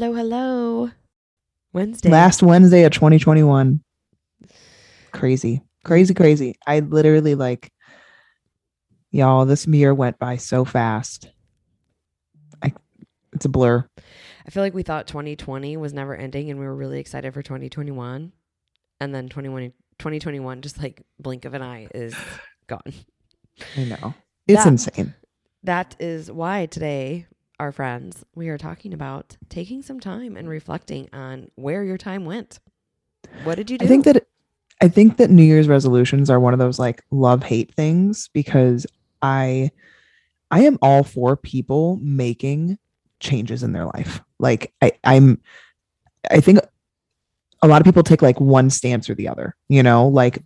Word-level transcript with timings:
Hello, 0.00 0.14
hello. 0.14 0.90
Wednesday. 1.74 2.08
Last 2.08 2.42
Wednesday 2.42 2.84
of 2.84 2.92
2021. 2.92 3.82
Crazy. 5.12 5.60
Crazy, 5.84 6.14
crazy. 6.14 6.54
I 6.66 6.80
literally 6.80 7.34
like 7.34 7.70
y'all, 9.10 9.44
this 9.44 9.66
year 9.66 9.92
went 9.92 10.18
by 10.18 10.38
so 10.38 10.64
fast. 10.64 11.28
I 12.62 12.72
it's 13.34 13.44
a 13.44 13.50
blur. 13.50 13.84
I 14.46 14.50
feel 14.50 14.62
like 14.62 14.72
we 14.72 14.84
thought 14.84 15.06
2020 15.06 15.76
was 15.76 15.92
never 15.92 16.16
ending 16.16 16.48
and 16.48 16.58
we 16.58 16.64
were 16.64 16.74
really 16.74 16.98
excited 16.98 17.34
for 17.34 17.42
2021. 17.42 18.32
And 19.02 19.14
then 19.14 19.28
21, 19.28 19.64
2021, 19.98 20.62
just 20.62 20.78
like 20.82 21.02
blink 21.18 21.44
of 21.44 21.52
an 21.52 21.60
eye, 21.60 21.88
is 21.94 22.16
gone. 22.68 22.80
I 23.76 23.84
know. 23.84 24.14
It's 24.48 24.64
That- 24.64 24.70
insane. 24.70 25.14
That 25.64 25.94
is 26.00 26.30
why 26.32 26.64
today, 26.64 27.26
our 27.60 27.72
friends, 27.72 28.24
we 28.34 28.48
are 28.48 28.56
talking 28.56 28.94
about 28.94 29.36
taking 29.50 29.82
some 29.82 30.00
time 30.00 30.34
and 30.34 30.48
reflecting 30.48 31.10
on 31.12 31.50
where 31.56 31.84
your 31.84 31.98
time 31.98 32.24
went. 32.24 32.58
What 33.44 33.56
did 33.56 33.70
you 33.70 33.76
do? 33.76 33.84
I 33.84 33.88
think 33.88 34.06
that 34.06 34.26
I 34.80 34.88
think 34.88 35.18
that 35.18 35.30
New 35.30 35.42
Year's 35.42 35.68
resolutions 35.68 36.30
are 36.30 36.40
one 36.40 36.54
of 36.54 36.58
those 36.58 36.78
like 36.78 37.02
love 37.10 37.42
hate 37.42 37.72
things 37.74 38.30
because 38.32 38.86
I 39.20 39.70
I 40.50 40.62
am 40.62 40.78
all 40.80 41.04
for 41.04 41.36
people 41.36 41.98
making 42.02 42.78
changes 43.20 43.62
in 43.62 43.72
their 43.72 43.84
life. 43.84 44.22
Like 44.38 44.72
I 44.80 44.92
I'm 45.04 45.38
I 46.30 46.40
think 46.40 46.60
a 47.60 47.68
lot 47.68 47.82
of 47.82 47.84
people 47.84 48.02
take 48.02 48.22
like 48.22 48.40
one 48.40 48.70
stance 48.70 49.10
or 49.10 49.14
the 49.14 49.28
other, 49.28 49.54
you 49.68 49.82
know, 49.82 50.08
like 50.08 50.42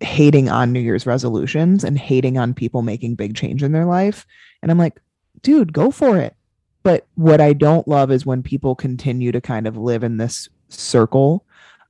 hating 0.00 0.48
on 0.48 0.72
New 0.72 0.80
Year's 0.80 1.04
resolutions 1.04 1.84
and 1.84 1.98
hating 1.98 2.38
on 2.38 2.54
people 2.54 2.80
making 2.80 3.16
big 3.16 3.36
change 3.36 3.62
in 3.62 3.72
their 3.72 3.84
life. 3.84 4.24
And 4.62 4.70
I'm 4.70 4.78
like, 4.78 4.98
dude, 5.42 5.72
go 5.72 5.90
for 5.90 6.18
it. 6.18 6.34
But 6.82 7.06
what 7.14 7.40
I 7.40 7.52
don't 7.52 7.88
love 7.88 8.10
is 8.10 8.24
when 8.24 8.42
people 8.42 8.74
continue 8.74 9.32
to 9.32 9.40
kind 9.40 9.66
of 9.66 9.76
live 9.76 10.04
in 10.04 10.18
this 10.18 10.48
circle 10.68 11.44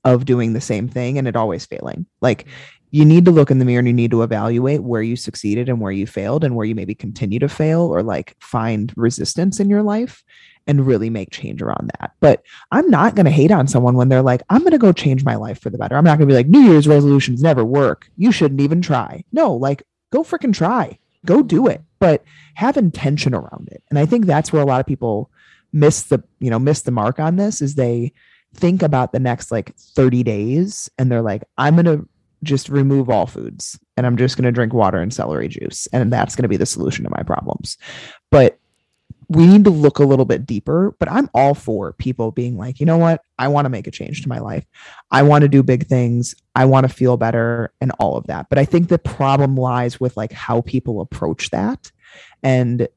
of 0.05 0.25
doing 0.25 0.53
the 0.53 0.61
same 0.61 0.89
thing 0.89 1.19
and 1.19 1.27
it 1.29 1.37
always 1.37 1.67
failing. 1.67 2.07
Like 2.21 2.47
you 2.91 3.05
need 3.05 3.25
to 3.25 3.31
look 3.31 3.51
in 3.51 3.59
the 3.59 3.65
mirror 3.65 3.81
and 3.81 3.89
you 3.89 3.95
need 3.95 4.13
to 4.13 4.23
evaluate 4.23 4.83
where 4.83 5.03
you 5.03 5.17
succeeded 5.17 5.69
and 5.69 5.81
where 5.81 5.93
you 5.93 6.07
failed 6.07 6.45
and 6.45 6.55
where 6.55 6.65
you 6.65 6.75
maybe 6.75 6.95
continue 6.95 7.39
to 7.41 7.49
fail 7.49 7.83
or 7.83 8.03
like 8.03 8.37
find 8.41 8.93
resistance 8.97 9.61
in 9.61 9.69
your 9.69 9.83
life 9.83 10.25
and 10.67 10.87
really 10.87 11.11
make 11.11 11.31
change 11.31 11.63
around 11.63 11.91
that. 11.99 12.13
But 12.21 12.43
I'm 12.73 12.89
not 12.89 13.15
going 13.15 13.27
to 13.27 13.31
hate 13.31 13.51
on 13.51 13.69
someone 13.69 13.95
when 13.95 14.09
they're 14.09 14.23
like, 14.23 14.43
I'm 14.51 14.61
going 14.61 14.73
to 14.73 14.79
go 14.79 14.93
change 14.93 15.25
my 15.25 15.37
life 15.37 15.61
for 15.61 15.71
the 15.71 15.79
better. 15.79 15.97
I'm 15.97 16.05
not 16.05 16.19
going 16.19 16.29
to 16.29 16.33
be 16.33 16.37
like, 16.37 16.49
New 16.49 16.61
Year's 16.61 16.89
resolutions 16.89 17.43
never 17.43 17.65
work. 17.65 18.09
You 18.17 18.33
shouldn't 18.33 18.61
even 18.61 18.83
try. 18.83 19.25
No, 19.33 19.55
like, 19.55 19.83
go 20.11 20.23
freaking 20.23 20.55
try. 20.55 20.99
Go 21.27 21.43
do 21.43 21.67
it. 21.67 21.83
But 21.99 22.25
have 22.55 22.77
intention 22.77 23.35
around 23.35 23.69
it. 23.71 23.83
And 23.91 23.99
I 23.99 24.07
think 24.07 24.27
that's 24.27 24.53
where 24.53 24.63
a 24.63 24.67
lot 24.67 24.81
of 24.81 24.87
people 24.87 25.31
miss 25.73 26.05
the, 26.05 26.23
you 26.39 26.51
know, 26.51 26.59
miss 26.59 26.83
the 26.83 26.91
mark 26.91 27.19
on 27.19 27.37
this 27.37 27.61
is 27.61 27.75
they 27.75 28.13
think 28.55 28.83
about 28.83 29.13
the 29.13 29.19
next 29.19 29.51
like 29.51 29.75
30 29.77 30.23
days 30.23 30.91
and 30.99 31.11
they're 31.11 31.23
like, 31.23 31.45
I'm 31.59 31.75
going 31.75 31.87
to 31.87 32.09
just 32.43 32.69
remove 32.69 33.11
all 33.11 33.27
foods 33.27 33.79
and 33.97 34.07
I'm 34.07 34.17
just 34.17 34.37
going 34.37 34.45
to 34.45 34.53
drink 34.53 34.73
water 34.73 34.99
and 34.99 35.13
celery 35.13 35.49
juice. 35.49 35.87
And 35.93 36.13
that's 36.13 36.37
going 36.37 36.45
to 36.45 36.49
be 36.49 36.57
the 36.57 36.67
solution 36.67 37.05
to 37.05 37.11
my 37.11 37.23
problems. 37.23 37.77
But 38.31 38.59
we 39.29 39.47
need 39.47 39.65
to 39.65 39.71
look 39.71 39.99
a 39.99 40.05
little 40.05 40.25
bit 40.25 40.47
deeper. 40.47 40.95
But 40.99 41.11
I'm 41.11 41.29
all 41.35 41.55
for 41.55 41.93
people 41.93 42.31
being 42.31 42.57
like, 42.57 42.81
you 42.81 42.87
know 42.87 42.99
what? 42.99 43.23
I 43.39 43.49
want 43.49 43.65
to 43.65 43.71
make 43.71 43.87
a 43.87 43.91
change 43.91 44.23
to 44.23 44.29
my 44.29 44.39
life. 44.39 44.65
I 45.11 45.23
want 45.23 45.43
to 45.43 45.49
do 45.49 45.63
big 45.63 45.87
things. 45.87 46.35
I 46.55 46.65
want 46.65 46.89
to 46.89 46.95
feel 46.95 47.17
better 47.17 47.73
and 47.81 47.93
all 47.99 48.17
of 48.17 48.27
that. 48.27 48.49
But 48.49 48.59
I 48.59 48.65
think 48.65 48.89
the 48.89 48.99
problem 48.99 49.57
lies 49.57 50.01
with 50.01 50.17
like 50.17 50.33
how 50.33 50.61
people 50.61 51.01
approach 51.01 51.51
that 51.51 51.91
and 52.43 52.89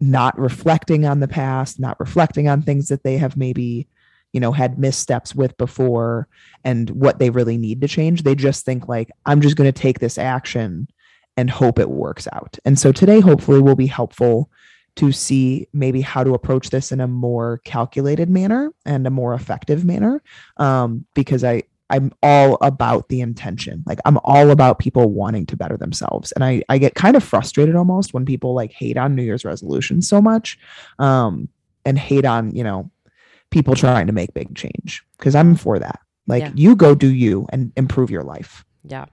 not 0.00 0.38
reflecting 0.38 1.04
on 1.06 1.20
the 1.20 1.28
past, 1.28 1.80
not 1.80 1.98
reflecting 1.98 2.48
on 2.48 2.62
things 2.62 2.88
that 2.88 3.02
they 3.02 3.16
have 3.16 3.36
maybe, 3.36 3.88
you 4.32 4.40
know, 4.40 4.52
had 4.52 4.78
missteps 4.78 5.34
with 5.34 5.56
before 5.56 6.28
and 6.64 6.90
what 6.90 7.18
they 7.18 7.30
really 7.30 7.56
need 7.56 7.80
to 7.80 7.88
change. 7.88 8.22
They 8.22 8.34
just 8.34 8.64
think 8.64 8.88
like, 8.88 9.10
I'm 9.24 9.40
just 9.40 9.56
going 9.56 9.72
to 9.72 9.80
take 9.80 9.98
this 9.98 10.18
action 10.18 10.88
and 11.36 11.50
hope 11.50 11.78
it 11.78 11.90
works 11.90 12.28
out. 12.32 12.58
And 12.64 12.78
so 12.78 12.92
today, 12.92 13.20
hopefully, 13.20 13.60
will 13.60 13.76
be 13.76 13.86
helpful 13.86 14.50
to 14.96 15.12
see 15.12 15.68
maybe 15.72 16.00
how 16.00 16.24
to 16.24 16.34
approach 16.34 16.70
this 16.70 16.90
in 16.90 17.00
a 17.00 17.06
more 17.06 17.60
calculated 17.64 18.28
manner 18.30 18.72
and 18.84 19.06
a 19.06 19.10
more 19.10 19.34
effective 19.34 19.84
manner. 19.84 20.22
Um, 20.56 21.04
because 21.14 21.44
I, 21.44 21.62
I'm 21.90 22.12
all 22.22 22.58
about 22.62 23.08
the 23.08 23.20
intention. 23.20 23.84
Like 23.86 24.00
I'm 24.04 24.18
all 24.24 24.50
about 24.50 24.78
people 24.78 25.10
wanting 25.12 25.46
to 25.46 25.56
better 25.56 25.76
themselves. 25.76 26.32
And 26.32 26.42
I, 26.42 26.62
I 26.68 26.78
get 26.78 26.94
kind 26.94 27.14
of 27.14 27.22
frustrated 27.22 27.76
almost 27.76 28.12
when 28.14 28.24
people 28.24 28.54
like 28.54 28.72
hate 28.72 28.96
on 28.96 29.14
New 29.14 29.22
Year's 29.22 29.44
resolutions 29.44 30.08
so 30.08 30.20
much. 30.20 30.58
Um, 30.98 31.48
and 31.84 31.96
hate 31.96 32.24
on, 32.24 32.52
you 32.52 32.64
know, 32.64 32.90
people 33.50 33.76
trying 33.76 34.08
to 34.08 34.12
make 34.12 34.34
big 34.34 34.56
change. 34.56 35.04
Cause 35.18 35.36
I'm 35.36 35.54
for 35.54 35.78
that. 35.78 36.00
Like 36.26 36.42
Yeah. 36.42 36.50
you 36.56 36.74
go 36.74 36.96
do 36.96 37.06
you 37.06 37.46
and 37.50 37.72
improve 37.76 38.10
your 38.10 38.24
life. 38.24 38.64
Yeah. 38.88 39.06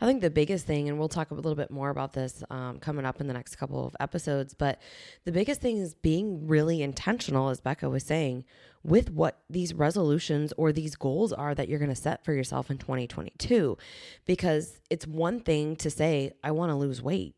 I 0.00 0.06
think 0.06 0.20
the 0.20 0.30
biggest 0.30 0.66
thing, 0.66 0.88
and 0.88 0.98
we'll 0.98 1.08
talk 1.08 1.30
a 1.30 1.34
little 1.34 1.54
bit 1.54 1.70
more 1.70 1.90
about 1.90 2.12
this 2.12 2.42
um, 2.50 2.78
coming 2.78 3.04
up 3.04 3.20
in 3.20 3.28
the 3.28 3.32
next 3.32 3.56
couple 3.56 3.86
of 3.86 3.96
episodes, 4.00 4.54
but 4.54 4.80
the 5.24 5.32
biggest 5.32 5.60
thing 5.60 5.78
is 5.78 5.94
being 5.94 6.48
really 6.48 6.82
intentional, 6.82 7.48
as 7.48 7.60
Becca 7.60 7.88
was 7.88 8.04
saying, 8.04 8.44
with 8.82 9.10
what 9.10 9.38
these 9.48 9.74
resolutions 9.74 10.52
or 10.56 10.72
these 10.72 10.96
goals 10.96 11.32
are 11.32 11.54
that 11.54 11.68
you're 11.68 11.78
going 11.78 11.88
to 11.88 11.94
set 11.94 12.24
for 12.24 12.32
yourself 12.32 12.70
in 12.70 12.78
2022. 12.78 13.78
Because 14.26 14.80
it's 14.90 15.06
one 15.06 15.40
thing 15.40 15.76
to 15.76 15.90
say, 15.90 16.32
I 16.42 16.50
want 16.50 16.70
to 16.70 16.76
lose 16.76 17.00
weight. 17.00 17.34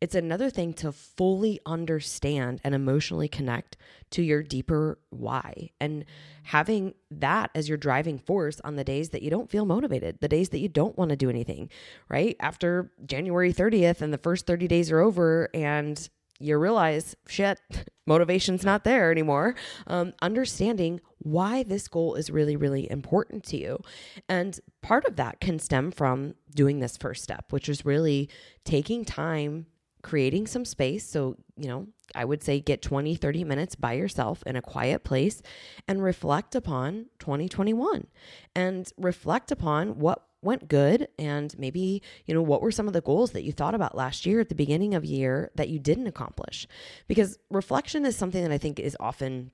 It's 0.00 0.14
another 0.14 0.50
thing 0.50 0.72
to 0.74 0.92
fully 0.92 1.60
understand 1.66 2.60
and 2.64 2.74
emotionally 2.74 3.28
connect 3.28 3.76
to 4.10 4.22
your 4.22 4.42
deeper 4.42 4.98
why 5.10 5.70
and 5.80 6.04
having 6.44 6.94
that 7.10 7.50
as 7.54 7.68
your 7.68 7.78
driving 7.78 8.18
force 8.18 8.60
on 8.64 8.76
the 8.76 8.84
days 8.84 9.10
that 9.10 9.22
you 9.22 9.30
don't 9.30 9.50
feel 9.50 9.66
motivated, 9.66 10.18
the 10.20 10.28
days 10.28 10.48
that 10.50 10.60
you 10.60 10.68
don't 10.68 10.96
want 10.96 11.10
to 11.10 11.16
do 11.16 11.28
anything, 11.28 11.68
right? 12.08 12.36
After 12.40 12.90
January 13.04 13.52
30th 13.52 14.00
and 14.00 14.12
the 14.12 14.18
first 14.18 14.46
30 14.46 14.68
days 14.68 14.90
are 14.90 15.00
over 15.00 15.48
and 15.52 16.08
you 16.40 16.56
realize, 16.56 17.16
shit, 17.26 17.60
motivation's 18.06 18.64
not 18.64 18.84
there 18.84 19.10
anymore. 19.10 19.54
Um, 19.86 20.14
understanding 20.22 21.00
why 21.18 21.62
this 21.62 21.88
goal 21.88 22.14
is 22.14 22.30
really, 22.30 22.56
really 22.56 22.90
important 22.90 23.44
to 23.44 23.56
you. 23.56 23.80
And 24.28 24.58
part 24.82 25.04
of 25.04 25.16
that 25.16 25.40
can 25.40 25.58
stem 25.58 25.90
from 25.90 26.34
doing 26.54 26.80
this 26.80 26.96
first 26.96 27.22
step, 27.22 27.46
which 27.50 27.68
is 27.68 27.84
really 27.84 28.28
taking 28.64 29.04
time, 29.04 29.66
creating 30.02 30.46
some 30.46 30.64
space. 30.64 31.08
So, 31.08 31.36
you 31.56 31.68
know, 31.68 31.88
I 32.14 32.24
would 32.24 32.42
say 32.42 32.60
get 32.60 32.82
20, 32.82 33.16
30 33.16 33.44
minutes 33.44 33.74
by 33.74 33.94
yourself 33.94 34.42
in 34.46 34.56
a 34.56 34.62
quiet 34.62 35.04
place 35.04 35.42
and 35.86 36.02
reflect 36.02 36.54
upon 36.54 37.06
2021 37.18 38.06
and 38.54 38.90
reflect 38.96 39.50
upon 39.50 39.98
what 39.98 40.24
went 40.40 40.68
good 40.68 41.08
and 41.18 41.58
maybe 41.58 42.00
you 42.26 42.32
know 42.32 42.42
what 42.42 42.62
were 42.62 42.70
some 42.70 42.86
of 42.86 42.92
the 42.92 43.00
goals 43.00 43.32
that 43.32 43.42
you 43.42 43.50
thought 43.50 43.74
about 43.74 43.96
last 43.96 44.24
year 44.24 44.38
at 44.38 44.48
the 44.48 44.54
beginning 44.54 44.94
of 44.94 45.04
year 45.04 45.50
that 45.56 45.68
you 45.68 45.80
didn't 45.80 46.06
accomplish 46.06 46.66
because 47.08 47.38
reflection 47.50 48.06
is 48.06 48.16
something 48.16 48.42
that 48.42 48.52
i 48.52 48.58
think 48.58 48.78
is 48.78 48.96
often 49.00 49.50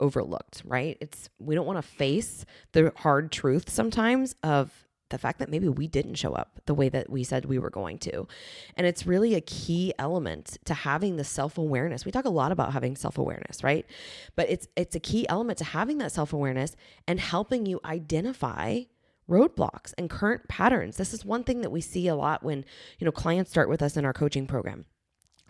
overlooked 0.00 0.62
right 0.64 0.96
it's 1.00 1.28
we 1.38 1.54
don't 1.54 1.66
want 1.66 1.78
to 1.78 1.82
face 1.82 2.44
the 2.72 2.92
hard 2.96 3.30
truth 3.30 3.68
sometimes 3.68 4.34
of 4.42 4.84
the 5.14 5.18
fact 5.18 5.38
that 5.38 5.48
maybe 5.48 5.68
we 5.68 5.86
didn't 5.86 6.16
show 6.16 6.32
up 6.32 6.60
the 6.66 6.74
way 6.74 6.88
that 6.88 7.08
we 7.08 7.22
said 7.22 7.44
we 7.44 7.58
were 7.58 7.70
going 7.70 7.98
to. 7.98 8.26
And 8.76 8.84
it's 8.84 9.06
really 9.06 9.34
a 9.34 9.40
key 9.40 9.92
element 9.98 10.58
to 10.64 10.74
having 10.74 11.16
the 11.16 11.22
self-awareness. 11.22 12.04
We 12.04 12.10
talk 12.10 12.24
a 12.24 12.30
lot 12.30 12.50
about 12.50 12.72
having 12.72 12.96
self-awareness, 12.96 13.62
right? 13.62 13.86
But 14.34 14.50
it's 14.50 14.66
it's 14.76 14.96
a 14.96 15.00
key 15.00 15.28
element 15.28 15.58
to 15.58 15.64
having 15.64 15.98
that 15.98 16.10
self-awareness 16.10 16.74
and 17.06 17.20
helping 17.20 17.64
you 17.64 17.80
identify 17.84 18.82
roadblocks 19.30 19.94
and 19.96 20.10
current 20.10 20.48
patterns. 20.48 20.96
This 20.96 21.14
is 21.14 21.24
one 21.24 21.44
thing 21.44 21.60
that 21.60 21.70
we 21.70 21.80
see 21.80 22.08
a 22.08 22.16
lot 22.16 22.42
when, 22.42 22.64
you 22.98 23.04
know, 23.04 23.12
clients 23.12 23.50
start 23.50 23.68
with 23.68 23.82
us 23.82 23.96
in 23.96 24.04
our 24.04 24.12
coaching 24.12 24.46
program. 24.46 24.84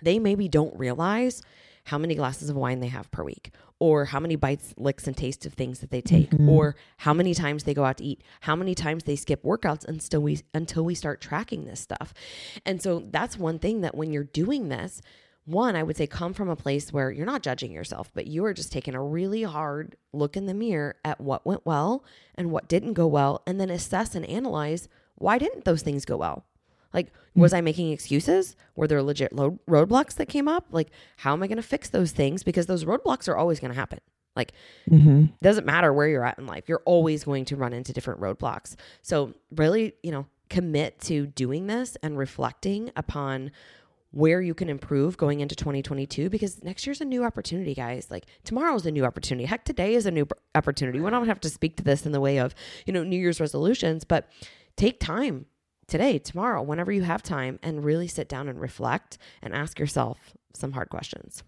They 0.02 0.18
maybe 0.18 0.48
don't 0.48 0.78
realize 0.78 1.42
how 1.84 1.98
many 1.98 2.14
glasses 2.14 2.48
of 2.48 2.56
wine 2.56 2.80
they 2.80 2.88
have 2.88 3.10
per 3.10 3.22
week, 3.22 3.52
or 3.78 4.06
how 4.06 4.18
many 4.20 4.36
bites, 4.36 4.72
licks, 4.76 5.06
and 5.06 5.16
tastes 5.16 5.44
of 5.44 5.52
things 5.54 5.80
that 5.80 5.90
they 5.90 6.00
take, 6.00 6.30
Mhm. 6.30 6.48
or 6.48 6.76
how 6.98 7.12
many 7.12 7.34
times 7.34 7.64
they 7.64 7.74
go 7.74 7.84
out 7.84 7.98
to 7.98 8.04
eat, 8.04 8.22
how 8.40 8.56
many 8.56 8.74
times 8.74 9.04
they 9.04 9.16
skip 9.16 9.42
workouts 9.42 9.84
until 9.84 10.22
we 10.22 10.40
until 10.54 10.84
we 10.84 10.94
start 10.94 11.20
tracking 11.20 11.64
this 11.64 11.80
stuff. 11.80 12.14
And 12.64 12.80
so 12.80 13.00
that's 13.10 13.38
one 13.38 13.58
thing 13.58 13.82
that 13.82 13.94
when 13.94 14.12
you're 14.12 14.24
doing 14.24 14.68
this, 14.68 15.02
one, 15.44 15.76
I 15.76 15.82
would 15.82 15.98
say 15.98 16.06
come 16.06 16.32
from 16.32 16.48
a 16.48 16.56
place 16.56 16.90
where 16.90 17.10
you're 17.10 17.26
not 17.26 17.42
judging 17.42 17.70
yourself, 17.70 18.10
but 18.14 18.26
you 18.26 18.46
are 18.46 18.54
just 18.54 18.72
taking 18.72 18.94
a 18.94 19.02
really 19.02 19.42
hard 19.42 19.96
look 20.14 20.38
in 20.38 20.46
the 20.46 20.54
mirror 20.54 20.96
at 21.04 21.20
what 21.20 21.44
went 21.44 21.66
well 21.66 22.02
and 22.34 22.50
what 22.50 22.66
didn't 22.66 22.94
go 22.94 23.06
well, 23.06 23.42
and 23.46 23.60
then 23.60 23.68
assess 23.68 24.14
and 24.14 24.24
analyze 24.24 24.88
why 25.16 25.36
didn't 25.36 25.64
those 25.66 25.82
things 25.82 26.06
go 26.06 26.16
well? 26.16 26.46
Like, 26.94 27.12
was 27.34 27.52
I 27.52 27.60
making 27.60 27.92
excuses? 27.92 28.56
Were 28.76 28.86
there 28.86 29.02
legit 29.02 29.32
lo- 29.34 29.58
roadblocks 29.68 30.14
that 30.14 30.26
came 30.28 30.48
up? 30.48 30.66
Like, 30.70 30.90
how 31.18 31.32
am 31.34 31.42
I 31.42 31.48
going 31.48 31.56
to 31.56 31.62
fix 31.62 31.90
those 31.90 32.12
things? 32.12 32.42
Because 32.42 32.66
those 32.66 32.84
roadblocks 32.84 33.28
are 33.28 33.36
always 33.36 33.60
going 33.60 33.72
to 33.72 33.78
happen. 33.78 33.98
Like, 34.36 34.52
Mhm. 34.88 35.32
doesn't 35.42 35.66
matter 35.66 35.92
where 35.92 36.08
you're 36.08 36.24
at 36.24 36.38
in 36.38 36.46
life, 36.46 36.68
you're 36.68 36.82
always 36.86 37.24
going 37.24 37.44
to 37.46 37.56
run 37.56 37.72
into 37.72 37.92
different 37.92 38.20
roadblocks. 38.20 38.76
So, 39.02 39.34
really, 39.54 39.94
you 40.02 40.10
know, 40.12 40.26
commit 40.50 41.00
to 41.00 41.26
doing 41.26 41.66
this 41.66 41.96
and 42.02 42.16
reflecting 42.16 42.90
upon 42.96 43.50
where 44.10 44.40
you 44.40 44.54
can 44.54 44.68
improve 44.68 45.16
going 45.16 45.40
into 45.40 45.56
2022 45.56 46.30
because 46.30 46.62
next 46.62 46.86
year's 46.86 47.00
a 47.00 47.04
new 47.04 47.24
opportunity, 47.24 47.74
guys. 47.74 48.06
Like 48.12 48.26
tomorrow's 48.44 48.86
a 48.86 48.92
new 48.92 49.04
opportunity. 49.04 49.44
Heck, 49.46 49.64
today 49.64 49.94
is 49.96 50.06
a 50.06 50.12
new 50.12 50.28
opportunity. 50.54 51.00
We 51.00 51.10
don't 51.10 51.26
have 51.26 51.40
to 51.40 51.50
speak 51.50 51.76
to 51.78 51.82
this 51.82 52.06
in 52.06 52.12
the 52.12 52.20
way 52.20 52.38
of, 52.38 52.54
you 52.86 52.92
know, 52.92 53.02
New 53.02 53.18
Year's 53.18 53.40
resolutions, 53.40 54.04
but 54.04 54.28
take 54.76 55.00
time 55.00 55.46
today, 55.86 56.18
tomorrow, 56.18 56.62
whenever 56.62 56.92
you 56.92 57.02
have 57.02 57.22
time 57.22 57.58
and 57.62 57.84
really 57.84 58.08
sit 58.08 58.28
down 58.28 58.48
and 58.48 58.60
reflect 58.60 59.18
and 59.42 59.54
ask 59.54 59.78
yourself 59.78 60.34
some 60.54 60.72
hard 60.72 60.88
questions. 60.88 61.42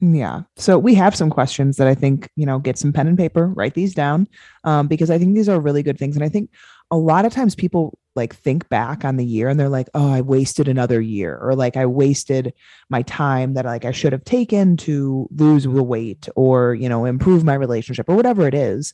Yeah. 0.00 0.42
So 0.56 0.80
we 0.80 0.96
have 0.96 1.14
some 1.14 1.30
questions 1.30 1.76
that 1.76 1.86
I 1.86 1.94
think, 1.94 2.28
you 2.34 2.44
know, 2.44 2.58
get 2.58 2.76
some 2.76 2.92
pen 2.92 3.06
and 3.06 3.16
paper, 3.16 3.46
write 3.46 3.74
these 3.74 3.94
down 3.94 4.26
um, 4.64 4.88
because 4.88 5.10
I 5.10 5.18
think 5.18 5.36
these 5.36 5.48
are 5.48 5.60
really 5.60 5.84
good 5.84 5.96
things. 5.96 6.16
And 6.16 6.24
I 6.24 6.28
think 6.28 6.50
a 6.90 6.96
lot 6.96 7.24
of 7.24 7.32
times 7.32 7.54
people 7.54 7.96
like 8.16 8.34
think 8.34 8.68
back 8.68 9.04
on 9.04 9.16
the 9.16 9.24
year 9.24 9.48
and 9.48 9.60
they're 9.60 9.68
like, 9.68 9.88
oh, 9.94 10.12
I 10.12 10.20
wasted 10.20 10.66
another 10.66 11.00
year 11.00 11.38
or 11.40 11.54
like 11.54 11.76
I 11.76 11.86
wasted 11.86 12.52
my 12.90 13.02
time 13.02 13.54
that 13.54 13.64
like 13.64 13.84
I 13.84 13.92
should 13.92 14.12
have 14.12 14.24
taken 14.24 14.76
to 14.78 15.28
lose 15.36 15.64
the 15.64 15.82
weight 15.84 16.28
or, 16.34 16.74
you 16.74 16.88
know, 16.88 17.04
improve 17.04 17.44
my 17.44 17.54
relationship 17.54 18.08
or 18.08 18.16
whatever 18.16 18.48
it 18.48 18.54
is. 18.54 18.92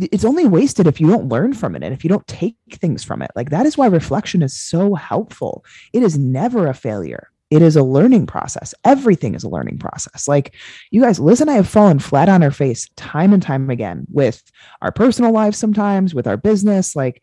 It's 0.00 0.24
only 0.24 0.46
wasted 0.46 0.86
if 0.86 1.00
you 1.00 1.06
don't 1.06 1.28
learn 1.28 1.52
from 1.52 1.76
it 1.76 1.82
and 1.82 1.94
if 1.94 2.02
you 2.02 2.08
don't 2.08 2.26
take 2.26 2.56
things 2.72 3.04
from 3.04 3.22
it. 3.22 3.30
Like 3.36 3.50
that 3.50 3.66
is 3.66 3.78
why 3.78 3.86
reflection 3.86 4.42
is 4.42 4.56
so 4.56 4.94
helpful. 4.94 5.64
It 5.92 6.02
is 6.02 6.18
never 6.18 6.66
a 6.66 6.74
failure 6.74 7.30
it 7.54 7.62
is 7.62 7.76
a 7.76 7.84
learning 7.84 8.26
process. 8.26 8.74
Everything 8.84 9.36
is 9.36 9.44
a 9.44 9.48
learning 9.48 9.78
process. 9.78 10.26
Like 10.26 10.56
you 10.90 11.00
guys, 11.02 11.20
Liz 11.20 11.40
and 11.40 11.48
I 11.48 11.54
have 11.54 11.68
fallen 11.68 12.00
flat 12.00 12.28
on 12.28 12.42
our 12.42 12.50
face 12.50 12.88
time 12.96 13.32
and 13.32 13.40
time 13.40 13.70
again 13.70 14.06
with 14.10 14.42
our 14.82 14.90
personal 14.90 15.30
lives 15.30 15.56
sometimes, 15.56 16.14
with 16.14 16.26
our 16.26 16.36
business. 16.36 16.96
Like 16.96 17.22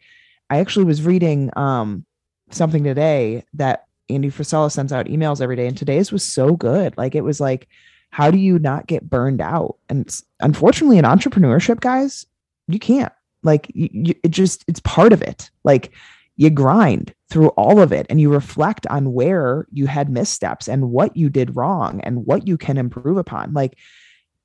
I 0.49 0.59
actually 0.59 0.85
was 0.85 1.03
reading 1.03 1.49
um 1.57 2.05
something 2.49 2.83
today 2.83 3.43
that 3.55 3.87
Andy 4.09 4.29
Frisella 4.29 4.71
sends 4.71 4.93
out 4.93 5.07
emails 5.07 5.41
every 5.41 5.57
day. 5.57 5.67
And 5.67 5.77
today's 5.77 6.13
was 6.13 6.23
so 6.23 6.55
good. 6.55 6.97
Like 6.97 7.13
it 7.13 7.25
was 7.25 7.41
like, 7.41 7.67
how 8.11 8.31
do 8.31 8.37
you 8.37 8.57
not 8.57 8.87
get 8.87 9.09
burned 9.09 9.41
out? 9.41 9.77
And 9.89 10.09
unfortunately, 10.39 10.97
in 10.97 11.05
entrepreneurship, 11.05 11.81
guys, 11.81 12.25
you 12.67 12.79
can't. 12.79 13.13
Like 13.43 13.71
you, 13.73 14.13
it 14.23 14.29
just 14.29 14.63
it's 14.67 14.79
part 14.81 15.13
of 15.13 15.21
it. 15.21 15.49
Like 15.63 15.91
you 16.37 16.49
grind 16.49 17.13
through 17.29 17.49
all 17.49 17.79
of 17.79 17.91
it 17.91 18.05
and 18.09 18.19
you 18.19 18.31
reflect 18.31 18.87
on 18.87 19.13
where 19.13 19.67
you 19.71 19.87
had 19.87 20.09
missteps 20.09 20.67
and 20.67 20.91
what 20.91 21.15
you 21.15 21.29
did 21.29 21.55
wrong 21.55 22.01
and 22.01 22.25
what 22.25 22.47
you 22.47 22.57
can 22.57 22.77
improve 22.77 23.17
upon. 23.17 23.53
Like, 23.53 23.77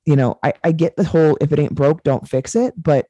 you 0.05 0.15
know, 0.15 0.39
I, 0.43 0.53
I 0.63 0.71
get 0.71 0.95
the 0.95 1.03
whole 1.03 1.37
if 1.41 1.51
it 1.51 1.59
ain't 1.59 1.75
broke, 1.75 2.03
don't 2.03 2.27
fix 2.27 2.55
it, 2.55 2.73
but 2.77 3.07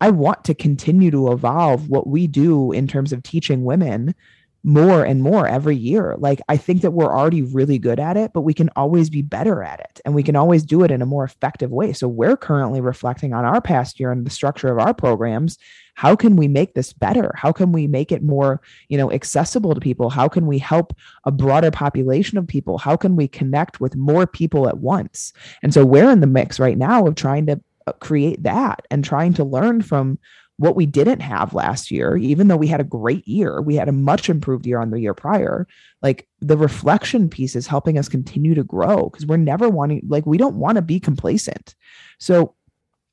I 0.00 0.10
want 0.10 0.44
to 0.44 0.54
continue 0.54 1.10
to 1.10 1.32
evolve 1.32 1.88
what 1.88 2.06
we 2.06 2.26
do 2.26 2.72
in 2.72 2.86
terms 2.86 3.12
of 3.12 3.22
teaching 3.22 3.64
women 3.64 4.14
more 4.62 5.04
and 5.04 5.22
more 5.22 5.46
every 5.46 5.76
year. 5.76 6.14
Like 6.18 6.40
I 6.48 6.56
think 6.56 6.82
that 6.82 6.90
we're 6.90 7.16
already 7.16 7.42
really 7.42 7.78
good 7.78 7.98
at 7.98 8.16
it, 8.16 8.32
but 8.34 8.42
we 8.42 8.52
can 8.52 8.68
always 8.76 9.08
be 9.08 9.22
better 9.22 9.62
at 9.62 9.80
it 9.80 10.00
and 10.04 10.14
we 10.14 10.22
can 10.22 10.36
always 10.36 10.64
do 10.64 10.82
it 10.84 10.90
in 10.90 11.00
a 11.00 11.06
more 11.06 11.24
effective 11.24 11.70
way. 11.70 11.92
So 11.92 12.06
we're 12.08 12.36
currently 12.36 12.80
reflecting 12.80 13.32
on 13.32 13.44
our 13.44 13.60
past 13.60 13.98
year 13.98 14.12
and 14.12 14.26
the 14.26 14.30
structure 14.30 14.68
of 14.68 14.78
our 14.78 14.92
programs. 14.92 15.56
How 15.94 16.14
can 16.14 16.36
we 16.36 16.46
make 16.46 16.74
this 16.74 16.92
better? 16.92 17.32
How 17.36 17.52
can 17.52 17.72
we 17.72 17.86
make 17.86 18.12
it 18.12 18.22
more, 18.22 18.60
you 18.88 18.98
know, 18.98 19.10
accessible 19.10 19.74
to 19.74 19.80
people? 19.80 20.10
How 20.10 20.28
can 20.28 20.46
we 20.46 20.58
help 20.58 20.94
a 21.24 21.30
broader 21.30 21.70
population 21.70 22.36
of 22.36 22.46
people? 22.46 22.78
How 22.78 22.96
can 22.96 23.16
we 23.16 23.28
connect 23.28 23.80
with 23.80 23.96
more 23.96 24.26
people 24.26 24.68
at 24.68 24.78
once? 24.78 25.32
And 25.62 25.72
so 25.72 25.84
we're 25.84 26.10
in 26.10 26.20
the 26.20 26.26
mix 26.26 26.60
right 26.60 26.78
now 26.78 27.06
of 27.06 27.14
trying 27.14 27.46
to 27.46 27.60
uh, 27.86 27.92
create 27.92 28.42
that 28.42 28.86
and 28.90 29.04
trying 29.04 29.32
to 29.34 29.44
learn 29.44 29.80
from 29.80 30.18
what 30.60 30.76
we 30.76 30.84
didn't 30.84 31.20
have 31.20 31.54
last 31.54 31.90
year, 31.90 32.18
even 32.18 32.48
though 32.48 32.56
we 32.56 32.66
had 32.66 32.82
a 32.82 32.84
great 32.84 33.26
year, 33.26 33.62
we 33.62 33.76
had 33.76 33.88
a 33.88 33.92
much 33.92 34.28
improved 34.28 34.66
year 34.66 34.78
on 34.78 34.90
the 34.90 35.00
year 35.00 35.14
prior. 35.14 35.66
Like 36.02 36.28
the 36.40 36.58
reflection 36.58 37.30
piece 37.30 37.56
is 37.56 37.66
helping 37.66 37.96
us 37.96 38.10
continue 38.10 38.54
to 38.54 38.62
grow 38.62 39.08
because 39.08 39.24
we're 39.24 39.38
never 39.38 39.70
wanting, 39.70 40.02
like, 40.06 40.26
we 40.26 40.36
don't 40.36 40.56
want 40.56 40.76
to 40.76 40.82
be 40.82 41.00
complacent. 41.00 41.74
So, 42.18 42.54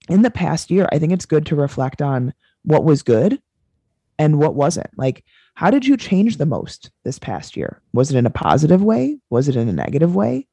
in 0.10 0.24
the 0.24 0.30
past 0.32 0.70
year, 0.70 0.90
I 0.92 1.00
think 1.00 1.14
it's 1.14 1.26
good 1.26 1.46
to 1.46 1.56
reflect 1.56 2.02
on 2.02 2.34
what 2.64 2.84
was 2.84 3.02
good 3.02 3.42
and 4.20 4.40
what 4.40 4.56
wasn't. 4.56 4.90
Like, 4.98 5.24
how 5.54 5.72
did 5.72 5.88
you 5.88 5.96
change 5.96 6.36
the 6.36 6.46
most 6.46 6.92
this 7.06 7.18
past 7.18 7.56
year? 7.56 7.82
Was 7.94 8.12
it 8.12 8.18
in 8.18 8.26
a 8.26 8.30
positive 8.30 8.84
way? 8.84 9.20
Was 9.30 9.48
it 9.48 9.56
in 9.56 9.70
a 9.70 9.74
negative 9.74 10.14
way? 10.14 10.48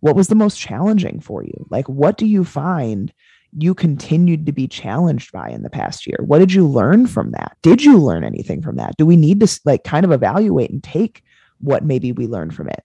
What 0.00 0.16
was 0.16 0.26
the 0.26 0.34
most 0.34 0.58
challenging 0.58 1.20
for 1.20 1.44
you? 1.44 1.66
Like, 1.70 1.88
what 1.88 2.18
do 2.18 2.26
you 2.26 2.42
find 2.42 3.12
you 3.58 3.74
continued 3.74 4.46
to 4.46 4.52
be 4.52 4.68
challenged 4.68 5.32
by 5.32 5.48
in 5.48 5.62
the 5.62 5.70
past 5.70 6.06
year? 6.06 6.18
What 6.20 6.38
did 6.38 6.52
you 6.52 6.66
learn 6.66 7.06
from 7.06 7.32
that? 7.32 7.56
Did 7.62 7.82
you 7.82 7.98
learn 7.98 8.24
anything 8.24 8.62
from 8.62 8.76
that? 8.76 8.96
Do 8.96 9.06
we 9.06 9.16
need 9.16 9.40
to 9.40 9.60
like 9.64 9.84
kind 9.84 10.04
of 10.04 10.12
evaluate 10.12 10.70
and 10.70 10.82
take 10.82 11.22
what 11.58 11.84
maybe 11.84 12.12
we 12.12 12.26
learned 12.26 12.54
from 12.54 12.68
it? 12.68 12.84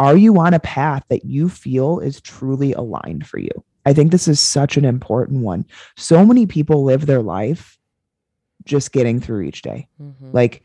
Are 0.00 0.16
you 0.16 0.38
on 0.38 0.54
a 0.54 0.60
path 0.60 1.04
that 1.08 1.24
you 1.24 1.48
feel 1.48 1.98
is 1.98 2.20
truly 2.20 2.72
aligned 2.72 3.26
for 3.26 3.38
you? 3.38 3.50
I 3.84 3.92
think 3.92 4.12
this 4.12 4.28
is 4.28 4.38
such 4.38 4.76
an 4.76 4.84
important 4.84 5.42
one. 5.42 5.64
So 5.96 6.24
many 6.24 6.46
people 6.46 6.84
live 6.84 7.06
their 7.06 7.22
life 7.22 7.78
just 8.64 8.92
getting 8.92 9.18
through 9.18 9.42
each 9.42 9.62
day. 9.62 9.88
Mm-hmm. 10.00 10.30
Like, 10.32 10.62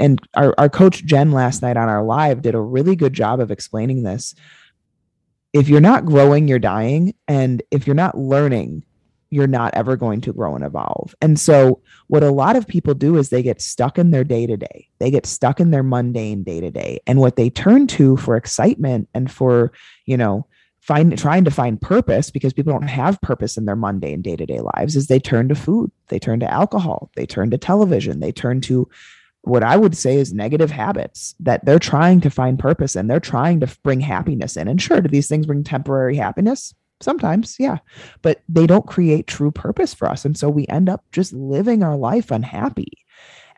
and 0.00 0.20
our, 0.34 0.54
our 0.58 0.68
coach 0.68 1.04
Jen 1.04 1.30
last 1.30 1.62
night 1.62 1.76
on 1.76 1.88
our 1.88 2.02
live 2.02 2.42
did 2.42 2.54
a 2.54 2.60
really 2.60 2.96
good 2.96 3.12
job 3.12 3.40
of 3.40 3.50
explaining 3.50 4.02
this 4.02 4.34
if 5.54 5.68
you're 5.68 5.80
not 5.80 6.04
growing, 6.04 6.48
you're 6.48 6.58
dying. 6.58 7.14
And 7.28 7.62
if 7.70 7.86
you're 7.86 7.94
not 7.94 8.18
learning, 8.18 8.84
you're 9.30 9.46
not 9.46 9.72
ever 9.74 9.96
going 9.96 10.20
to 10.22 10.32
grow 10.32 10.54
and 10.54 10.64
evolve. 10.64 11.14
And 11.22 11.38
so, 11.40 11.80
what 12.08 12.22
a 12.22 12.30
lot 12.30 12.56
of 12.56 12.66
people 12.66 12.92
do 12.92 13.16
is 13.16 13.30
they 13.30 13.42
get 13.42 13.62
stuck 13.62 13.98
in 13.98 14.10
their 14.10 14.24
day 14.24 14.46
to 14.46 14.56
day, 14.56 14.88
they 14.98 15.10
get 15.10 15.26
stuck 15.26 15.60
in 15.60 15.70
their 15.70 15.82
mundane 15.82 16.42
day 16.42 16.60
to 16.60 16.70
day. 16.70 17.00
And 17.06 17.20
what 17.20 17.36
they 17.36 17.50
turn 17.50 17.86
to 17.88 18.16
for 18.16 18.36
excitement 18.36 19.08
and 19.14 19.30
for, 19.30 19.72
you 20.04 20.16
know, 20.16 20.46
find 20.80 21.16
trying 21.16 21.44
to 21.44 21.50
find 21.50 21.80
purpose 21.80 22.30
because 22.30 22.52
people 22.52 22.72
don't 22.72 22.88
have 22.88 23.20
purpose 23.22 23.56
in 23.56 23.64
their 23.64 23.76
mundane 23.76 24.22
day 24.22 24.36
to 24.36 24.46
day 24.46 24.60
lives 24.76 24.96
is 24.96 25.06
they 25.06 25.20
turn 25.20 25.48
to 25.48 25.54
food, 25.54 25.90
they 26.08 26.18
turn 26.18 26.40
to 26.40 26.52
alcohol, 26.52 27.10
they 27.16 27.26
turn 27.26 27.50
to 27.50 27.58
television, 27.58 28.20
they 28.20 28.32
turn 28.32 28.60
to 28.60 28.88
what 29.44 29.62
I 29.62 29.76
would 29.76 29.96
say 29.96 30.16
is 30.16 30.32
negative 30.32 30.70
habits 30.70 31.34
that 31.40 31.64
they're 31.64 31.78
trying 31.78 32.20
to 32.22 32.30
find 32.30 32.58
purpose 32.58 32.96
and 32.96 33.08
They're 33.10 33.20
trying 33.20 33.60
to 33.60 33.76
bring 33.82 34.00
happiness 34.00 34.56
in. 34.56 34.68
And 34.68 34.80
sure, 34.80 35.00
do 35.00 35.08
these 35.08 35.28
things 35.28 35.46
bring 35.46 35.64
temporary 35.64 36.16
happiness? 36.16 36.74
Sometimes, 37.00 37.56
yeah, 37.58 37.78
but 38.22 38.40
they 38.48 38.66
don't 38.66 38.86
create 38.86 39.26
true 39.26 39.50
purpose 39.50 39.92
for 39.92 40.08
us. 40.08 40.24
And 40.24 40.38
so 40.38 40.48
we 40.48 40.66
end 40.68 40.88
up 40.88 41.04
just 41.12 41.32
living 41.32 41.82
our 41.82 41.96
life 41.96 42.30
unhappy. 42.30 42.92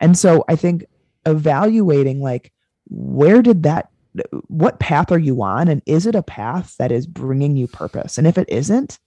And 0.00 0.18
so 0.18 0.44
I 0.48 0.56
think 0.56 0.86
evaluating 1.24 2.20
like, 2.20 2.52
where 2.88 3.42
did 3.42 3.62
that, 3.62 3.90
what 4.48 4.80
path 4.80 5.12
are 5.12 5.18
you 5.18 5.42
on? 5.42 5.68
And 5.68 5.82
is 5.86 6.06
it 6.06 6.14
a 6.14 6.22
path 6.22 6.74
that 6.78 6.90
is 6.90 7.06
bringing 7.06 7.56
you 7.56 7.68
purpose? 7.68 8.18
And 8.18 8.26
if 8.26 8.38
it 8.38 8.48
isn't, 8.48 8.98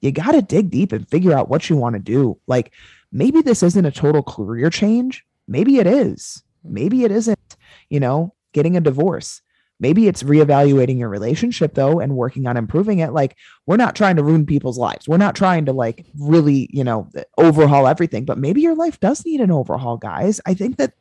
you 0.00 0.12
got 0.12 0.32
to 0.32 0.42
dig 0.42 0.70
deep 0.70 0.92
and 0.92 1.08
figure 1.08 1.34
out 1.34 1.48
what 1.48 1.68
you 1.68 1.76
want 1.76 1.94
to 1.94 2.00
do. 2.00 2.38
Like 2.46 2.72
maybe 3.10 3.42
this 3.42 3.62
isn't 3.62 3.84
a 3.84 3.90
total 3.90 4.22
career 4.22 4.70
change, 4.70 5.26
Maybe 5.48 5.78
it 5.78 5.86
is. 5.86 6.42
Maybe 6.64 7.04
it 7.04 7.10
isn't, 7.10 7.56
you 7.90 8.00
know, 8.00 8.34
getting 8.52 8.76
a 8.76 8.80
divorce. 8.80 9.42
Maybe 9.80 10.06
it's 10.06 10.22
reevaluating 10.22 10.96
your 11.00 11.08
relationship 11.08 11.74
though 11.74 11.98
and 11.98 12.14
working 12.14 12.46
on 12.46 12.56
improving 12.56 13.00
it. 13.00 13.12
Like 13.12 13.36
we're 13.66 13.76
not 13.76 13.96
trying 13.96 14.14
to 14.14 14.22
ruin 14.22 14.46
people's 14.46 14.78
lives. 14.78 15.08
We're 15.08 15.16
not 15.16 15.34
trying 15.34 15.64
to 15.64 15.72
like 15.72 16.06
really, 16.16 16.68
you 16.72 16.84
know, 16.84 17.10
overhaul 17.36 17.88
everything, 17.88 18.24
but 18.24 18.38
maybe 18.38 18.60
your 18.60 18.76
life 18.76 19.00
does 19.00 19.24
need 19.26 19.40
an 19.40 19.50
overhaul, 19.50 19.96
guys. 19.96 20.40
I 20.46 20.54
think 20.54 20.76
that, 20.76 20.92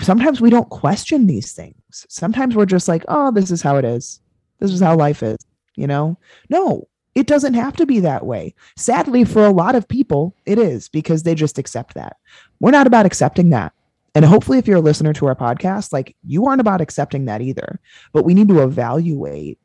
sometimes 0.00 0.40
we 0.40 0.48
don't 0.48 0.70
question 0.70 1.26
these 1.26 1.52
things. 1.52 1.74
Sometimes 2.08 2.56
we're 2.56 2.64
just 2.64 2.88
like, 2.88 3.04
"Oh, 3.08 3.30
this 3.30 3.50
is 3.50 3.60
how 3.60 3.76
it 3.76 3.84
is. 3.84 4.20
This 4.58 4.72
is 4.72 4.80
how 4.80 4.96
life 4.96 5.22
is." 5.22 5.36
You 5.76 5.86
know? 5.86 6.16
No, 6.48 6.88
it 7.14 7.26
doesn't 7.26 7.54
have 7.54 7.76
to 7.76 7.86
be 7.86 8.00
that 8.00 8.26
way. 8.26 8.54
Sadly, 8.76 9.24
for 9.24 9.44
a 9.44 9.52
lot 9.52 9.74
of 9.74 9.88
people, 9.88 10.34
it 10.46 10.58
is 10.58 10.88
because 10.88 11.22
they 11.22 11.34
just 11.34 11.58
accept 11.58 11.94
that. 11.94 12.16
We're 12.60 12.70
not 12.70 12.86
about 12.86 13.06
accepting 13.06 13.50
that. 13.50 13.72
And 14.14 14.24
hopefully, 14.24 14.58
if 14.58 14.68
you're 14.68 14.78
a 14.78 14.80
listener 14.80 15.12
to 15.14 15.26
our 15.26 15.34
podcast, 15.34 15.92
like 15.92 16.16
you 16.24 16.46
aren't 16.46 16.60
about 16.60 16.80
accepting 16.80 17.24
that 17.24 17.40
either. 17.40 17.80
But 18.12 18.24
we 18.24 18.34
need 18.34 18.48
to 18.48 18.62
evaluate 18.62 19.58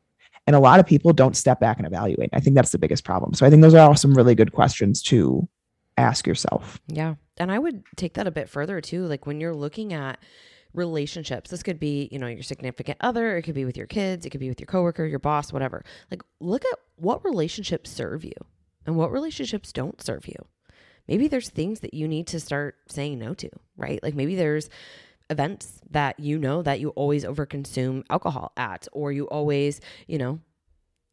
And 0.46 0.56
a 0.56 0.60
lot 0.60 0.80
of 0.80 0.86
people 0.86 1.12
don't 1.12 1.36
step 1.36 1.60
back 1.60 1.78
and 1.78 1.86
evaluate. 1.86 2.30
I 2.32 2.40
think 2.40 2.56
that's 2.56 2.72
the 2.72 2.78
biggest 2.78 3.04
problem. 3.04 3.34
So 3.34 3.46
I 3.46 3.50
think 3.50 3.62
those 3.62 3.74
are 3.74 3.88
all 3.88 3.94
some 3.94 4.14
really 4.14 4.34
good 4.34 4.52
questions 4.52 5.02
to 5.04 5.48
ask 5.96 6.26
yourself. 6.26 6.80
Yeah. 6.88 7.14
And 7.36 7.52
I 7.52 7.58
would 7.60 7.84
take 7.96 8.14
that 8.14 8.26
a 8.26 8.32
bit 8.32 8.48
further 8.48 8.80
too. 8.80 9.06
Like 9.06 9.26
when 9.26 9.40
you're 9.40 9.54
looking 9.54 9.92
at 9.92 10.18
relationships, 10.74 11.50
this 11.50 11.62
could 11.62 11.80
be, 11.80 12.08
you 12.12 12.18
know, 12.18 12.26
your 12.26 12.42
significant 12.42 12.98
other, 13.00 13.36
it 13.36 13.42
could 13.42 13.54
be 13.54 13.64
with 13.64 13.76
your 13.76 13.86
kids, 13.86 14.24
it 14.24 14.30
could 14.30 14.40
be 14.40 14.48
with 14.48 14.60
your 14.60 14.66
coworker, 14.66 15.04
your 15.04 15.18
boss, 15.18 15.52
whatever. 15.52 15.84
Like 16.10 16.22
look 16.40 16.64
at 16.64 16.78
what 16.96 17.24
relationships 17.24 17.90
serve 17.90 18.24
you 18.24 18.34
and 18.86 18.96
what 18.96 19.12
relationships 19.12 19.72
don't 19.72 20.02
serve 20.02 20.26
you. 20.26 20.36
Maybe 21.08 21.28
there's 21.28 21.50
things 21.50 21.80
that 21.80 21.94
you 21.94 22.06
need 22.06 22.26
to 22.28 22.40
start 22.40 22.76
saying 22.88 23.18
no 23.18 23.34
to, 23.34 23.50
right? 23.76 24.00
Like 24.02 24.14
maybe 24.14 24.36
there's 24.36 24.70
events 25.28 25.80
that 25.90 26.20
you 26.20 26.38
know 26.38 26.62
that 26.62 26.80
you 26.80 26.90
always 26.90 27.24
overconsume 27.24 28.04
alcohol 28.10 28.52
at 28.56 28.86
or 28.92 29.12
you 29.12 29.26
always, 29.28 29.80
you 30.06 30.18
know, 30.18 30.40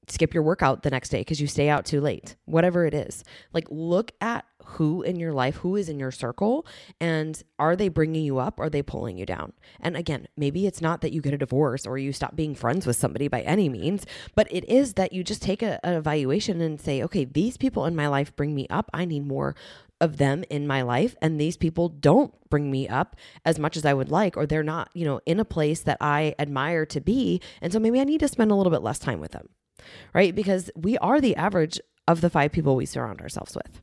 skip 0.08 0.34
your 0.34 0.44
workout 0.44 0.84
the 0.84 0.90
next 0.90 1.10
day 1.10 1.20
because 1.20 1.42
you 1.42 1.48
stay 1.48 1.70
out 1.70 1.86
too 1.86 2.02
late, 2.02 2.36
whatever 2.46 2.86
it 2.86 2.94
is. 2.94 3.24
Like, 3.54 3.68
look 3.70 4.12
at 4.22 4.46
who 4.72 5.02
in 5.02 5.20
your 5.20 5.34
life, 5.34 5.58
who 5.58 5.76
is 5.76 5.90
in 5.90 6.00
your 6.00 6.12
circle, 6.12 6.66
and 7.00 7.42
are 7.58 7.76
they 7.76 7.88
bringing 7.90 8.24
you 8.24 8.38
up? 8.38 8.60
Or 8.60 8.66
are 8.66 8.70
they 8.70 8.82
pulling 8.82 9.18
you 9.18 9.26
down? 9.26 9.54
And 9.80 9.96
again, 9.96 10.28
maybe 10.36 10.68
it's 10.68 10.82
not 10.82 11.02
that 11.02 11.12
you 11.12 11.22
get 11.22 11.34
a 11.34 11.38
divorce 11.38 11.86
or 11.86 11.98
you 11.98 12.14
stop 12.14 12.36
being 12.36 12.56
friends 12.56 12.86
with 12.86 12.96
somebody 12.96 13.28
by 13.28 13.42
any 13.42 13.70
means, 13.70 14.06
but 14.36 14.48
it 14.52 14.68
is 14.70 14.94
that 14.94 15.14
you 15.14 15.24
just 15.24 15.42
take 15.42 15.62
a, 15.62 15.84
an 15.86 15.94
evaluation 15.94 16.62
and 16.62 16.80
say, 16.80 17.02
okay, 17.04 17.26
these 17.26 17.58
people 17.58 17.86
in 17.86 17.96
my 17.96 18.08
life 18.08 18.36
bring 18.36 18.54
me 18.54 18.68
up. 18.70 18.90
I 18.94 19.06
need 19.06 19.26
more 19.26 19.56
of 20.00 20.18
them 20.18 20.44
in 20.52 20.68
my 20.68 20.84
life 20.84 21.16
and 21.24 21.42
these 21.42 21.58
people 21.58 21.90
don't 21.90 22.32
bring 22.52 22.70
me 22.70 22.88
up 22.88 23.16
as 23.44 23.58
much 23.58 23.76
as 23.76 23.84
I 23.84 23.96
would 23.96 24.12
like 24.12 24.38
or 24.38 24.46
they're 24.46 24.62
not, 24.62 24.90
you 24.94 25.06
know, 25.06 25.20
in 25.26 25.40
a 25.40 25.46
place 25.46 25.82
that 25.82 25.98
I 26.00 26.36
admire 26.38 26.86
to 26.86 27.02
be 27.02 27.42
and 27.64 27.74
so 27.74 27.80
maybe 27.80 28.00
I 28.00 28.04
need 28.04 28.20
to 28.20 28.28
spend 28.28 28.52
a 28.52 28.56
little 28.56 28.72
bit 28.72 28.84
less 28.84 29.00
time 29.00 29.20
with 29.20 29.32
them 29.32 29.50
right? 30.14 30.34
Because 30.34 30.70
we 30.76 30.98
are 31.00 31.22
the 31.22 31.36
average 31.36 31.80
of 32.08 32.22
the 32.22 32.30
five 32.30 32.52
people 32.52 32.76
we 32.76 32.86
surround 32.86 33.22
ourselves 33.22 33.56
with. 33.56 33.82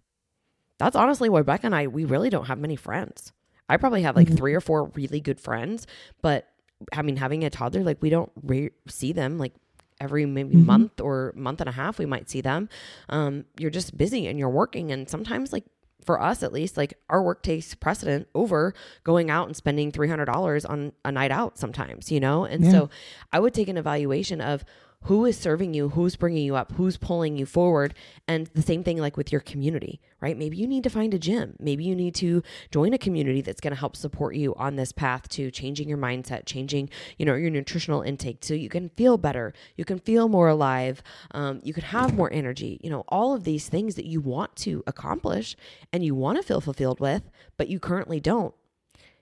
That's 0.78 0.97
honestly 0.97 1.28
why 1.28 1.43
Becca 1.43 1.66
and 1.66 1.75
I, 1.75 1.87
we 1.87 2.04
really 2.04 2.31
don't 2.31 2.47
have 2.47 2.59
many 2.59 2.76
friends. 2.76 3.33
I 3.69 3.76
probably 3.76 4.02
have 4.02 4.16
like 4.16 4.26
mm-hmm. 4.26 4.37
three 4.37 4.54
or 4.54 4.61
four 4.61 4.85
really 4.95 5.21
good 5.21 5.40
friends, 5.40 5.87
but 6.21 6.49
I 6.93 7.02
mean, 7.02 7.16
having 7.16 7.45
a 7.45 7.50
toddler, 7.50 7.83
like 7.83 8.02
we 8.02 8.11
don't 8.11 8.31
re- 8.43 8.71
see 8.88 9.12
them 9.12 9.38
like 9.38 9.52
every 10.00 10.26
maybe 10.26 10.57
mm-hmm. 10.57 10.66
month 10.66 11.00
or 11.00 11.33
month 11.37 11.61
and 11.61 11.69
a 11.69 11.73
half, 11.73 11.99
we 11.99 12.07
might 12.07 12.28
see 12.28 12.40
them. 12.40 12.69
Um, 13.09 13.45
you're 13.59 13.71
just 13.71 13.97
busy 13.97 14.26
and 14.26 14.38
you're 14.38 14.50
working. 14.50 14.90
And 14.90 15.09
sometimes, 15.09 15.52
like 15.52 15.64
for 16.04 16.21
us 16.21 16.43
at 16.43 16.52
least, 16.52 16.76
like 16.76 16.95
our 17.09 17.23
work 17.23 17.43
takes 17.43 17.75
precedent 17.75 18.28
over 18.35 18.75
going 19.04 19.31
out 19.31 19.47
and 19.47 19.57
spending 19.57 19.90
$300 19.90 20.69
on 20.69 20.93
a 21.04 21.12
night 21.12 21.31
out 21.31 21.59
sometimes, 21.59 22.12
you 22.12 22.21
know? 22.21 22.45
And 22.45 22.64
yeah. 22.64 22.71
so 22.71 22.90
I 23.33 23.40
would 23.40 23.54
take 23.54 23.69
an 23.69 23.78
evaluation 23.78 24.40
of 24.40 24.64
who 25.04 25.25
is 25.25 25.38
serving 25.38 25.75
you, 25.75 25.90
who's 25.90 26.16
bringing 26.16 26.44
you 26.44 26.56
up, 26.56 26.73
who's 26.73 26.96
pulling 26.96 27.37
you 27.37 27.46
forward. 27.46 27.94
And 28.26 28.46
the 28.49 28.62
same 28.62 28.82
thing 28.82 28.99
like 28.99 29.16
with 29.16 29.30
your 29.30 29.40
community, 29.40 30.00
right? 30.20 30.37
Maybe 30.37 30.56
you 30.56 30.66
need 30.66 30.82
to 30.84 30.90
find 30.90 31.12
a 31.12 31.18
gym. 31.18 31.56
Maybe 31.58 31.84
you 31.84 31.94
need 31.94 32.14
to 32.16 32.42
join 32.70 32.94
a 32.94 32.99
community 32.99 33.42
that's 33.42 33.61
going 33.61 33.73
to 33.73 33.78
help 33.78 33.96
support 33.96 34.34
you 34.34 34.54
on 34.56 34.76
this 34.76 34.92
path 34.92 35.28
to 35.30 35.50
changing 35.50 35.88
your 35.88 35.99
mindset, 35.99 36.46
changing, 36.46 36.88
you 37.18 37.26
know, 37.26 37.34
your 37.34 37.50
nutritional 37.50 38.02
intake 38.02 38.38
so 38.42 38.54
you 38.54 38.68
can 38.68 38.88
feel 38.90 39.18
better, 39.18 39.52
you 39.76 39.84
can 39.84 39.99
feel 39.99 40.28
more 40.28 40.49
alive, 40.49 41.02
um, 41.32 41.61
you 41.62 41.75
can 41.75 41.84
have 41.84 42.14
more 42.14 42.32
energy, 42.32 42.80
you 42.82 42.90
know, 42.90 43.04
all 43.08 43.34
of 43.34 43.44
these 43.44 43.68
things 43.68 43.96
that 43.96 44.06
you 44.06 44.20
want 44.20 44.56
to 44.56 44.82
accomplish 44.87 45.56
and 45.92 46.04
you 46.04 46.14
want 46.14 46.37
to 46.38 46.42
feel 46.42 46.61
fulfilled 46.61 47.00
with, 47.00 47.30
but 47.56 47.68
you 47.68 47.78
currently 47.78 48.20
don't. 48.20 48.54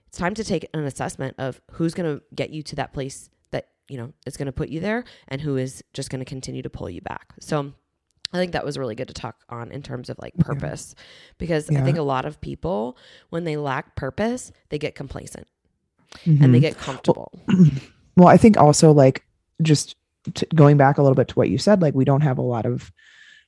It's 0.07 0.17
time 0.17 0.35
to 0.35 0.43
take 0.43 0.69
an 0.73 0.85
assessment 0.85 1.35
of 1.39 1.59
who's 1.71 1.93
going 1.93 2.17
to 2.17 2.23
get 2.35 2.51
you 2.51 2.61
to 2.63 2.75
that 2.75 2.93
place 2.93 3.29
you 3.89 3.97
know, 3.97 4.13
is 4.25 4.37
going 4.37 4.45
to 4.47 4.51
put 4.51 4.69
you 4.69 4.79
there 4.79 5.03
and 5.27 5.41
who 5.41 5.57
is 5.57 5.83
just 5.93 6.09
going 6.09 6.19
to 6.19 6.25
continue 6.25 6.61
to 6.61 6.69
pull 6.69 6.89
you 6.89 7.01
back. 7.01 7.33
So 7.39 7.73
I 8.33 8.37
think 8.37 8.53
that 8.53 8.65
was 8.65 8.77
really 8.77 8.95
good 8.95 9.07
to 9.09 9.13
talk 9.13 9.35
on 9.49 9.71
in 9.71 9.83
terms 9.83 10.09
of 10.09 10.17
like 10.19 10.35
purpose 10.37 10.95
yeah. 10.97 11.03
because 11.37 11.69
yeah. 11.69 11.81
I 11.81 11.83
think 11.83 11.97
a 11.97 12.03
lot 12.03 12.25
of 12.25 12.41
people, 12.41 12.97
when 13.29 13.43
they 13.43 13.57
lack 13.57 13.95
purpose, 13.95 14.51
they 14.69 14.79
get 14.79 14.95
complacent 14.95 15.47
mm-hmm. 16.25 16.43
and 16.43 16.53
they 16.53 16.57
mm-hmm. 16.57 16.67
get 16.67 16.77
comfortable. 16.77 17.31
Well, 17.47 17.69
well, 18.17 18.27
I 18.27 18.37
think 18.37 18.57
also 18.57 18.91
like 18.91 19.23
just 19.61 19.95
t- 20.33 20.47
going 20.55 20.77
back 20.77 20.97
a 20.97 21.03
little 21.03 21.15
bit 21.15 21.27
to 21.29 21.35
what 21.35 21.49
you 21.49 21.57
said, 21.57 21.81
like 21.81 21.93
we 21.93 22.05
don't 22.05 22.21
have 22.21 22.39
a 22.39 22.43
lot 22.43 22.65
of, 22.65 22.91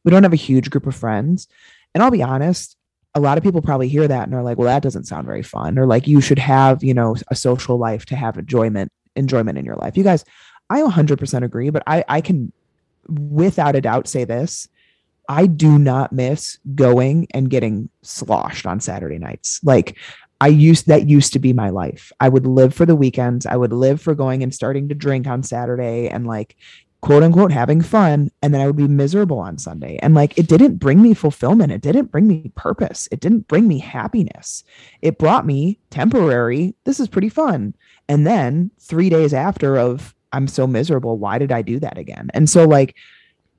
we 0.04 0.12
don't 0.12 0.24
have 0.24 0.34
a 0.34 0.38
huge 0.38 0.70
group 0.70 0.86
of 0.86 0.96
friends. 0.96 1.48
And 1.94 2.04
I'll 2.04 2.12
be 2.12 2.22
honest, 2.22 2.77
a 3.15 3.20
lot 3.20 3.38
of 3.38 3.44
people 3.44 3.62
probably 3.62 3.88
hear 3.88 4.08
that 4.08 4.27
and 4.27 4.36
are 4.36 4.44
like, 4.44 4.58
well, 4.58 4.68
that 4.68 4.84
doesn't 4.84 5.06
sound 5.06 5.25
very 5.25 5.42
fun. 5.42 5.80
Or 5.80 5.88
like, 5.88 6.06
you 6.06 6.20
should 6.22 6.38
have, 6.38 6.84
you 6.84 6.94
know, 6.94 7.15
a 7.30 7.36
social 7.36 7.77
life 7.77 8.06
to 8.08 8.15
have 8.15 8.38
enjoyment 8.38 8.92
enjoyment 9.15 9.57
in 9.57 9.65
your 9.65 9.75
life. 9.75 9.98
You 9.98 10.03
guys, 10.03 10.25
I 10.69 10.81
100% 10.81 11.43
agree, 11.43 11.69
but 11.69 11.84
I, 11.88 12.03
I 12.07 12.22
can 12.22 12.51
without 13.07 13.75
a 13.75 13.81
doubt 13.81 14.07
say 14.07 14.24
this. 14.24 14.67
I 15.27 15.48
do 15.48 15.79
not 15.79 16.12
miss 16.12 16.60
going 16.75 17.27
and 17.31 17.50
getting 17.50 17.89
sloshed 18.03 18.65
on 18.65 18.79
Saturday 18.79 19.17
nights. 19.17 19.60
Like 19.63 19.98
I 20.41 20.48
used 20.48 20.88
that 20.88 21.07
used 21.07 21.34
to 21.34 21.39
be 21.39 21.53
my 21.53 21.69
life. 21.69 22.12
I 22.19 22.29
would 22.29 22.45
live 22.45 22.74
for 22.74 22.86
the 22.86 22.95
weekends. 22.95 23.45
I 23.45 23.55
would 23.55 23.74
live 23.74 24.01
for 24.01 24.13
going 24.13 24.43
and 24.43 24.53
starting 24.53 24.89
to 24.89 24.95
drink 24.95 25.27
on 25.27 25.43
Saturday 25.43 26.10
and 26.10 26.27
like 26.27 26.55
quote 27.06 27.22
unquote 27.22 27.52
having 27.52 27.82
fun 27.82 28.32
and 28.42 28.52
then 28.52 28.60
I 28.60 28.66
would 28.66 28.76
be 28.76 28.88
miserable 28.88 29.38
on 29.38 29.60
Sunday. 29.60 30.00
And 30.02 30.16
like 30.16 30.36
it 30.40 30.48
didn't 30.48 30.78
bring 30.78 31.04
me 31.04 31.14
fulfillment. 31.14 31.72
It 31.72 31.82
didn't 31.82 32.12
bring 32.12 32.28
me 32.28 32.52
purpose. 32.56 33.08
It 33.12 33.20
didn't 33.20 33.48
bring 33.48 33.68
me 33.68 33.78
happiness. 33.78 34.64
It 35.04 35.20
brought 35.20 35.46
me 35.46 35.78
temporary, 35.92 36.74
this 36.84 37.00
is 37.00 37.08
pretty 37.08 37.30
fun. 37.30 37.76
And 38.10 38.26
then 38.26 38.72
three 38.80 39.12
days 39.12 39.36
after 39.36 39.78
of 39.78 40.16
I'm 40.34 40.48
so 40.48 40.66
miserable, 40.66 41.20
why 41.20 41.38
did 41.38 41.52
I 41.52 41.62
do 41.62 41.80
that 41.80 42.00
again? 42.00 42.32
And 42.34 42.50
so 42.50 42.66
like 42.66 42.96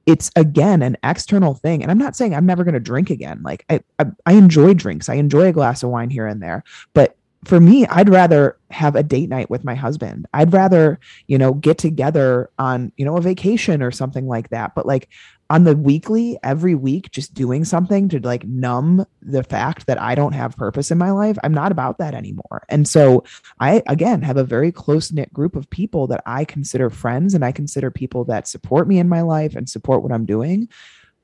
it's 0.07 0.33
again 0.35 0.83
an 0.83 0.97
external 1.05 1.55
thing. 1.55 1.83
And 1.83 1.93
I'm 1.93 1.99
not 1.99 2.17
saying 2.17 2.35
I'm 2.35 2.47
never 2.47 2.65
going 2.65 2.75
to 2.75 2.81
drink 2.81 3.11
again. 3.11 3.43
Like 3.45 3.65
I, 3.71 3.81
I, 4.01 4.07
I 4.27 4.33
enjoy 4.33 4.75
drinks. 4.75 5.09
I 5.09 5.15
enjoy 5.15 5.47
a 5.47 5.53
glass 5.53 5.85
of 5.85 5.91
wine 5.91 6.11
here 6.11 6.27
and 6.27 6.43
there, 6.43 6.65
but 6.95 7.17
for 7.47 7.61
me, 7.61 7.87
I'd 7.87 8.09
rather 8.09 8.59
have 8.71 8.97
a 8.97 9.03
date 9.03 9.29
night 9.29 9.49
with 9.49 9.63
my 9.63 9.77
husband. 9.77 10.27
I'd 10.35 10.53
rather, 10.53 10.99
you 11.29 11.39
know, 11.39 11.55
get 11.55 11.79
together 11.79 12.51
on, 12.59 12.91
you 12.97 13.05
know, 13.05 13.17
a 13.17 13.21
vacation 13.21 13.83
or 13.83 13.93
something 13.93 14.27
like 14.27 14.51
that. 14.51 14.75
But 14.75 14.85
like 14.85 15.09
on 15.49 15.63
the 15.63 15.77
weekly, 15.77 16.37
every 16.43 16.75
week, 16.75 17.13
just 17.13 17.33
doing 17.33 17.65
something 17.65 18.09
to 18.09 18.19
like 18.19 18.45
numb 18.45 19.07
the 19.23 19.45
fact 19.45 19.87
that 19.87 20.01
I 20.01 20.17
don't 20.17 20.33
have 20.33 20.57
purpose 20.57 20.91
in 20.91 20.99
my 20.99 21.13
life, 21.13 21.39
I'm 21.45 21.55
not 21.55 21.71
about 21.71 21.99
that 21.99 22.15
anymore. 22.15 22.65
And 22.69 22.89
so 22.89 23.23
I, 23.61 23.81
again, 23.87 24.23
have 24.23 24.37
a 24.37 24.45
very 24.45 24.73
close 24.73 25.13
knit 25.13 25.33
group 25.33 25.55
of 25.55 25.71
people 25.71 26.09
that 26.09 26.25
I 26.27 26.45
consider 26.45 26.91
friends 26.91 27.33
and 27.33 27.45
I 27.45 27.53
consider 27.53 27.93
people 27.93 28.25
that 28.25 28.49
support 28.49 28.89
me 28.89 28.99
in 28.99 29.09
my 29.09 29.21
life 29.21 29.55
and 29.55 29.71
support 29.71 30.03
what 30.03 30.11
I'm 30.11 30.27
doing 30.27 30.69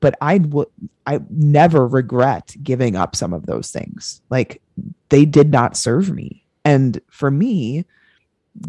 but 0.03 0.15
I 0.19 0.39
would 0.39 0.67
I 1.07 1.21
never 1.29 1.87
regret 1.87 2.57
giving 2.61 2.97
up 2.97 3.15
some 3.15 3.31
of 3.31 3.45
those 3.45 3.71
things. 3.71 4.21
Like 4.29 4.61
they 5.07 5.23
did 5.23 5.49
not 5.49 5.77
serve 5.77 6.11
me. 6.11 6.43
And 6.65 6.99
for 7.09 7.31
me, 7.31 7.85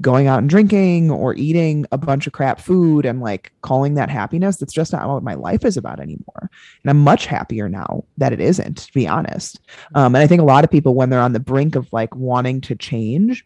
going 0.00 0.29
out 0.29 0.38
and 0.38 0.49
drinking 0.49 1.11
or 1.11 1.35
eating 1.35 1.87
a 1.91 1.99
bunch 1.99 2.29
of 2.29 2.33
crap 2.33 2.61
food 2.61 3.05
and 3.05 3.21
like 3.21 3.50
calling 3.62 3.95
that 3.95 4.11
happiness, 4.11 4.59
that's 4.59 4.73
just 4.73 4.93
not 4.93 5.09
what 5.09 5.25
my 5.25 5.35
life 5.35 5.64
is 5.64 5.76
about 5.76 5.99
anymore. 5.99 6.50
And 6.83 6.91
I'm 6.91 7.00
much 7.00 7.26
happier 7.26 7.69
now 7.69 8.05
that 8.17 8.33
it 8.33 8.41
isn't, 8.41 8.79
to 8.79 8.93
be 8.93 9.09
honest. 9.09 9.59
Um, 9.97 10.14
and 10.14 10.23
I 10.23 10.29
think 10.29 10.41
a 10.41 10.45
lot 10.45 10.62
of 10.62 10.71
people, 10.71 10.95
when 10.95 11.11
they're 11.11 11.21
on 11.21 11.33
the 11.33 11.41
brink 11.41 11.75
of 11.75 11.93
like 11.93 12.14
wanting 12.14 12.61
to 12.62 12.76
change, 12.76 13.45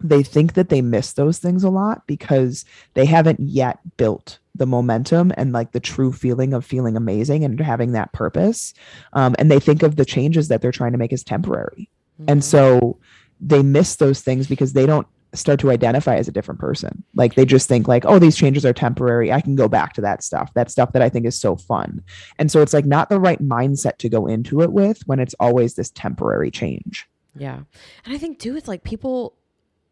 they 0.00 0.22
think 0.22 0.52
that 0.52 0.68
they 0.68 0.82
miss 0.82 1.14
those 1.14 1.38
things 1.38 1.64
a 1.64 1.70
lot 1.70 2.06
because 2.06 2.66
they 2.92 3.06
haven't 3.06 3.40
yet 3.40 3.78
built 3.96 4.38
the 4.56 4.66
momentum 4.66 5.32
and 5.36 5.52
like 5.52 5.72
the 5.72 5.80
true 5.80 6.12
feeling 6.12 6.52
of 6.52 6.64
feeling 6.64 6.96
amazing 6.96 7.44
and 7.44 7.60
having 7.60 7.92
that 7.92 8.12
purpose. 8.12 8.74
Um, 9.12 9.34
and 9.38 9.50
they 9.50 9.60
think 9.60 9.82
of 9.82 9.96
the 9.96 10.04
changes 10.04 10.48
that 10.48 10.62
they're 10.62 10.72
trying 10.72 10.92
to 10.92 10.98
make 10.98 11.12
as 11.12 11.24
temporary. 11.24 11.90
Mm-hmm. 12.20 12.30
And 12.30 12.44
so 12.44 12.98
they 13.40 13.62
miss 13.62 13.96
those 13.96 14.22
things 14.22 14.46
because 14.46 14.72
they 14.72 14.86
don't 14.86 15.06
start 15.34 15.60
to 15.60 15.70
identify 15.70 16.16
as 16.16 16.28
a 16.28 16.32
different 16.32 16.60
person. 16.60 17.04
Like 17.14 17.34
they 17.34 17.44
just 17.44 17.68
think 17.68 17.88
like, 17.88 18.04
oh, 18.06 18.18
these 18.18 18.36
changes 18.36 18.64
are 18.64 18.72
temporary. 18.72 19.32
I 19.32 19.40
can 19.40 19.54
go 19.54 19.68
back 19.68 19.92
to 19.94 20.00
that 20.00 20.22
stuff. 20.22 20.52
That 20.54 20.70
stuff 20.70 20.92
that 20.92 21.02
I 21.02 21.08
think 21.08 21.26
is 21.26 21.38
so 21.38 21.56
fun. 21.56 22.02
And 22.38 22.50
so 22.50 22.62
it's 22.62 22.72
like 22.72 22.86
not 22.86 23.08
the 23.08 23.20
right 23.20 23.42
mindset 23.42 23.98
to 23.98 24.08
go 24.08 24.26
into 24.26 24.62
it 24.62 24.72
with 24.72 25.02
when 25.06 25.18
it's 25.18 25.34
always 25.38 25.74
this 25.74 25.90
temporary 25.90 26.50
change. 26.50 27.06
Yeah. 27.36 27.60
And 28.04 28.14
I 28.14 28.18
think 28.18 28.38
too, 28.38 28.56
it's 28.56 28.68
like 28.68 28.84
people 28.84 29.34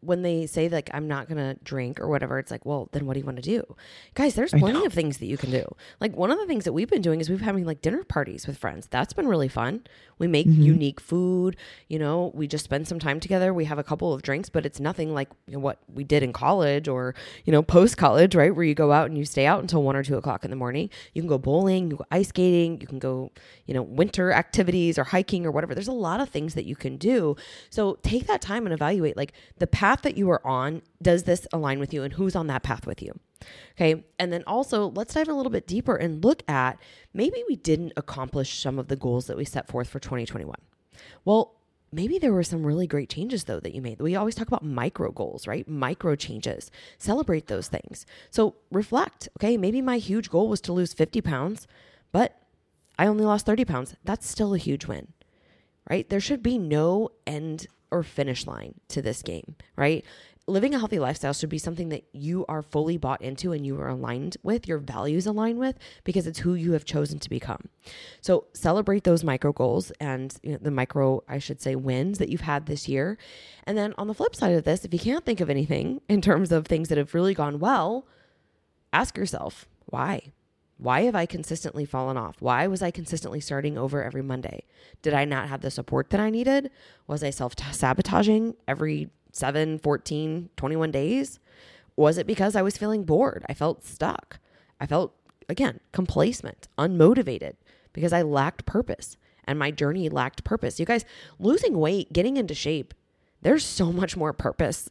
when 0.05 0.21
they 0.21 0.45
say 0.45 0.69
like 0.69 0.89
I'm 0.93 1.07
not 1.07 1.27
gonna 1.27 1.55
drink 1.63 1.99
or 1.99 2.07
whatever, 2.07 2.39
it's 2.39 2.51
like, 2.51 2.65
well, 2.65 2.89
then 2.91 3.05
what 3.05 3.13
do 3.13 3.19
you 3.19 3.25
want 3.25 3.37
to 3.37 3.41
do, 3.41 3.75
guys? 4.13 4.35
There's 4.35 4.51
plenty 4.51 4.85
of 4.85 4.93
things 4.93 5.17
that 5.17 5.25
you 5.25 5.37
can 5.37 5.51
do. 5.51 5.65
Like 5.99 6.15
one 6.15 6.31
of 6.31 6.37
the 6.37 6.45
things 6.45 6.63
that 6.65 6.73
we've 6.73 6.89
been 6.89 7.01
doing 7.01 7.21
is 7.21 7.29
we've 7.29 7.39
been 7.39 7.45
having 7.45 7.65
like 7.65 7.81
dinner 7.81 8.03
parties 8.03 8.47
with 8.47 8.57
friends. 8.57 8.87
That's 8.89 9.13
been 9.13 9.27
really 9.27 9.47
fun. 9.47 9.83
We 10.17 10.27
make 10.27 10.47
mm-hmm. 10.47 10.61
unique 10.61 10.99
food. 10.99 11.57
You 11.89 11.99
know, 11.99 12.31
we 12.33 12.47
just 12.47 12.63
spend 12.63 12.87
some 12.87 12.99
time 12.99 13.19
together. 13.19 13.53
We 13.53 13.65
have 13.65 13.79
a 13.79 13.83
couple 13.83 14.13
of 14.13 14.21
drinks, 14.21 14.49
but 14.49 14.65
it's 14.65 14.79
nothing 14.79 15.13
like 15.13 15.29
you 15.47 15.53
know, 15.53 15.59
what 15.59 15.79
we 15.93 16.03
did 16.03 16.23
in 16.23 16.31
college 16.33 16.87
or 16.87 17.15
you 17.43 17.51
know 17.51 17.61
post 17.61 17.97
college, 17.97 18.35
right? 18.35 18.55
Where 18.55 18.65
you 18.65 18.75
go 18.75 18.91
out 18.91 19.07
and 19.07 19.17
you 19.17 19.25
stay 19.25 19.45
out 19.45 19.61
until 19.61 19.83
one 19.83 19.95
or 19.95 20.03
two 20.03 20.17
o'clock 20.17 20.45
in 20.45 20.51
the 20.51 20.55
morning. 20.55 20.89
You 21.13 21.21
can 21.21 21.29
go 21.29 21.37
bowling, 21.37 21.91
you 21.91 21.97
go 21.97 22.05
ice 22.11 22.29
skating, 22.29 22.79
you 22.79 22.87
can 22.87 22.99
go 22.99 23.31
you 23.65 23.73
know 23.73 23.81
winter 23.81 24.31
activities 24.31 24.97
or 24.97 25.03
hiking 25.03 25.45
or 25.45 25.51
whatever. 25.51 25.73
There's 25.73 25.87
a 25.87 25.91
lot 25.93 26.19
of 26.21 26.29
things 26.29 26.53
that 26.53 26.65
you 26.65 26.75
can 26.75 26.97
do. 26.97 27.35
So 27.69 27.97
take 28.01 28.27
that 28.27 28.41
time 28.41 28.65
and 28.65 28.73
evaluate 28.73 29.17
like 29.17 29.33
the 29.57 29.67
path 29.95 30.03
that 30.03 30.17
you 30.17 30.29
are 30.29 30.45
on. 30.45 30.81
Does 31.01 31.23
this 31.23 31.47
align 31.53 31.79
with 31.79 31.93
you, 31.93 32.03
and 32.03 32.13
who's 32.13 32.35
on 32.35 32.47
that 32.47 32.63
path 32.63 32.85
with 32.85 33.01
you? 33.01 33.13
Okay. 33.73 34.03
And 34.19 34.33
then 34.33 34.43
also, 34.45 34.89
let's 34.89 35.13
dive 35.13 35.29
a 35.29 35.33
little 35.33 35.51
bit 35.51 35.67
deeper 35.67 35.95
and 35.95 36.23
look 36.23 36.43
at 36.49 36.79
maybe 37.13 37.43
we 37.47 37.55
didn't 37.55 37.93
accomplish 37.95 38.59
some 38.59 38.79
of 38.79 38.87
the 38.87 38.95
goals 38.95 39.27
that 39.27 39.37
we 39.37 39.45
set 39.45 39.67
forth 39.67 39.87
for 39.87 39.99
2021. 39.99 40.55
Well, 41.23 41.55
maybe 41.91 42.17
there 42.17 42.33
were 42.33 42.43
some 42.43 42.65
really 42.65 42.87
great 42.87 43.09
changes 43.09 43.43
though 43.43 43.59
that 43.59 43.75
you 43.75 43.81
made. 43.81 44.01
We 44.01 44.15
always 44.15 44.35
talk 44.35 44.47
about 44.47 44.65
micro 44.65 45.11
goals, 45.11 45.47
right? 45.47 45.67
Micro 45.67 46.15
changes. 46.15 46.71
Celebrate 46.97 47.47
those 47.47 47.67
things. 47.67 48.05
So 48.31 48.55
reflect, 48.71 49.29
okay? 49.37 49.57
Maybe 49.57 49.81
my 49.81 49.97
huge 49.97 50.29
goal 50.29 50.49
was 50.49 50.61
to 50.61 50.73
lose 50.73 50.93
50 50.93 51.21
pounds, 51.21 51.67
but 52.11 52.37
I 52.97 53.07
only 53.07 53.25
lost 53.25 53.45
30 53.45 53.65
pounds. 53.65 53.95
That's 54.03 54.27
still 54.27 54.53
a 54.53 54.57
huge 54.57 54.87
win, 54.87 55.09
right? 55.89 56.09
There 56.09 56.19
should 56.19 56.41
be 56.41 56.57
no 56.57 57.09
end 57.27 57.67
or 57.95 58.03
finish 58.03 58.45
line 58.45 58.75
to 58.89 59.01
this 59.01 59.21
game, 59.21 59.55
right? 59.75 60.03
living 60.47 60.75
a 60.75 60.79
healthy 60.79 60.99
lifestyle 60.99 61.33
should 61.33 61.49
be 61.49 61.57
something 61.57 61.89
that 61.89 62.03
you 62.11 62.45
are 62.47 62.61
fully 62.61 62.97
bought 62.97 63.21
into 63.21 63.51
and 63.51 63.65
you 63.65 63.79
are 63.79 63.89
aligned 63.89 64.37
with, 64.43 64.67
your 64.67 64.77
values 64.77 65.25
align 65.25 65.57
with, 65.57 65.77
because 66.03 66.27
it's 66.27 66.39
who 66.39 66.53
you 66.53 66.73
have 66.73 66.85
chosen 66.85 67.19
to 67.19 67.29
become. 67.29 67.69
So 68.21 68.45
celebrate 68.53 69.03
those 69.03 69.23
micro 69.23 69.51
goals 69.51 69.91
and 69.99 70.35
you 70.43 70.51
know, 70.51 70.59
the 70.61 70.71
micro, 70.71 71.23
I 71.27 71.39
should 71.39 71.61
say, 71.61 71.75
wins 71.75 72.19
that 72.19 72.29
you've 72.29 72.41
had 72.41 72.67
this 72.67 72.87
year. 72.87 73.17
And 73.63 73.77
then 73.77 73.93
on 73.97 74.07
the 74.07 74.13
flip 74.13 74.35
side 74.35 74.53
of 74.53 74.63
this, 74.63 74.85
if 74.85 74.93
you 74.93 74.99
can't 74.99 75.25
think 75.25 75.41
of 75.41 75.49
anything 75.49 76.01
in 76.07 76.21
terms 76.21 76.51
of 76.51 76.67
things 76.67 76.89
that 76.89 76.97
have 76.97 77.15
really 77.15 77.33
gone 77.33 77.59
well, 77.59 78.07
ask 78.93 79.17
yourself 79.17 79.67
why. 79.87 80.31
Why 80.77 81.01
have 81.01 81.15
I 81.15 81.25
consistently 81.25 81.85
fallen 81.85 82.17
off? 82.17 82.35
Why 82.39 82.67
was 82.67 82.81
I 82.81 82.91
consistently 82.91 83.39
starting 83.39 83.77
over 83.77 84.03
every 84.03 84.21
Monday? 84.21 84.63
Did 85.01 85.13
I 85.13 85.23
not 85.23 85.47
have 85.47 85.61
the 85.61 85.71
support 85.71 86.09
that 86.09 86.19
I 86.19 86.29
needed? 86.29 86.69
Was 87.07 87.23
I 87.23 87.29
self 87.29 87.53
sabotaging 87.71 88.55
every 88.67 89.09
7, 89.31 89.79
14, 89.79 90.49
21 90.57 90.91
days? 90.91 91.39
Was 91.95 92.17
it 92.17 92.27
because 92.27 92.55
I 92.55 92.61
was 92.61 92.77
feeling 92.77 93.03
bored? 93.03 93.45
I 93.47 93.53
felt 93.53 93.85
stuck. 93.85 94.39
I 94.79 94.85
felt, 94.85 95.13
again, 95.47 95.79
complacent, 95.93 96.67
unmotivated 96.77 97.53
because 97.93 98.11
I 98.11 98.21
lacked 98.21 98.65
purpose 98.65 99.15
and 99.45 99.57
my 99.57 99.71
journey 99.71 100.09
lacked 100.09 100.43
purpose. 100.43 100.79
You 100.79 100.85
guys, 100.85 101.05
losing 101.39 101.77
weight, 101.77 102.11
getting 102.11 102.35
into 102.35 102.53
shape, 102.53 102.93
there's 103.41 103.63
so 103.63 103.91
much 103.93 104.17
more 104.17 104.33
purpose 104.33 104.89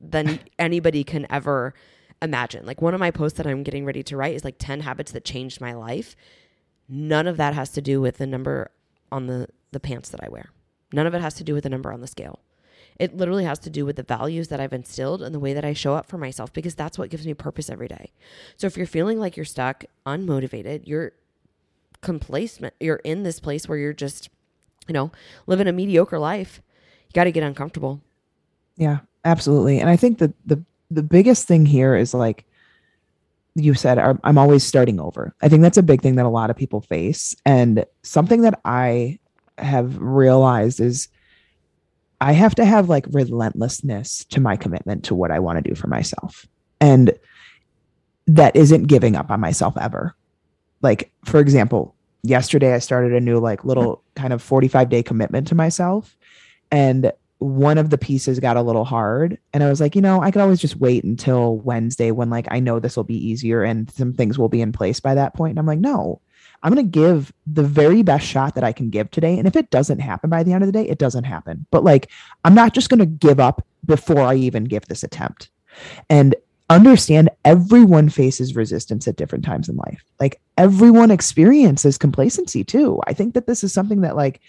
than 0.00 0.40
anybody 0.58 1.04
can 1.04 1.26
ever 1.30 1.74
imagine. 2.22 2.66
Like 2.66 2.82
one 2.82 2.94
of 2.94 3.00
my 3.00 3.10
posts 3.10 3.36
that 3.38 3.46
I'm 3.46 3.62
getting 3.62 3.84
ready 3.84 4.02
to 4.04 4.16
write 4.16 4.34
is 4.34 4.44
like 4.44 4.56
10 4.58 4.80
habits 4.80 5.12
that 5.12 5.24
changed 5.24 5.60
my 5.60 5.72
life. 5.72 6.16
None 6.88 7.26
of 7.26 7.36
that 7.36 7.54
has 7.54 7.70
to 7.72 7.82
do 7.82 8.00
with 8.00 8.18
the 8.18 8.26
number 8.26 8.70
on 9.10 9.26
the 9.26 9.48
the 9.72 9.80
pants 9.80 10.08
that 10.10 10.22
I 10.22 10.28
wear. 10.28 10.50
None 10.92 11.06
of 11.06 11.14
it 11.14 11.20
has 11.20 11.34
to 11.34 11.44
do 11.44 11.52
with 11.52 11.64
the 11.64 11.70
number 11.70 11.92
on 11.92 12.00
the 12.00 12.06
scale. 12.06 12.38
It 12.98 13.16
literally 13.16 13.44
has 13.44 13.58
to 13.60 13.70
do 13.70 13.84
with 13.84 13.96
the 13.96 14.04
values 14.04 14.48
that 14.48 14.60
I've 14.60 14.72
instilled 14.72 15.20
and 15.20 15.34
the 15.34 15.40
way 15.40 15.52
that 15.52 15.64
I 15.64 15.72
show 15.72 15.94
up 15.94 16.06
for 16.06 16.16
myself 16.16 16.52
because 16.52 16.76
that's 16.76 16.96
what 16.96 17.10
gives 17.10 17.26
me 17.26 17.34
purpose 17.34 17.68
every 17.68 17.88
day. 17.88 18.12
So 18.56 18.68
if 18.68 18.76
you're 18.76 18.86
feeling 18.86 19.18
like 19.18 19.36
you're 19.36 19.44
stuck, 19.44 19.84
unmotivated, 20.06 20.82
you're 20.86 21.12
complacent, 22.00 22.72
you're 22.78 22.96
in 22.96 23.24
this 23.24 23.40
place 23.40 23.68
where 23.68 23.78
you're 23.78 23.92
just, 23.92 24.30
you 24.86 24.92
know, 24.92 25.10
living 25.48 25.66
a 25.66 25.72
mediocre 25.72 26.20
life, 26.20 26.62
you 27.08 27.12
got 27.12 27.24
to 27.24 27.32
get 27.32 27.42
uncomfortable. 27.42 28.00
Yeah, 28.76 29.00
absolutely. 29.24 29.80
And 29.80 29.90
I 29.90 29.96
think 29.96 30.18
that 30.18 30.32
the 30.46 30.62
the 30.90 31.02
biggest 31.02 31.46
thing 31.46 31.66
here 31.66 31.96
is 31.96 32.14
like 32.14 32.44
you 33.54 33.74
said 33.74 33.98
I'm 33.98 34.38
always 34.38 34.64
starting 34.64 34.98
over. 34.98 35.34
I 35.40 35.48
think 35.48 35.62
that's 35.62 35.78
a 35.78 35.82
big 35.82 36.02
thing 36.02 36.16
that 36.16 36.26
a 36.26 36.30
lot 36.30 36.50
of 36.50 36.56
people 36.56 36.80
face 36.80 37.36
and 37.46 37.84
something 38.02 38.42
that 38.42 38.60
I 38.64 39.18
have 39.58 39.96
realized 39.98 40.80
is 40.80 41.08
I 42.20 42.32
have 42.32 42.54
to 42.56 42.64
have 42.64 42.88
like 42.88 43.06
relentlessness 43.10 44.24
to 44.26 44.40
my 44.40 44.56
commitment 44.56 45.04
to 45.04 45.14
what 45.14 45.30
I 45.30 45.38
want 45.38 45.62
to 45.62 45.68
do 45.68 45.76
for 45.76 45.86
myself. 45.86 46.46
And 46.80 47.12
that 48.26 48.56
isn't 48.56 48.84
giving 48.84 49.16
up 49.16 49.30
on 49.30 49.40
myself 49.40 49.76
ever. 49.80 50.14
Like, 50.82 51.10
for 51.24 51.40
example, 51.40 51.94
yesterday 52.22 52.74
I 52.74 52.78
started 52.78 53.12
a 53.12 53.20
new, 53.20 53.38
like, 53.38 53.64
little 53.64 54.02
kind 54.16 54.32
of 54.32 54.42
45 54.42 54.88
day 54.88 55.02
commitment 55.02 55.48
to 55.48 55.54
myself. 55.54 56.16
And 56.70 57.12
one 57.38 57.78
of 57.78 57.90
the 57.90 57.98
pieces 57.98 58.40
got 58.40 58.56
a 58.56 58.62
little 58.62 58.84
hard. 58.84 59.38
And 59.52 59.62
I 59.62 59.68
was 59.68 59.80
like, 59.80 59.94
you 59.94 60.02
know, 60.02 60.22
I 60.22 60.30
could 60.30 60.42
always 60.42 60.60
just 60.60 60.76
wait 60.76 61.04
until 61.04 61.56
Wednesday 61.58 62.10
when, 62.10 62.30
like, 62.30 62.46
I 62.50 62.60
know 62.60 62.78
this 62.78 62.96
will 62.96 63.04
be 63.04 63.26
easier 63.26 63.62
and 63.62 63.90
some 63.90 64.14
things 64.14 64.38
will 64.38 64.48
be 64.48 64.60
in 64.60 64.72
place 64.72 65.00
by 65.00 65.14
that 65.14 65.34
point. 65.34 65.50
And 65.50 65.58
I'm 65.58 65.66
like, 65.66 65.80
no, 65.80 66.20
I'm 66.62 66.72
going 66.72 66.84
to 66.84 66.90
give 66.90 67.32
the 67.46 67.62
very 67.62 68.02
best 68.02 68.26
shot 68.26 68.54
that 68.54 68.64
I 68.64 68.72
can 68.72 68.88
give 68.88 69.10
today. 69.10 69.38
And 69.38 69.46
if 69.46 69.56
it 69.56 69.70
doesn't 69.70 69.98
happen 69.98 70.30
by 70.30 70.42
the 70.42 70.52
end 70.52 70.64
of 70.64 70.68
the 70.68 70.72
day, 70.72 70.88
it 70.88 70.98
doesn't 70.98 71.24
happen. 71.24 71.66
But 71.70 71.84
like, 71.84 72.10
I'm 72.44 72.54
not 72.54 72.72
just 72.72 72.88
going 72.88 73.00
to 73.00 73.06
give 73.06 73.38
up 73.38 73.66
before 73.84 74.22
I 74.22 74.34
even 74.36 74.64
give 74.64 74.86
this 74.86 75.02
attempt. 75.02 75.50
And 76.08 76.34
understand 76.70 77.28
everyone 77.44 78.08
faces 78.08 78.56
resistance 78.56 79.06
at 79.06 79.16
different 79.16 79.44
times 79.44 79.68
in 79.68 79.76
life. 79.76 80.02
Like, 80.18 80.40
everyone 80.56 81.10
experiences 81.10 81.98
complacency 81.98 82.64
too. 82.64 83.00
I 83.06 83.12
think 83.12 83.34
that 83.34 83.46
this 83.46 83.62
is 83.62 83.72
something 83.72 84.00
that, 84.00 84.16
like, 84.16 84.40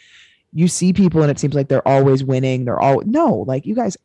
you 0.56 0.68
see 0.68 0.92
people 0.92 1.22
and 1.22 1.30
it 1.30 1.38
seems 1.38 1.54
like 1.54 1.68
they're 1.68 1.88
always 1.88 2.24
winning. 2.24 2.66
They're 2.66 2.80
all, 2.80 3.04
no, 3.06 3.44
like, 3.48 3.68
you 3.68 3.76
guys, 3.76 3.96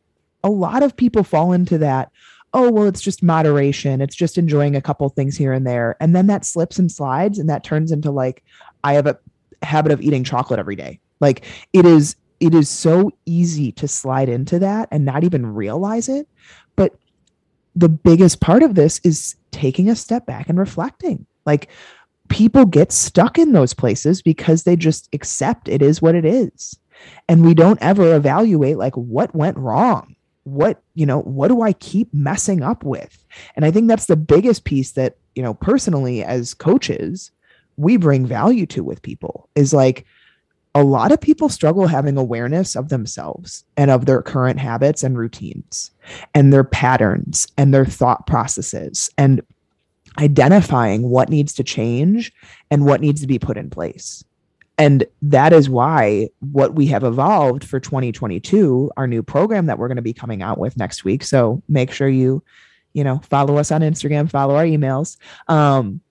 a 0.43 0.49
lot 0.49 0.83
of 0.83 0.95
people 0.95 1.23
fall 1.23 1.53
into 1.53 1.79
that 1.79 2.11
oh, 2.53 2.71
well, 2.71 2.87
it's 2.87 3.01
just 3.01 3.23
moderation. 3.23 4.01
It's 4.01 4.15
just 4.15 4.37
enjoying 4.37 4.75
a 4.75 4.81
couple 4.81 5.07
things 5.09 5.37
here 5.37 5.53
and 5.53 5.65
there. 5.65 5.95
And 5.99 6.15
then 6.15 6.27
that 6.27 6.45
slips 6.45 6.79
and 6.79 6.91
slides 6.91 7.39
and 7.39 7.49
that 7.49 7.63
turns 7.63 7.91
into 7.91 8.11
like, 8.11 8.43
I 8.83 8.93
have 8.93 9.07
a 9.07 9.17
habit 9.61 9.91
of 9.91 10.01
eating 10.01 10.23
chocolate 10.23 10.59
every 10.59 10.75
day. 10.75 10.99
Like 11.19 11.45
it 11.71 11.85
is, 11.85 12.15
it 12.39 12.53
is 12.53 12.69
so 12.69 13.11
easy 13.25 13.71
to 13.73 13.87
slide 13.87 14.27
into 14.27 14.59
that 14.59 14.89
and 14.91 15.05
not 15.05 15.23
even 15.23 15.53
realize 15.53 16.09
it. 16.09 16.27
But 16.75 16.95
the 17.75 17.89
biggest 17.89 18.41
part 18.41 18.63
of 18.63 18.75
this 18.75 18.99
is 19.03 19.35
taking 19.51 19.89
a 19.89 19.95
step 19.95 20.25
back 20.25 20.49
and 20.49 20.59
reflecting. 20.59 21.25
Like 21.45 21.69
people 22.31 22.65
get 22.65 22.91
stuck 22.91 23.37
in 23.37 23.51
those 23.51 23.73
places 23.73 24.21
because 24.21 24.63
they 24.63 24.75
just 24.75 25.09
accept 25.13 25.67
it 25.67 25.81
is 25.81 26.01
what 26.01 26.15
it 26.15 26.25
is. 26.25 26.77
And 27.27 27.45
we 27.45 27.53
don't 27.53 27.81
ever 27.81 28.15
evaluate 28.15 28.77
like 28.77 28.95
what 28.95 29.35
went 29.35 29.57
wrong 29.57 30.15
what 30.43 30.81
you 30.95 31.05
know 31.05 31.19
what 31.21 31.49
do 31.49 31.61
i 31.61 31.71
keep 31.73 32.11
messing 32.13 32.63
up 32.63 32.83
with 32.83 33.23
and 33.55 33.63
i 33.63 33.69
think 33.69 33.87
that's 33.87 34.07
the 34.07 34.15
biggest 34.15 34.63
piece 34.63 34.93
that 34.93 35.15
you 35.35 35.43
know 35.43 35.53
personally 35.53 36.23
as 36.23 36.55
coaches 36.55 37.29
we 37.77 37.95
bring 37.95 38.25
value 38.25 38.65
to 38.65 38.83
with 38.83 39.03
people 39.03 39.47
is 39.53 39.71
like 39.71 40.05
a 40.73 40.83
lot 40.83 41.11
of 41.11 41.19
people 41.19 41.49
struggle 41.49 41.85
having 41.85 42.17
awareness 42.17 42.75
of 42.75 42.89
themselves 42.89 43.65
and 43.77 43.91
of 43.91 44.05
their 44.05 44.21
current 44.21 44.59
habits 44.59 45.03
and 45.03 45.17
routines 45.17 45.91
and 46.33 46.51
their 46.51 46.63
patterns 46.63 47.47
and 47.57 47.73
their 47.73 47.85
thought 47.85 48.25
processes 48.25 49.09
and 49.17 49.41
identifying 50.19 51.09
what 51.09 51.29
needs 51.29 51.53
to 51.53 51.63
change 51.63 52.33
and 52.69 52.85
what 52.85 53.01
needs 53.01 53.21
to 53.21 53.27
be 53.27 53.39
put 53.39 53.57
in 53.57 53.69
place 53.69 54.23
and 54.81 55.05
that 55.21 55.53
is 55.53 55.69
why 55.69 56.29
what 56.39 56.73
we 56.73 56.87
have 56.87 57.03
evolved 57.03 57.63
for 57.63 57.79
2022, 57.79 58.91
our 58.97 59.05
new 59.05 59.21
program 59.21 59.67
that 59.67 59.77
we're 59.77 59.87
going 59.87 59.97
to 59.97 60.01
be 60.01 60.11
coming 60.11 60.41
out 60.41 60.57
with 60.57 60.75
next 60.75 61.03
week. 61.03 61.23
So 61.23 61.61
make 61.69 61.91
sure 61.91 62.07
you, 62.07 62.43
you 62.93 63.03
know, 63.03 63.19
follow 63.29 63.57
us 63.57 63.71
on 63.71 63.81
Instagram, 63.81 64.27
follow 64.27 64.55
our 64.55 64.65
emails, 64.65 65.17
um, 65.47 66.01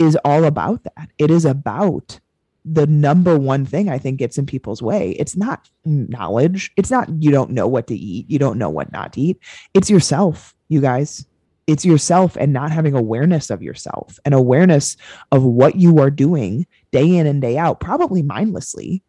is 0.00 0.18
all 0.24 0.42
about 0.42 0.82
that. 0.82 1.08
It 1.18 1.30
is 1.30 1.44
about 1.44 2.18
the 2.64 2.88
number 2.88 3.38
one 3.38 3.64
thing 3.64 3.88
I 3.88 3.98
think 3.98 4.18
gets 4.18 4.38
in 4.38 4.46
people's 4.46 4.82
way. 4.82 5.12
It's 5.12 5.36
not 5.36 5.70
knowledge. 5.84 6.72
It's 6.76 6.90
not 6.90 7.08
you 7.22 7.30
don't 7.30 7.52
know 7.52 7.68
what 7.68 7.86
to 7.86 7.94
eat, 7.94 8.28
you 8.28 8.40
don't 8.40 8.58
know 8.58 8.70
what 8.70 8.90
not 8.90 9.12
to 9.12 9.20
eat. 9.20 9.38
It's 9.72 9.88
yourself, 9.88 10.52
you 10.68 10.80
guys 10.80 11.24
it's 11.66 11.84
yourself 11.84 12.36
and 12.36 12.52
not 12.52 12.70
having 12.70 12.94
awareness 12.94 13.50
of 13.50 13.62
yourself 13.62 14.18
and 14.24 14.34
awareness 14.34 14.96
of 15.32 15.42
what 15.42 15.76
you 15.76 15.98
are 15.98 16.10
doing 16.10 16.66
day 16.92 17.16
in 17.16 17.26
and 17.26 17.42
day 17.42 17.58
out, 17.58 17.80
probably 17.80 18.22
mindlessly, 18.22 19.02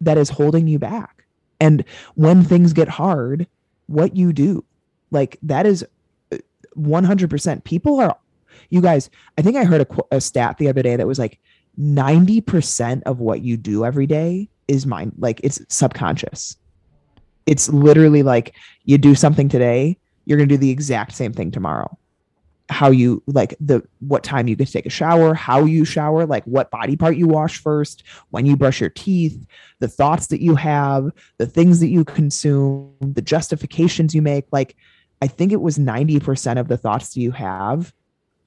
that 0.00 0.18
is 0.18 0.28
holding 0.28 0.68
you 0.68 0.78
back. 0.78 1.24
And 1.60 1.84
when 2.14 2.42
things 2.42 2.72
get 2.72 2.88
hard, 2.88 3.46
what 3.86 4.16
you 4.16 4.32
do, 4.32 4.64
like 5.10 5.38
that 5.42 5.64
is 5.64 5.86
100%. 6.76 7.56
Uh, 7.56 7.60
People 7.64 8.00
are, 8.00 8.18
you 8.68 8.80
guys, 8.80 9.08
I 9.38 9.42
think 9.42 9.56
I 9.56 9.64
heard 9.64 9.82
a, 9.82 10.16
a 10.16 10.20
stat 10.20 10.58
the 10.58 10.68
other 10.68 10.82
day 10.82 10.96
that 10.96 11.06
was 11.06 11.18
like 11.18 11.38
90% 11.80 13.02
of 13.04 13.20
what 13.20 13.42
you 13.42 13.56
do 13.56 13.84
every 13.84 14.06
day 14.06 14.50
is 14.68 14.86
mind, 14.86 15.12
like 15.18 15.40
it's 15.42 15.62
subconscious. 15.68 16.56
It's 17.46 17.68
literally 17.70 18.22
like 18.22 18.54
you 18.84 18.98
do 18.98 19.14
something 19.14 19.48
today, 19.48 19.96
you're 20.26 20.38
going 20.38 20.48
to 20.48 20.54
do 20.54 20.60
the 20.60 20.70
exact 20.70 21.12
same 21.12 21.32
thing 21.32 21.50
tomorrow 21.50 21.96
how 22.72 22.90
you 22.90 23.22
like 23.26 23.54
the 23.60 23.82
what 24.00 24.22
time 24.24 24.48
you 24.48 24.56
can 24.56 24.66
take 24.66 24.86
a 24.86 24.90
shower, 24.90 25.34
how 25.34 25.64
you 25.64 25.84
shower, 25.84 26.26
like 26.26 26.44
what 26.44 26.70
body 26.70 26.96
part 26.96 27.16
you 27.16 27.28
wash 27.28 27.58
first, 27.58 28.02
when 28.30 28.46
you 28.46 28.56
brush 28.56 28.80
your 28.80 28.90
teeth, 28.90 29.46
the 29.78 29.88
thoughts 29.88 30.28
that 30.28 30.40
you 30.40 30.54
have, 30.54 31.10
the 31.38 31.46
things 31.46 31.80
that 31.80 31.88
you 31.88 32.04
consume, 32.04 32.92
the 33.00 33.22
justifications 33.22 34.14
you 34.14 34.22
make. 34.22 34.46
Like 34.50 34.76
I 35.20 35.28
think 35.28 35.52
it 35.52 35.60
was 35.60 35.78
90% 35.78 36.58
of 36.58 36.68
the 36.68 36.76
thoughts 36.76 37.14
that 37.14 37.20
you 37.20 37.30
have 37.30 37.92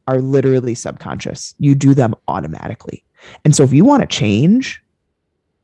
are 0.07 0.19
literally 0.19 0.75
subconscious. 0.75 1.55
You 1.57 1.75
do 1.75 1.93
them 1.93 2.15
automatically. 2.27 3.03
And 3.43 3.55
so 3.55 3.63
if 3.63 3.73
you 3.73 3.85
want 3.85 4.01
to 4.01 4.07
change, 4.07 4.83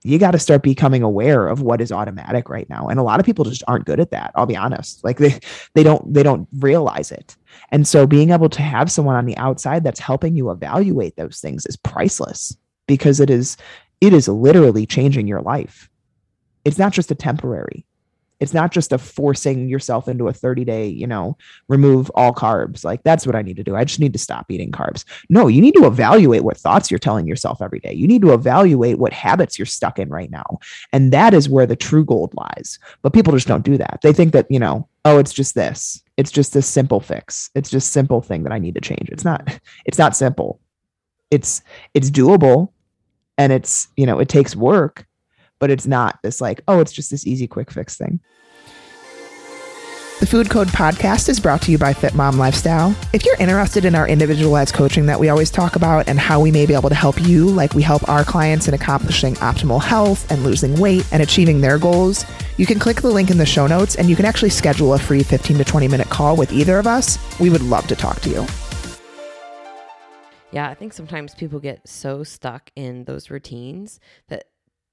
you 0.03 0.17
got 0.17 0.31
to 0.31 0.39
start 0.39 0.63
becoming 0.63 1.03
aware 1.03 1.47
of 1.47 1.61
what 1.61 1.81
is 1.81 1.91
automatic 1.91 2.49
right 2.49 2.69
now 2.69 2.87
and 2.87 2.99
a 2.99 3.03
lot 3.03 3.19
of 3.19 3.25
people 3.25 3.45
just 3.45 3.63
aren't 3.67 3.85
good 3.85 3.99
at 3.99 4.11
that 4.11 4.31
i'll 4.35 4.45
be 4.45 4.55
honest 4.55 5.03
like 5.03 5.17
they 5.17 5.39
they 5.73 5.83
don't 5.83 6.13
they 6.13 6.23
don't 6.23 6.47
realize 6.59 7.11
it 7.11 7.35
and 7.69 7.87
so 7.87 8.05
being 8.05 8.31
able 8.31 8.49
to 8.49 8.61
have 8.61 8.91
someone 8.91 9.15
on 9.15 9.25
the 9.25 9.37
outside 9.37 9.83
that's 9.83 9.99
helping 9.99 10.35
you 10.35 10.51
evaluate 10.51 11.15
those 11.15 11.39
things 11.39 11.65
is 11.65 11.77
priceless 11.77 12.55
because 12.87 13.19
it 13.19 13.29
is 13.29 13.57
it 13.99 14.13
is 14.13 14.27
literally 14.27 14.85
changing 14.85 15.27
your 15.27 15.41
life 15.41 15.89
it's 16.65 16.77
not 16.77 16.93
just 16.93 17.11
a 17.11 17.15
temporary 17.15 17.85
it's 18.41 18.55
not 18.55 18.71
just 18.71 18.91
a 18.91 18.97
forcing 18.97 19.69
yourself 19.69 20.07
into 20.07 20.27
a 20.27 20.33
30 20.33 20.65
day, 20.65 20.87
you 20.87 21.05
know, 21.05 21.37
remove 21.69 22.09
all 22.15 22.33
carbs. 22.33 22.83
Like 22.83 23.03
that's 23.03 23.25
what 23.25 23.35
I 23.35 23.43
need 23.43 23.57
to 23.57 23.63
do. 23.63 23.75
I 23.75 23.85
just 23.85 23.99
need 23.99 24.13
to 24.13 24.19
stop 24.19 24.49
eating 24.49 24.71
carbs. 24.71 25.05
No, 25.29 25.47
you 25.47 25.61
need 25.61 25.75
to 25.75 25.85
evaluate 25.85 26.43
what 26.43 26.57
thoughts 26.57 26.89
you're 26.89 26.97
telling 26.97 27.27
yourself 27.27 27.61
every 27.61 27.79
day. 27.79 27.93
You 27.93 28.07
need 28.07 28.23
to 28.23 28.33
evaluate 28.33 28.97
what 28.97 29.13
habits 29.13 29.59
you're 29.59 29.67
stuck 29.67 29.99
in 29.99 30.09
right 30.09 30.31
now. 30.31 30.57
And 30.91 31.13
that 31.13 31.35
is 31.35 31.49
where 31.49 31.67
the 31.67 31.75
true 31.75 32.03
gold 32.03 32.33
lies. 32.33 32.79
But 33.03 33.13
people 33.13 33.31
just 33.31 33.47
don't 33.47 33.63
do 33.63 33.77
that. 33.77 33.99
They 34.01 34.11
think 34.11 34.33
that, 34.33 34.47
you 34.49 34.59
know, 34.59 34.89
oh, 35.05 35.19
it's 35.19 35.33
just 35.33 35.53
this. 35.53 36.01
It's 36.17 36.31
just 36.31 36.53
this 36.53 36.67
simple 36.67 36.99
fix. 36.99 37.49
It's 37.55 37.69
just 37.69 37.91
simple 37.91 38.21
thing 38.21 38.43
that 38.43 38.53
I 38.53 38.59
need 38.59 38.75
to 38.75 38.81
change. 38.81 39.09
It's 39.09 39.25
not 39.25 39.59
it's 39.85 39.97
not 39.97 40.15
simple. 40.15 40.59
It's 41.29 41.61
it's 41.93 42.11
doable 42.11 42.69
and 43.37 43.51
it's, 43.51 43.87
you 43.97 44.05
know, 44.05 44.19
it 44.19 44.29
takes 44.29 44.55
work, 44.55 45.07
but 45.59 45.71
it's 45.71 45.87
not 45.87 46.19
this 46.21 46.41
like, 46.41 46.61
oh, 46.67 46.79
it's 46.79 46.91
just 46.91 47.09
this 47.09 47.25
easy 47.25 47.47
quick 47.47 47.71
fix 47.71 47.97
thing. 47.97 48.19
The 50.21 50.27
Food 50.27 50.51
Code 50.51 50.67
podcast 50.67 51.29
is 51.29 51.39
brought 51.39 51.63
to 51.63 51.71
you 51.71 51.79
by 51.79 51.95
FitMom 51.95 52.37
Lifestyle. 52.37 52.95
If 53.11 53.25
you're 53.25 53.37
interested 53.37 53.85
in 53.85 53.95
our 53.95 54.07
individualized 54.07 54.75
coaching 54.75 55.07
that 55.07 55.19
we 55.19 55.29
always 55.29 55.49
talk 55.49 55.75
about 55.75 56.07
and 56.07 56.19
how 56.19 56.39
we 56.39 56.51
may 56.51 56.67
be 56.67 56.75
able 56.75 56.89
to 56.89 56.95
help 56.95 57.19
you, 57.19 57.47
like 57.47 57.73
we 57.73 57.81
help 57.81 58.07
our 58.07 58.23
clients 58.23 58.67
in 58.67 58.75
accomplishing 58.75 59.33
optimal 59.37 59.81
health 59.81 60.29
and 60.29 60.43
losing 60.43 60.79
weight 60.79 61.11
and 61.11 61.23
achieving 61.23 61.59
their 61.59 61.79
goals, 61.79 62.23
you 62.57 62.67
can 62.67 62.77
click 62.77 63.01
the 63.01 63.09
link 63.09 63.31
in 63.31 63.39
the 63.39 63.47
show 63.47 63.65
notes 63.65 63.95
and 63.95 64.11
you 64.11 64.15
can 64.15 64.25
actually 64.25 64.51
schedule 64.51 64.93
a 64.93 64.99
free 64.99 65.23
15 65.23 65.57
to 65.57 65.65
20 65.65 65.87
minute 65.87 66.09
call 66.09 66.35
with 66.35 66.51
either 66.51 66.77
of 66.77 66.85
us. 66.85 67.17
We 67.39 67.49
would 67.49 67.63
love 67.63 67.87
to 67.87 67.95
talk 67.95 68.21
to 68.21 68.29
you. 68.29 68.45
Yeah, 70.51 70.69
I 70.69 70.75
think 70.75 70.93
sometimes 70.93 71.33
people 71.33 71.59
get 71.59 71.89
so 71.89 72.23
stuck 72.23 72.69
in 72.75 73.05
those 73.05 73.31
routines 73.31 73.99
that 74.27 74.43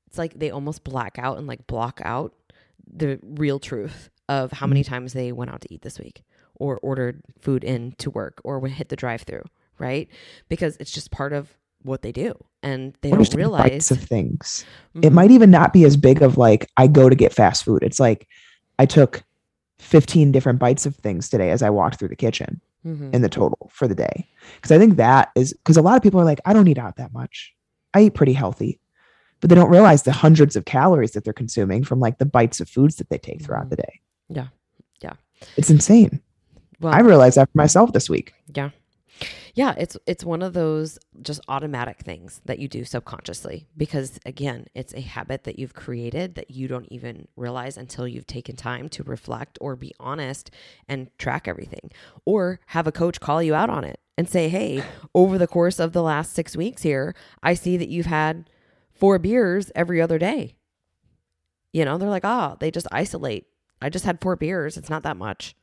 it's 0.06 0.16
like 0.16 0.38
they 0.38 0.50
almost 0.50 0.84
black 0.84 1.18
out 1.18 1.36
and 1.36 1.46
like 1.46 1.66
block 1.66 2.00
out 2.02 2.32
the 2.90 3.20
real 3.22 3.58
truth 3.58 4.08
of 4.28 4.52
how 4.52 4.66
many 4.66 4.84
times 4.84 5.12
they 5.12 5.32
went 5.32 5.50
out 5.50 5.60
to 5.62 5.72
eat 5.72 5.82
this 5.82 5.98
week 5.98 6.22
or 6.54 6.78
ordered 6.78 7.22
food 7.40 7.64
in 7.64 7.92
to 7.98 8.10
work 8.10 8.40
or 8.44 8.58
would 8.58 8.72
hit 8.72 8.88
the 8.88 8.96
drive 8.96 9.22
through, 9.22 9.44
right? 9.78 10.08
Because 10.48 10.76
it's 10.78 10.90
just 10.90 11.10
part 11.10 11.32
of 11.32 11.56
what 11.82 12.02
they 12.02 12.12
do 12.12 12.34
and 12.62 12.94
they 13.02 13.10
don't 13.10 13.34
realize 13.34 13.90
of 13.90 14.02
things. 14.02 14.64
Mm-hmm. 14.90 15.06
It 15.06 15.12
might 15.12 15.30
even 15.30 15.50
not 15.50 15.72
be 15.72 15.84
as 15.84 15.96
big 15.96 16.22
of 16.22 16.36
like 16.36 16.68
I 16.76 16.86
go 16.86 17.08
to 17.08 17.14
get 17.14 17.32
fast 17.32 17.64
food. 17.64 17.82
It's 17.82 18.00
like 18.00 18.26
I 18.78 18.86
took 18.86 19.22
15 19.78 20.32
different 20.32 20.58
bites 20.58 20.86
of 20.86 20.96
things 20.96 21.28
today 21.28 21.50
as 21.50 21.62
I 21.62 21.70
walked 21.70 21.98
through 21.98 22.08
the 22.08 22.16
kitchen 22.16 22.60
mm-hmm. 22.84 23.14
in 23.14 23.22
the 23.22 23.28
total 23.28 23.70
for 23.72 23.86
the 23.86 23.94
day. 23.94 24.26
Cuz 24.62 24.72
I 24.72 24.78
think 24.78 24.96
that 24.96 25.30
is 25.36 25.54
cuz 25.64 25.76
a 25.76 25.82
lot 25.82 25.96
of 25.96 26.02
people 26.02 26.20
are 26.20 26.24
like 26.24 26.40
I 26.44 26.52
don't 26.52 26.68
eat 26.68 26.78
out 26.78 26.96
that 26.96 27.12
much. 27.12 27.54
I 27.94 28.02
eat 28.02 28.14
pretty 28.14 28.32
healthy. 28.32 28.80
But 29.40 29.50
they 29.50 29.56
don't 29.56 29.70
realize 29.70 30.02
the 30.02 30.10
hundreds 30.10 30.56
of 30.56 30.64
calories 30.64 31.12
that 31.12 31.22
they're 31.22 31.32
consuming 31.32 31.84
from 31.84 32.00
like 32.00 32.18
the 32.18 32.26
bites 32.26 32.58
of 32.58 32.68
foods 32.68 32.96
that 32.96 33.08
they 33.08 33.18
take 33.18 33.40
throughout 33.40 33.66
mm-hmm. 33.66 33.70
the 33.70 33.76
day. 33.76 34.00
Yeah. 34.28 34.48
Yeah. 35.02 35.14
It's 35.56 35.70
insane. 35.70 36.20
Well, 36.80 36.94
I 36.94 37.00
realized 37.00 37.36
that 37.36 37.50
for 37.50 37.58
myself 37.58 37.92
this 37.92 38.08
week. 38.08 38.34
Yeah. 38.54 38.70
Yeah, 39.54 39.74
it's 39.76 39.96
it's 40.06 40.22
one 40.22 40.42
of 40.42 40.52
those 40.52 41.00
just 41.22 41.40
automatic 41.48 41.98
things 41.98 42.40
that 42.44 42.60
you 42.60 42.68
do 42.68 42.84
subconsciously 42.84 43.66
because 43.76 44.20
again, 44.24 44.66
it's 44.76 44.94
a 44.94 45.00
habit 45.00 45.42
that 45.42 45.58
you've 45.58 45.74
created 45.74 46.36
that 46.36 46.52
you 46.52 46.68
don't 46.68 46.86
even 46.92 47.26
realize 47.34 47.76
until 47.76 48.06
you've 48.06 48.28
taken 48.28 48.54
time 48.54 48.88
to 48.90 49.02
reflect 49.02 49.58
or 49.60 49.74
be 49.74 49.92
honest 49.98 50.52
and 50.88 51.10
track 51.18 51.48
everything 51.48 51.90
or 52.24 52.60
have 52.66 52.86
a 52.86 52.92
coach 52.92 53.18
call 53.18 53.42
you 53.42 53.52
out 53.56 53.68
on 53.70 53.82
it 53.82 53.98
and 54.16 54.28
say, 54.28 54.48
"Hey, 54.48 54.84
over 55.12 55.36
the 55.38 55.48
course 55.48 55.80
of 55.80 55.92
the 55.92 56.02
last 56.02 56.34
6 56.34 56.56
weeks 56.56 56.82
here, 56.82 57.12
I 57.42 57.54
see 57.54 57.76
that 57.76 57.88
you've 57.88 58.06
had 58.06 58.48
four 58.92 59.18
beers 59.18 59.72
every 59.74 60.00
other 60.00 60.18
day." 60.20 60.54
You 61.72 61.84
know, 61.84 61.98
they're 61.98 62.08
like, 62.08 62.24
"Oh, 62.24 62.56
they 62.60 62.70
just 62.70 62.86
isolate 62.92 63.47
I 63.80 63.88
just 63.88 64.04
had 64.04 64.20
four 64.20 64.36
beers. 64.36 64.76
It's 64.76 64.90
not 64.90 65.02
that 65.04 65.16
much. 65.16 65.54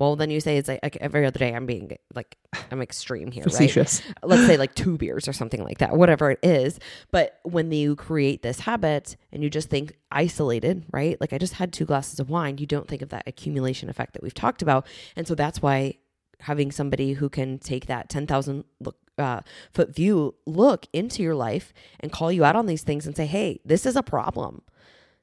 Well, 0.00 0.16
then 0.16 0.30
you 0.30 0.40
say 0.40 0.56
it's 0.56 0.66
like, 0.66 0.96
every 0.98 1.26
other 1.26 1.38
day. 1.38 1.54
I'm 1.54 1.66
being 1.66 1.94
like, 2.14 2.38
I'm 2.70 2.80
extreme 2.80 3.30
here, 3.30 3.44
Facetious. 3.44 4.02
right? 4.06 4.14
Let's 4.22 4.46
say 4.46 4.56
like 4.56 4.74
two 4.74 4.96
beers 4.96 5.28
or 5.28 5.34
something 5.34 5.62
like 5.62 5.76
that, 5.78 5.94
whatever 5.94 6.30
it 6.30 6.38
is. 6.42 6.78
But 7.10 7.38
when 7.42 7.70
you 7.70 7.96
create 7.96 8.42
this 8.42 8.60
habit 8.60 9.18
and 9.30 9.42
you 9.42 9.50
just 9.50 9.68
think 9.68 9.98
isolated, 10.10 10.86
right? 10.90 11.20
Like 11.20 11.34
I 11.34 11.38
just 11.38 11.52
had 11.52 11.70
two 11.70 11.84
glasses 11.84 12.18
of 12.18 12.30
wine, 12.30 12.56
you 12.56 12.64
don't 12.64 12.88
think 12.88 13.02
of 13.02 13.10
that 13.10 13.24
accumulation 13.26 13.90
effect 13.90 14.14
that 14.14 14.22
we've 14.22 14.32
talked 14.32 14.62
about. 14.62 14.86
And 15.16 15.28
so 15.28 15.34
that's 15.34 15.60
why 15.60 15.98
having 16.40 16.72
somebody 16.72 17.12
who 17.12 17.28
can 17.28 17.58
take 17.58 17.84
that 17.84 18.08
10,000 18.08 18.64
look, 18.80 18.96
uh, 19.18 19.40
foot 19.74 19.94
view 19.94 20.34
look 20.46 20.86
into 20.94 21.22
your 21.22 21.34
life 21.34 21.74
and 22.00 22.10
call 22.10 22.32
you 22.32 22.42
out 22.42 22.56
on 22.56 22.64
these 22.64 22.82
things 22.82 23.06
and 23.06 23.14
say, 23.14 23.26
hey, 23.26 23.60
this 23.66 23.84
is 23.84 23.96
a 23.96 24.02
problem 24.02 24.62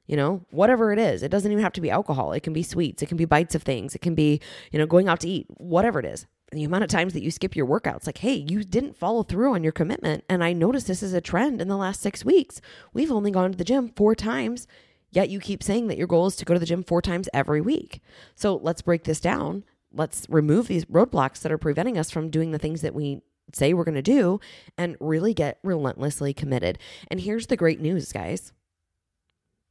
you 0.08 0.16
know, 0.16 0.44
whatever 0.50 0.90
it 0.92 0.98
is. 0.98 1.22
It 1.22 1.30
doesn't 1.30 1.52
even 1.52 1.62
have 1.62 1.74
to 1.74 1.80
be 1.80 1.90
alcohol. 1.90 2.32
It 2.32 2.42
can 2.42 2.54
be 2.54 2.62
sweets. 2.62 3.02
It 3.02 3.06
can 3.06 3.18
be 3.18 3.26
bites 3.26 3.54
of 3.54 3.62
things. 3.62 3.94
It 3.94 4.00
can 4.00 4.14
be, 4.14 4.40
you 4.72 4.78
know, 4.78 4.86
going 4.86 5.06
out 5.06 5.20
to 5.20 5.28
eat, 5.28 5.46
whatever 5.58 6.00
it 6.00 6.06
is. 6.06 6.26
The 6.50 6.64
amount 6.64 6.84
of 6.84 6.88
times 6.88 7.12
that 7.12 7.22
you 7.22 7.30
skip 7.30 7.54
your 7.54 7.66
workouts, 7.66 8.06
like, 8.06 8.18
hey, 8.18 8.32
you 8.32 8.64
didn't 8.64 8.96
follow 8.96 9.22
through 9.22 9.54
on 9.54 9.62
your 9.62 9.72
commitment. 9.72 10.24
And 10.30 10.42
I 10.42 10.54
noticed 10.54 10.86
this 10.86 11.02
is 11.02 11.12
a 11.12 11.20
trend 11.20 11.60
in 11.60 11.68
the 11.68 11.76
last 11.76 12.00
six 12.00 12.24
weeks. 12.24 12.62
We've 12.94 13.12
only 13.12 13.30
gone 13.30 13.52
to 13.52 13.58
the 13.58 13.64
gym 13.64 13.92
four 13.94 14.14
times, 14.14 14.66
yet 15.10 15.28
you 15.28 15.40
keep 15.40 15.62
saying 15.62 15.88
that 15.88 15.98
your 15.98 16.06
goal 16.06 16.26
is 16.26 16.36
to 16.36 16.46
go 16.46 16.54
to 16.54 16.60
the 16.60 16.64
gym 16.64 16.82
four 16.82 17.02
times 17.02 17.28
every 17.34 17.60
week. 17.60 18.00
So 18.34 18.56
let's 18.56 18.80
break 18.80 19.04
this 19.04 19.20
down. 19.20 19.62
Let's 19.92 20.26
remove 20.30 20.68
these 20.68 20.86
roadblocks 20.86 21.40
that 21.42 21.52
are 21.52 21.58
preventing 21.58 21.98
us 21.98 22.10
from 22.10 22.30
doing 22.30 22.52
the 22.52 22.58
things 22.58 22.80
that 22.80 22.94
we 22.94 23.20
say 23.52 23.74
we're 23.74 23.84
going 23.84 23.94
to 23.94 24.02
do 24.02 24.40
and 24.78 24.96
really 25.00 25.34
get 25.34 25.58
relentlessly 25.62 26.32
committed. 26.32 26.78
And 27.10 27.20
here's 27.20 27.48
the 27.48 27.56
great 27.56 27.80
news, 27.80 28.10
guys 28.10 28.52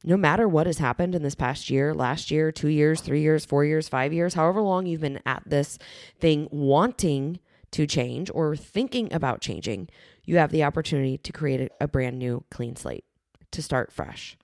no 0.04 0.16
matter 0.16 0.48
what 0.48 0.66
has 0.66 0.78
happened 0.78 1.14
in 1.14 1.22
this 1.22 1.34
past 1.34 1.70
year, 1.70 1.92
last 1.94 2.30
year, 2.30 2.52
two 2.52 2.68
years, 2.68 3.00
three 3.00 3.20
years, 3.20 3.44
four 3.44 3.64
years, 3.64 3.88
five 3.88 4.12
years, 4.12 4.34
however 4.34 4.60
long 4.60 4.86
you've 4.86 5.00
been 5.00 5.20
at 5.26 5.42
this 5.44 5.78
thing 6.20 6.48
wanting 6.50 7.40
to 7.72 7.86
change 7.86 8.30
or 8.32 8.56
thinking 8.56 9.12
about 9.12 9.40
changing, 9.40 9.88
you 10.24 10.36
have 10.38 10.52
the 10.52 10.64
opportunity 10.64 11.18
to 11.18 11.32
create 11.32 11.70
a, 11.80 11.88
brand 11.88 12.18
new 12.18 12.44
clean 12.50 12.76
slate, 12.76 13.04
to 13.50 13.62
start 13.62 13.92
fresh, 13.92 14.36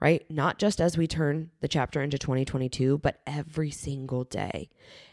right? 0.00 0.24
Not 0.30 0.58
just 0.58 0.80
as 0.80 0.96
we 0.96 1.06
turn 1.06 1.50
the 1.60 1.68
chapter 1.68 2.02
into 2.02 2.18
2022, 2.18 2.98
but 2.98 3.20
every 3.26 3.70
single 3.70 4.24
day. 4.24 4.70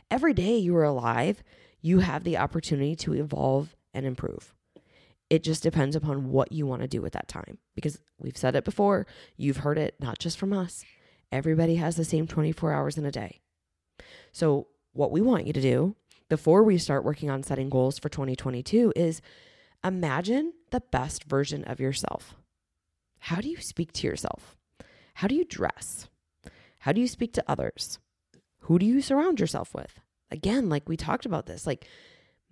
Every 0.10 0.34
day 0.34 0.58
you 0.58 0.75
are 0.77 0.84
alive, 0.84 1.43
you 1.82 1.99
have 1.99 2.23
the 2.23 2.38
opportunity 2.38 2.95
to 2.97 3.13
evolve 3.13 3.75
and 3.93 4.06
improve. 4.06 4.54
It 5.32 5.44
just 5.44 5.63
depends 5.63 5.96
upon 5.96 6.30
what 6.30 6.52
you 6.52 6.67
want 6.67 6.82
to 6.82 6.89
do 6.89 7.06
at 7.06 7.13
that 7.13 7.30
time. 7.30 7.58
Because 7.74 7.98
we've 8.20 8.36
said 8.36 8.54
it 8.58 8.65
before, 8.65 9.08
you've 9.38 9.58
heard 9.63 9.78
it 9.78 9.96
not 9.98 10.20
just 10.20 10.38
from 10.38 10.52
us. 10.52 10.84
Everybody 11.32 11.76
has 11.76 11.96
the 11.96 12.04
same 12.04 12.28
24 12.28 12.74
hours 12.74 12.98
in 12.98 13.06
a 13.06 13.12
day. 13.12 13.39
So, 14.34 14.67
what 14.91 15.10
we 15.10 15.22
want 15.22 15.48
you 15.48 15.54
to 15.54 15.62
do 15.62 15.96
before 16.28 16.63
we 16.63 16.78
start 16.78 17.06
working 17.06 17.30
on 17.30 17.44
setting 17.44 17.70
goals 17.70 17.98
for 17.98 18.10
2022 18.10 18.91
is 18.94 19.22
imagine 19.86 20.52
the 20.72 20.82
best 20.91 21.24
version 21.24 21.63
of 21.63 21.80
yourself. 21.80 22.36
How 23.20 23.38
do 23.38 23.48
you 23.48 23.62
speak 23.62 23.94
to 23.94 24.08
yourself? 24.08 24.58
How 25.13 25.30
do 25.30 25.36
you 25.36 25.46
dress? 25.46 26.10
How 26.80 26.91
do 26.91 27.00
you 27.00 27.08
speak 27.08 27.32
to 27.36 27.44
others? 27.48 28.00
Who 28.63 28.78
do 28.78 28.86
you 28.86 29.02
surround 29.02 29.39
yourself 29.39 29.74
with? 29.74 30.02
Again, 30.30 30.67
like 30.67 30.89
we 30.89 30.98
talked 30.98 31.26
about 31.26 31.46
this, 31.46 31.65
like 31.65 31.88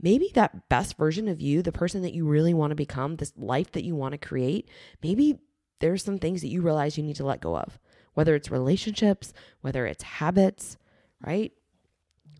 maybe 0.02 0.32
that 0.34 0.70
best 0.70 0.98
version 0.98 1.28
of 1.28 1.42
you, 1.42 1.62
the 1.62 1.72
person 1.72 2.02
that 2.02 2.14
you 2.14 2.26
really 2.26 2.54
want 2.54 2.72
to 2.72 2.76
become, 2.76 3.16
this 3.16 3.34
life 3.38 3.72
that 3.74 3.84
you 3.84 3.96
want 3.96 4.14
to 4.14 4.18
create, 4.18 4.70
maybe 5.04 5.40
there's 5.80 6.04
some 6.04 6.18
things 6.18 6.42
that 6.42 6.48
you 6.50 6.62
realize 6.62 6.98
you 6.98 7.04
need 7.04 7.16
to 7.18 7.26
let 7.26 7.42
go 7.42 7.58
of, 7.58 7.80
whether 8.14 8.36
it's 8.36 8.52
relationships, 8.52 9.34
whether 9.62 9.86
it's 9.86 10.04
habits, 10.04 10.78
right? 11.26 11.52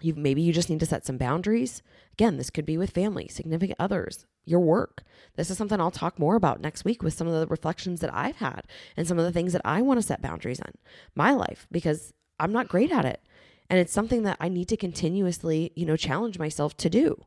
You 0.02 0.16
maybe 0.16 0.42
you 0.42 0.54
just 0.54 0.70
need 0.70 0.80
to 0.80 0.86
set 0.86 1.06
some 1.06 1.18
boundaries. 1.18 1.82
Again, 2.14 2.38
this 2.38 2.50
could 2.50 2.66
be 2.66 2.78
with 2.78 2.92
family, 2.92 3.28
significant 3.28 3.80
others, 3.80 4.26
your 4.46 4.62
work. 4.62 5.04
This 5.36 5.50
is 5.50 5.58
something 5.58 5.80
I'll 5.80 5.92
talk 5.92 6.18
more 6.18 6.36
about 6.36 6.62
next 6.62 6.86
week 6.86 7.04
with 7.04 7.14
some 7.14 7.28
of 7.28 7.34
the 7.34 7.48
reflections 7.48 8.00
that 8.00 8.14
I've 8.14 8.38
had 8.38 8.64
and 8.96 9.08
some 9.08 9.20
of 9.20 9.26
the 9.26 9.32
things 9.32 9.52
that 9.54 9.62
I 9.66 9.82
want 9.82 10.00
to 10.00 10.06
set 10.06 10.22
boundaries 10.22 10.60
in 10.60 10.74
my 11.16 11.34
life 11.34 11.68
because 11.72 12.14
I'm 12.40 12.54
not 12.54 12.70
great 12.70 12.92
at 12.92 13.06
it. 13.06 13.22
And 13.70 13.78
it's 13.78 13.94
something 13.94 14.24
that 14.24 14.38
I 14.40 14.50
need 14.50 14.68
to 14.70 14.78
continuously, 14.78 15.72
you 15.76 15.86
know, 15.86 15.98
challenge 15.98 16.40
myself 16.40 16.76
to 16.78 16.90
do 16.90 17.26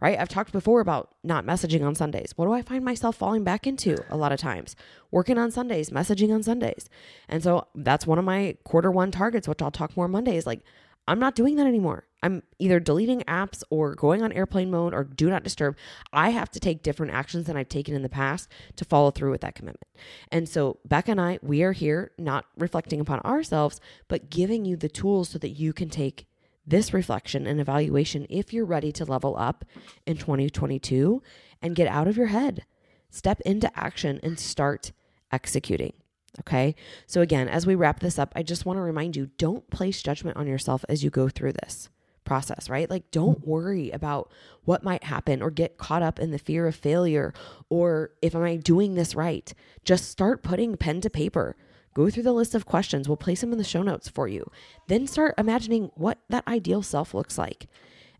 right? 0.00 0.18
I've 0.18 0.28
talked 0.28 0.52
before 0.52 0.80
about 0.80 1.14
not 1.22 1.44
messaging 1.44 1.84
on 1.84 1.94
Sundays. 1.94 2.32
What 2.36 2.46
do 2.46 2.52
I 2.52 2.62
find 2.62 2.84
myself 2.84 3.16
falling 3.16 3.44
back 3.44 3.66
into 3.66 3.96
a 4.10 4.16
lot 4.16 4.32
of 4.32 4.40
times? 4.40 4.76
Working 5.10 5.38
on 5.38 5.50
Sundays, 5.50 5.90
messaging 5.90 6.32
on 6.32 6.42
Sundays. 6.42 6.88
And 7.28 7.42
so 7.42 7.66
that's 7.74 8.06
one 8.06 8.18
of 8.18 8.24
my 8.24 8.56
quarter 8.64 8.90
one 8.90 9.10
targets, 9.10 9.48
which 9.48 9.62
I'll 9.62 9.70
talk 9.70 9.96
more 9.96 10.08
Monday, 10.08 10.36
is 10.36 10.46
like, 10.46 10.62
I'm 11.08 11.18
not 11.18 11.34
doing 11.34 11.56
that 11.56 11.66
anymore. 11.66 12.04
I'm 12.22 12.42
either 12.58 12.78
deleting 12.78 13.22
apps 13.22 13.62
or 13.70 13.94
going 13.94 14.22
on 14.22 14.30
airplane 14.32 14.70
mode 14.70 14.94
or 14.94 15.04
do 15.04 15.28
not 15.28 15.42
disturb. 15.42 15.76
I 16.12 16.30
have 16.30 16.50
to 16.50 16.60
take 16.60 16.82
different 16.82 17.12
actions 17.12 17.46
than 17.46 17.56
I've 17.56 17.68
taken 17.68 17.94
in 17.94 18.02
the 18.02 18.08
past 18.08 18.48
to 18.76 18.84
follow 18.84 19.10
through 19.10 19.30
with 19.30 19.40
that 19.40 19.54
commitment. 19.54 19.88
And 20.30 20.48
so, 20.48 20.78
Becca 20.84 21.10
and 21.10 21.20
I, 21.20 21.38
we 21.42 21.62
are 21.62 21.72
here 21.72 22.12
not 22.18 22.44
reflecting 22.56 23.00
upon 23.00 23.20
ourselves, 23.20 23.80
but 24.06 24.30
giving 24.30 24.64
you 24.64 24.76
the 24.76 24.88
tools 24.88 25.30
so 25.30 25.38
that 25.38 25.50
you 25.50 25.72
can 25.72 25.88
take 25.88 26.26
this 26.70 26.94
reflection 26.94 27.46
and 27.46 27.60
evaluation 27.60 28.26
if 28.30 28.52
you're 28.52 28.64
ready 28.64 28.92
to 28.92 29.04
level 29.04 29.36
up 29.36 29.64
in 30.06 30.16
2022 30.16 31.22
and 31.60 31.76
get 31.76 31.88
out 31.88 32.08
of 32.08 32.16
your 32.16 32.28
head. 32.28 32.64
Step 33.10 33.40
into 33.42 33.70
action 33.78 34.20
and 34.22 34.38
start 34.38 34.92
executing. 35.32 35.92
Okay. 36.38 36.76
So, 37.06 37.20
again, 37.20 37.48
as 37.48 37.66
we 37.66 37.74
wrap 37.74 38.00
this 38.00 38.18
up, 38.18 38.32
I 38.36 38.44
just 38.44 38.64
want 38.64 38.76
to 38.76 38.82
remind 38.82 39.16
you 39.16 39.30
don't 39.36 39.68
place 39.70 40.00
judgment 40.00 40.36
on 40.36 40.46
yourself 40.46 40.84
as 40.88 41.02
you 41.02 41.10
go 41.10 41.28
through 41.28 41.54
this 41.54 41.90
process, 42.24 42.70
right? 42.70 42.88
Like, 42.88 43.10
don't 43.10 43.40
mm-hmm. 43.40 43.50
worry 43.50 43.90
about 43.90 44.30
what 44.64 44.84
might 44.84 45.02
happen 45.02 45.42
or 45.42 45.50
get 45.50 45.76
caught 45.76 46.02
up 46.02 46.20
in 46.20 46.30
the 46.30 46.38
fear 46.38 46.68
of 46.68 46.76
failure 46.76 47.34
or 47.68 48.12
if 48.22 48.36
am 48.36 48.42
I 48.42 48.56
doing 48.56 48.94
this 48.94 49.16
right? 49.16 49.52
Just 49.84 50.08
start 50.08 50.44
putting 50.44 50.76
pen 50.76 51.00
to 51.00 51.10
paper. 51.10 51.56
Go 51.94 52.08
through 52.08 52.22
the 52.22 52.32
list 52.32 52.54
of 52.54 52.66
questions. 52.66 53.08
We'll 53.08 53.16
place 53.16 53.40
them 53.40 53.52
in 53.52 53.58
the 53.58 53.64
show 53.64 53.82
notes 53.82 54.08
for 54.08 54.28
you. 54.28 54.50
Then 54.86 55.06
start 55.06 55.34
imagining 55.36 55.90
what 55.94 56.18
that 56.28 56.46
ideal 56.46 56.82
self 56.82 57.14
looks 57.14 57.36
like. 57.36 57.66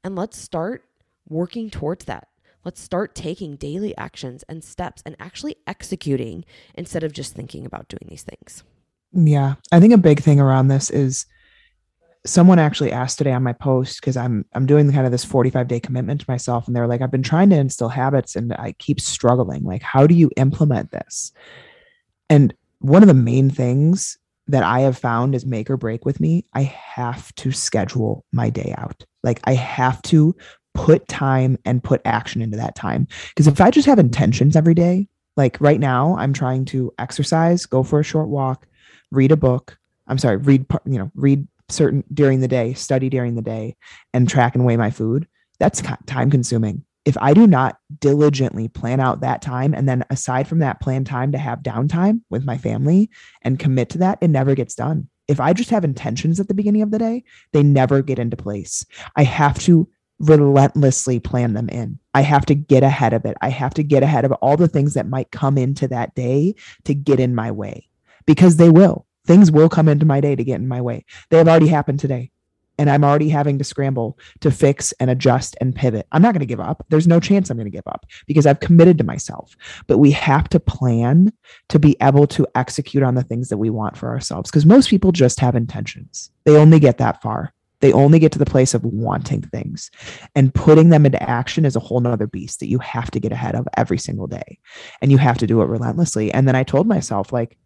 And 0.03 0.17
let's 0.17 0.39
start 0.39 0.85
working 1.29 1.71
towards 1.71 2.07
that. 2.07 2.29
Let's 2.65 2.81
start 2.81 3.15
taking 3.15 3.57
daily 3.57 3.97
actions 3.97 4.45
and 4.49 4.63
steps 4.63 5.03
and 5.07 5.17
actually 5.19 5.57
executing 5.67 6.45
instead 6.75 7.05
of 7.05 7.13
just 7.13 7.35
thinking 7.35 7.65
about 7.65 7.89
doing 7.89 8.07
these 8.09 8.23
things. 8.23 8.65
Yeah. 9.13 9.55
I 9.73 9.81
think 9.81 9.95
a 9.95 9.99
big 9.99 10.21
thing 10.21 10.41
around 10.41 10.69
this 10.69 10.91
is 10.91 11.27
someone 12.27 12.59
actually 12.59 12.93
asked 12.93 13.19
today 13.19 13.33
on 13.33 13.43
my 13.43 13.53
post 13.53 14.01
because 14.01 14.17
I'm 14.17 14.45
I'm 14.53 14.67
doing 14.67 14.93
kind 14.93 15.07
of 15.07 15.13
this 15.13 15.25
45 15.25 15.69
day 15.69 15.81
commitment 15.81 16.21
to 16.21 16.31
myself 16.31 16.67
and 16.67 16.77
they're 16.77 16.87
like 16.87 17.01
I've 17.01 17.11
been 17.11 17.23
trying 17.23 17.49
to 17.51 17.57
instill 17.57 17.89
habits 17.89 18.37
and 18.37 18.53
I 18.53 18.73
keep 18.73 19.01
struggling 19.01 19.65
like 19.65 19.83
how 19.83 20.07
do 20.07 20.15
you 20.15 20.31
implement 20.37 20.91
this? 20.91 21.33
And 22.29 22.55
one 22.81 23.03
of 23.03 23.09
the 23.09 23.15
main 23.15 23.51
things 23.51 24.19
that 24.49 24.63
I 24.63 24.81
have 24.81 24.99
found 24.99 25.35
is 25.35 25.47
make 25.47 25.71
or 25.71 25.77
break 25.77 26.05
with 26.05 26.19
me. 26.19 26.45
I 26.55 26.63
have 26.63 27.33
to 27.37 27.53
schedule 27.53 28.25
my 28.33 28.51
day 28.51 28.75
out. 28.77 29.05
Like 29.23 29.41
I 29.45 29.53
have 29.55 30.03
to 30.03 30.35
put 30.75 31.07
time 31.09 31.59
and 31.65 31.85
put 31.85 32.01
action 32.05 32.43
into 32.43 32.57
that 32.57 32.75
time. 32.75 33.07
Because 33.29 33.47
if 33.47 33.61
I 33.61 33.71
just 33.71 33.87
have 33.87 33.99
intentions 33.99 34.57
every 34.57 34.75
day, 34.75 35.09
like 35.37 35.61
right 35.61 35.79
now, 35.79 36.17
I'm 36.17 36.33
trying 36.33 36.65
to 36.67 36.93
exercise, 36.99 37.67
go 37.67 37.83
for 37.83 38.01
a 38.01 38.05
short 38.05 38.29
walk, 38.29 38.67
read 39.11 39.31
a 39.31 39.37
book. 39.37 39.79
I'm 40.09 40.19
sorry, 40.19 40.39
read, 40.39 40.67
you 40.85 40.99
know, 40.99 41.11
read 41.15 41.47
certain 41.69 42.03
during 42.13 42.41
the 42.41 42.49
day, 42.49 42.75
study 42.75 43.09
during 43.09 43.37
the 43.37 43.43
day, 43.43 43.77
and 44.13 44.29
track 44.29 44.55
and 44.55 44.65
weigh 44.65 44.77
my 44.77 44.91
food. 44.91 45.29
That's 45.61 45.83
time 46.07 46.31
consuming. 46.31 46.85
If 47.05 47.17
I 47.21 47.33
do 47.35 47.47
not 47.47 47.79
diligently 47.99 48.69
plan 48.69 49.01
out 49.01 49.21
that 49.21 49.43
time, 49.43 49.75
and 49.75 49.89
then 49.89 50.05
aside 50.11 50.47
from 50.47 50.59
that, 50.59 50.81
plan 50.81 51.05
time 51.05 51.33
to 51.33 51.39
have 51.39 51.61
downtime 51.61 52.21
with 52.29 52.45
my 52.45 52.59
family 52.59 53.11
and 53.43 53.59
commit 53.59 53.91
to 53.91 53.99
that, 53.99 54.19
it 54.21 54.29
never 54.29 54.55
gets 54.55 54.75
done. 54.75 55.09
If 55.27 55.41
I 55.41 55.53
just 55.53 55.71
have 55.71 55.85
intentions 55.85 56.41
at 56.41 56.49
the 56.49 56.55
beginning 56.55 56.83
of 56.83 56.91
the 56.91 56.99
day, 56.99 57.25
they 57.53 57.63
never 57.63 58.03
get 58.03 58.19
into 58.19 58.37
place. 58.37 58.85
I 59.17 59.23
have 59.23 59.59
to 59.61 59.89
relentlessly 60.19 61.19
plan 61.19 61.55
them 61.55 61.69
in. 61.69 61.99
I 62.13 62.21
have 62.21 62.45
to 62.47 62.55
get 62.55 62.83
ahead 62.83 63.13
of 63.15 63.25
it. 63.25 63.37
I 63.41 63.49
have 63.49 63.73
to 63.75 63.83
get 63.83 64.03
ahead 64.03 64.25
of 64.25 64.33
all 64.33 64.57
the 64.57 64.69
things 64.69 64.95
that 64.95 65.09
might 65.09 65.31
come 65.31 65.57
into 65.57 65.89
that 65.89 66.15
day 66.15 66.55
to 66.85 66.95
get 66.95 67.21
in 67.21 67.35
my 67.35 67.51
way 67.51 67.89
because 68.27 68.57
they 68.57 68.69
will. 68.69 69.07
Things 69.27 69.51
will 69.51 69.69
come 69.69 69.89
into 69.89 70.07
my 70.07 70.21
day 70.21 70.37
to 70.37 70.45
get 70.45 70.61
in 70.61 70.69
my 70.69 70.81
way. 70.81 71.05
They 71.31 71.39
have 71.39 71.49
already 71.49 71.69
happened 71.69 72.01
today. 72.01 72.31
And 72.81 72.91
I'm 72.91 73.05
already 73.05 73.29
having 73.29 73.59
to 73.59 73.65
scramble 73.65 74.19
to 74.41 74.51
fix 74.51 74.93
and 74.93 75.11
adjust 75.11 75.57
and 75.61 75.75
pivot. 75.75 76.07
I'm 76.11 76.23
not 76.23 76.33
going 76.33 76.41
to 76.41 76.47
give 76.47 76.61
up. 76.61 76.85
There's 76.89 77.07
no 77.07 77.21
chance 77.21 77.51
I'm 77.51 77.57
going 77.57 77.71
to 77.71 77.77
give 77.77 77.87
up 77.87 78.07
because 78.27 78.47
I've 78.47 78.61
committed 78.61 78.99
to 78.99 79.05
myself. 79.05 79.55
But 79.87 79.99
we 79.99 80.11
have 80.13 80.49
to 80.49 80.59
plan 80.59 81.33
to 81.69 81.79
be 81.79 81.97
able 82.01 82.27
to 82.29 82.47
execute 82.55 83.03
on 83.03 83.15
the 83.15 83.23
things 83.23 83.51
that 83.51 83.59
we 83.59 83.71
want 83.71 83.97
for 83.97 84.09
ourselves 84.09 84.51
because 84.51 84.67
most 84.67 84.89
people 84.91 85.13
just 85.13 85.39
have 85.41 85.55
intentions. 85.55 86.31
They 86.45 86.57
only 86.57 86.81
get 86.81 86.99
that 86.99 87.23
far 87.23 87.53
they 87.81 87.93
only 87.93 88.19
get 88.19 88.31
to 88.33 88.39
the 88.39 88.45
place 88.45 88.75
of 88.75 88.85
wanting 88.85 89.43
things 89.43 89.91
and 90.35 90.55
putting 90.55 90.91
them 90.91 91.07
into 91.07 91.23
action 91.23 91.65
is 91.65 91.77
a 91.77 91.81
whole 91.81 92.01
nother 92.01 92.27
beast 92.27 92.61
that 92.61 92.69
you 92.69 92.79
have 92.79 93.11
to 93.11 93.21
get 93.21 93.33
ahead 93.33 93.55
of 93.55 93.67
every 93.77 93.99
single 93.99 94.27
day. 94.27 94.59
And 95.01 95.11
you 95.11 95.19
have 95.19 95.39
to 95.39 95.47
do 95.47 95.63
it 95.63 95.67
relentlessly. 95.67 96.31
And 96.33 96.47
then 96.47 96.55
I 96.55 96.63
told 96.63 96.87
myself, 96.87 97.33
like, 97.33 97.57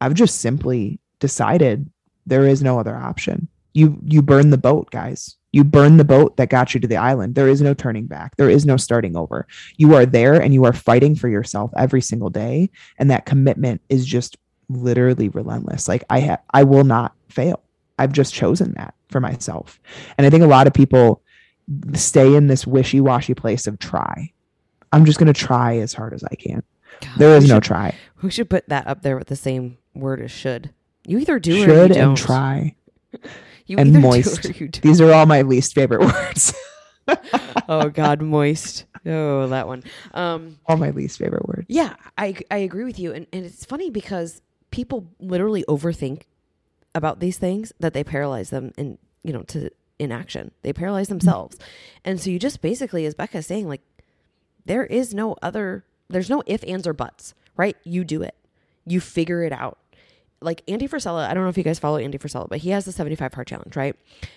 I've 0.00 0.14
just 0.14 0.40
simply 0.40 1.00
decided 1.18 1.90
there 2.26 2.46
is 2.46 2.62
no 2.62 2.78
other 2.78 2.94
option. 2.94 3.48
You 3.74 3.98
you 4.04 4.22
burn 4.22 4.50
the 4.50 4.58
boat, 4.58 4.90
guys. 4.90 5.36
You 5.52 5.62
burn 5.62 5.98
the 5.98 6.04
boat 6.04 6.36
that 6.36 6.48
got 6.48 6.74
you 6.74 6.80
to 6.80 6.88
the 6.88 6.96
island. 6.96 7.34
There 7.34 7.48
is 7.48 7.60
no 7.60 7.74
turning 7.74 8.06
back. 8.06 8.36
There 8.36 8.50
is 8.50 8.66
no 8.66 8.76
starting 8.76 9.16
over. 9.16 9.46
You 9.76 9.94
are 9.94 10.06
there 10.06 10.34
and 10.40 10.52
you 10.52 10.64
are 10.64 10.72
fighting 10.72 11.14
for 11.14 11.28
yourself 11.28 11.70
every 11.76 12.00
single 12.00 12.30
day. 12.30 12.70
And 12.98 13.10
that 13.10 13.26
commitment 13.26 13.82
is 13.88 14.04
just 14.04 14.36
literally 14.68 15.28
relentless. 15.28 15.86
Like 15.86 16.02
I 16.10 16.20
have 16.20 16.40
I 16.52 16.64
will 16.64 16.84
not 16.84 17.14
fail. 17.28 17.62
I've 17.98 18.12
just 18.12 18.34
chosen 18.34 18.74
that 18.76 18.94
for 19.10 19.20
myself. 19.20 19.78
And 20.18 20.26
I 20.26 20.30
think 20.30 20.42
a 20.42 20.48
lot 20.48 20.66
of 20.66 20.74
people 20.74 21.22
stay 21.94 22.34
in 22.34 22.48
this 22.48 22.66
wishy 22.66 23.00
washy 23.00 23.34
place 23.34 23.66
of 23.66 23.78
try. 23.78 24.32
I'm 24.92 25.04
just 25.04 25.18
going 25.18 25.32
to 25.32 25.38
try 25.38 25.78
as 25.78 25.92
hard 25.92 26.14
as 26.14 26.24
I 26.24 26.34
can. 26.34 26.62
God, 27.00 27.18
there 27.18 27.36
is 27.36 27.48
no 27.48 27.56
should, 27.56 27.64
try. 27.64 27.94
We 28.22 28.30
should 28.30 28.50
put 28.50 28.68
that 28.68 28.86
up 28.86 29.02
there 29.02 29.16
with 29.16 29.28
the 29.28 29.36
same 29.36 29.78
word 29.94 30.20
as 30.20 30.30
should? 30.30 30.70
You 31.06 31.18
either 31.18 31.38
do 31.38 31.60
should 31.60 31.68
or 31.68 31.82
you 31.82 31.88
don't. 31.88 32.08
and 32.10 32.16
try. 32.16 32.74
You 33.66 33.78
and 33.78 34.00
moist. 34.00 34.42
These 34.82 35.00
are 35.00 35.12
all 35.12 35.26
my 35.26 35.42
least 35.42 35.74
favorite 35.74 36.00
words. 36.04 36.54
oh 37.68 37.88
God, 37.88 38.22
moist. 38.22 38.84
Oh, 39.06 39.46
that 39.48 39.66
one. 39.66 39.82
Um, 40.12 40.58
all 40.66 40.76
my 40.76 40.90
least 40.90 41.18
favorite 41.18 41.46
words. 41.46 41.66
Yeah, 41.68 41.94
I 42.18 42.36
I 42.50 42.58
agree 42.58 42.84
with 42.84 42.98
you, 42.98 43.12
and 43.12 43.26
and 43.32 43.44
it's 43.44 43.64
funny 43.64 43.90
because 43.90 44.42
people 44.70 45.06
literally 45.20 45.64
overthink 45.68 46.22
about 46.94 47.20
these 47.20 47.38
things 47.38 47.72
that 47.80 47.94
they 47.94 48.04
paralyze 48.04 48.50
them 48.50 48.72
and 48.76 48.98
you 49.22 49.32
know 49.32 49.42
to 49.42 49.70
inaction 50.00 50.50
they 50.62 50.72
paralyze 50.72 51.06
themselves 51.06 51.56
and 52.04 52.20
so 52.20 52.28
you 52.28 52.38
just 52.38 52.60
basically 52.60 53.06
as 53.06 53.14
becca 53.14 53.38
is 53.38 53.46
saying 53.46 53.68
like 53.68 53.80
there 54.64 54.84
is 54.84 55.14
no 55.14 55.36
other 55.40 55.84
there's 56.08 56.28
no 56.28 56.42
if 56.46 56.64
ands 56.66 56.86
or 56.86 56.92
buts 56.92 57.34
right 57.56 57.76
you 57.84 58.02
do 58.02 58.22
it 58.22 58.34
you 58.84 59.00
figure 59.00 59.44
it 59.44 59.52
out 59.52 59.78
like 60.40 60.62
Andy 60.68 60.86
Frisella, 60.86 61.28
I 61.28 61.34
don't 61.34 61.42
know 61.42 61.48
if 61.48 61.56
you 61.56 61.64
guys 61.64 61.78
follow 61.78 61.96
Andy 61.96 62.18
Frisella, 62.18 62.48
but 62.48 62.58
he 62.58 62.70
has 62.70 62.84
the 62.84 62.92
75 62.92 63.34
hard 63.34 63.46
challenge, 63.46 63.76
right? 63.76 63.96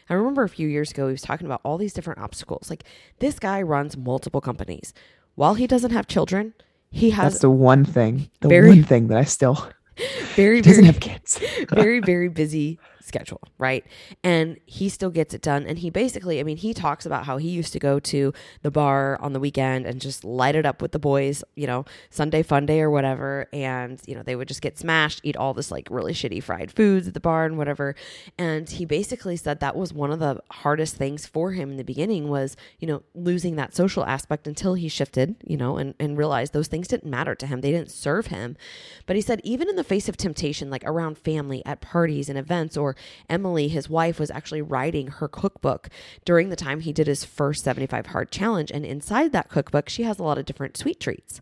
I 0.10 0.13
remember 0.13 0.43
a 0.43 0.49
few 0.49 0.67
years 0.67 0.91
ago, 0.91 1.07
he 1.07 1.12
was 1.12 1.21
talking 1.21 1.45
about 1.45 1.62
all 1.63 1.77
these 1.77 1.93
different 1.93 2.19
obstacles. 2.19 2.69
Like 2.69 2.83
this 3.19 3.39
guy 3.39 3.62
runs 3.62 3.97
multiple 3.97 4.41
companies. 4.41 4.93
While 5.36 5.55
he 5.55 5.67
doesn't 5.67 5.91
have 5.91 6.07
children, 6.07 6.53
he 6.89 7.12
has 7.12 7.33
That's 7.33 7.41
the 7.41 7.49
one 7.49 7.86
thing, 7.86 8.29
the 8.39 8.47
very, 8.47 8.69
one 8.69 8.83
thing 8.83 9.07
that 9.07 9.17
I 9.17 9.23
still 9.23 9.69
very, 10.36 10.62
doesn't 10.62 10.86
have 10.86 10.99
kids. 10.99 11.39
very, 11.69 11.99
very 11.99 12.29
busy 12.29 12.79
schedule, 13.07 13.41
right? 13.57 13.85
And 14.23 14.57
he 14.65 14.89
still 14.89 15.09
gets 15.09 15.33
it 15.33 15.41
done. 15.41 15.65
And 15.65 15.79
he 15.79 15.89
basically, 15.89 16.39
I 16.39 16.43
mean, 16.43 16.57
he 16.57 16.73
talks 16.73 17.05
about 17.05 17.25
how 17.25 17.37
he 17.37 17.49
used 17.49 17.73
to 17.73 17.79
go 17.79 17.99
to 17.99 18.33
the 18.61 18.71
bar 18.71 19.17
on 19.21 19.33
the 19.33 19.39
weekend 19.39 19.85
and 19.85 20.01
just 20.01 20.23
light 20.23 20.55
it 20.55 20.65
up 20.65 20.81
with 20.81 20.91
the 20.91 20.99
boys, 20.99 21.43
you 21.55 21.67
know, 21.67 21.85
Sunday 22.09 22.43
fun 22.43 22.65
day 22.65 22.81
or 22.81 22.89
whatever. 22.89 23.47
And, 23.53 24.01
you 24.05 24.15
know, 24.15 24.23
they 24.23 24.35
would 24.35 24.47
just 24.47 24.61
get 24.61 24.77
smashed, 24.77 25.21
eat 25.23 25.37
all 25.37 25.53
this 25.53 25.71
like 25.71 25.87
really 25.89 26.13
shitty 26.13 26.43
fried 26.43 26.71
foods 26.71 27.07
at 27.07 27.13
the 27.13 27.19
bar 27.19 27.45
and 27.45 27.57
whatever. 27.57 27.95
And 28.37 28.69
he 28.69 28.85
basically 28.85 29.37
said 29.37 29.59
that 29.59 29.75
was 29.75 29.93
one 29.93 30.11
of 30.11 30.19
the 30.19 30.41
hardest 30.51 30.95
things 30.95 31.25
for 31.25 31.51
him 31.53 31.71
in 31.71 31.77
the 31.77 31.83
beginning 31.83 32.27
was, 32.27 32.55
you 32.79 32.87
know, 32.87 33.03
losing 33.13 33.55
that 33.55 33.75
social 33.75 34.05
aspect 34.05 34.47
until 34.47 34.73
he 34.73 34.89
shifted, 34.89 35.35
you 35.45 35.57
know, 35.57 35.77
and, 35.77 35.95
and 35.99 36.17
realized 36.17 36.53
those 36.53 36.67
things 36.67 36.87
didn't 36.87 37.09
matter 37.09 37.35
to 37.35 37.47
him. 37.47 37.61
They 37.61 37.71
didn't 37.71 37.91
serve 37.91 38.27
him. 38.27 38.57
But 39.05 39.15
he 39.15 39.21
said, 39.21 39.41
even 39.43 39.69
in 39.69 39.75
the 39.75 39.83
face 39.83 40.09
of 40.09 40.17
temptation, 40.17 40.69
like 40.69 40.83
around 40.85 41.17
family, 41.17 41.63
at 41.65 41.81
parties 41.81 42.29
and 42.29 42.37
events, 42.37 42.75
or 42.75 42.95
Emily, 43.29 43.67
his 43.67 43.89
wife, 43.89 44.19
was 44.19 44.31
actually 44.31 44.62
writing 44.62 45.07
her 45.07 45.27
cookbook 45.27 45.89
during 46.25 46.49
the 46.49 46.55
time 46.55 46.79
he 46.79 46.93
did 46.93 47.07
his 47.07 47.23
first 47.23 47.63
75 47.63 48.07
hard 48.07 48.31
challenge. 48.31 48.71
And 48.71 48.86
inside 48.86 49.31
that 49.31 49.49
cookbook, 49.49 49.89
she 49.89 50.03
has 50.03 50.19
a 50.19 50.23
lot 50.23 50.38
of 50.38 50.45
different 50.45 50.77
sweet 50.77 50.99
treats. 50.99 51.41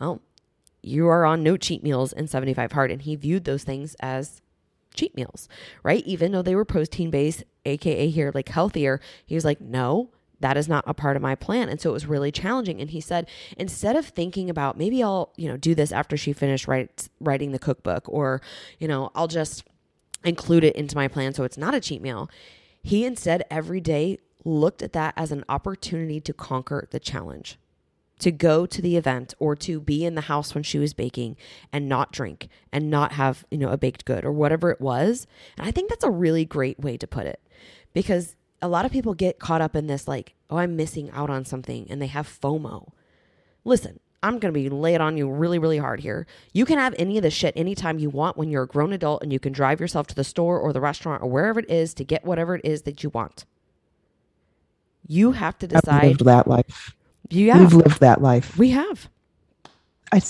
Well, 0.00 0.20
you 0.82 1.08
are 1.08 1.24
on 1.24 1.42
no 1.42 1.56
cheat 1.56 1.82
meals 1.82 2.12
in 2.12 2.28
75 2.28 2.72
hard. 2.72 2.90
And 2.90 3.02
he 3.02 3.16
viewed 3.16 3.44
those 3.44 3.64
things 3.64 3.96
as 4.00 4.40
cheat 4.94 5.14
meals, 5.14 5.48
right? 5.82 6.04
Even 6.06 6.32
though 6.32 6.42
they 6.42 6.54
were 6.54 6.64
protein 6.64 7.10
based, 7.10 7.44
AKA 7.64 8.10
here, 8.10 8.30
like 8.34 8.48
healthier, 8.48 9.00
he 9.24 9.34
was 9.34 9.44
like, 9.44 9.60
no, 9.60 10.10
that 10.40 10.56
is 10.58 10.68
not 10.68 10.84
a 10.86 10.92
part 10.92 11.16
of 11.16 11.22
my 11.22 11.34
plan 11.34 11.70
and 11.70 11.80
so 11.80 11.88
it 11.88 11.92
was 11.92 12.06
really 12.06 12.30
challenging 12.30 12.78
and 12.78 12.90
he 12.90 13.00
said 13.00 13.26
instead 13.56 13.96
of 13.96 14.06
thinking 14.06 14.50
about 14.50 14.76
maybe 14.76 15.02
i'll 15.02 15.32
you 15.36 15.48
know 15.48 15.56
do 15.56 15.74
this 15.74 15.90
after 15.90 16.18
she 16.18 16.34
finished 16.34 16.68
write, 16.68 17.08
writing 17.18 17.52
the 17.52 17.58
cookbook 17.58 18.04
or 18.08 18.42
you 18.78 18.86
know 18.86 19.10
i'll 19.14 19.28
just 19.28 19.64
include 20.24 20.64
it 20.64 20.76
into 20.76 20.96
my 20.96 21.08
plan 21.08 21.34
so 21.34 21.44
it's 21.44 21.58
not 21.58 21.74
a 21.74 21.80
cheat 21.80 22.02
meal. 22.02 22.30
He 22.82 23.04
instead 23.04 23.44
every 23.50 23.80
day 23.80 24.18
looked 24.44 24.82
at 24.82 24.92
that 24.92 25.14
as 25.16 25.32
an 25.32 25.44
opportunity 25.48 26.20
to 26.20 26.32
conquer 26.32 26.86
the 26.90 27.00
challenge, 27.00 27.58
to 28.18 28.30
go 28.30 28.66
to 28.66 28.82
the 28.82 28.96
event 28.96 29.34
or 29.38 29.56
to 29.56 29.80
be 29.80 30.04
in 30.04 30.14
the 30.14 30.22
house 30.22 30.54
when 30.54 30.62
she 30.62 30.78
was 30.78 30.92
baking 30.92 31.36
and 31.72 31.88
not 31.88 32.12
drink 32.12 32.48
and 32.72 32.90
not 32.90 33.12
have, 33.12 33.44
you 33.50 33.58
know, 33.58 33.70
a 33.70 33.78
baked 33.78 34.04
good 34.04 34.24
or 34.24 34.32
whatever 34.32 34.70
it 34.70 34.80
was. 34.80 35.26
And 35.56 35.66
I 35.66 35.70
think 35.70 35.88
that's 35.88 36.04
a 36.04 36.10
really 36.10 36.44
great 36.44 36.78
way 36.78 36.96
to 36.98 37.06
put 37.06 37.26
it 37.26 37.40
because 37.92 38.36
a 38.60 38.68
lot 38.68 38.84
of 38.84 38.92
people 38.92 39.14
get 39.14 39.38
caught 39.38 39.60
up 39.60 39.74
in 39.74 39.86
this 39.86 40.06
like, 40.06 40.34
oh, 40.50 40.58
I'm 40.58 40.76
missing 40.76 41.10
out 41.10 41.30
on 41.30 41.44
something 41.44 41.86
and 41.90 42.00
they 42.00 42.06
have 42.06 42.28
FOMO. 42.28 42.90
Listen, 43.64 44.00
I'm 44.24 44.38
going 44.38 44.52
to 44.52 44.58
be 44.58 44.70
lay 44.70 44.94
it 44.94 45.02
on 45.02 45.18
you 45.18 45.30
really, 45.30 45.58
really 45.58 45.76
hard 45.76 46.00
here. 46.00 46.26
You 46.54 46.64
can 46.64 46.78
have 46.78 46.94
any 46.98 47.18
of 47.18 47.22
this 47.22 47.34
shit 47.34 47.52
anytime 47.56 47.98
you 47.98 48.08
want 48.08 48.38
when 48.38 48.48
you're 48.50 48.62
a 48.62 48.66
grown 48.66 48.94
adult 48.94 49.22
and 49.22 49.30
you 49.30 49.38
can 49.38 49.52
drive 49.52 49.80
yourself 49.80 50.06
to 50.08 50.14
the 50.14 50.24
store 50.24 50.58
or 50.58 50.72
the 50.72 50.80
restaurant 50.80 51.22
or 51.22 51.28
wherever 51.28 51.60
it 51.60 51.68
is 51.70 51.92
to 51.94 52.04
get 52.04 52.24
whatever 52.24 52.54
it 52.54 52.64
is 52.64 52.82
that 52.82 53.02
you 53.04 53.10
want. 53.10 53.44
You 55.06 55.32
have 55.32 55.58
to 55.58 55.66
decide. 55.66 55.76
I've 55.76 56.00
decide. 56.00 56.08
lived 56.08 56.24
that 56.24 56.48
life. 56.48 56.94
Yeah, 57.28 57.58
We've 57.58 57.74
lived 57.74 58.00
that 58.00 58.22
life. 58.22 58.56
we 58.56 58.70
have. 58.70 59.10
I, 60.10 60.22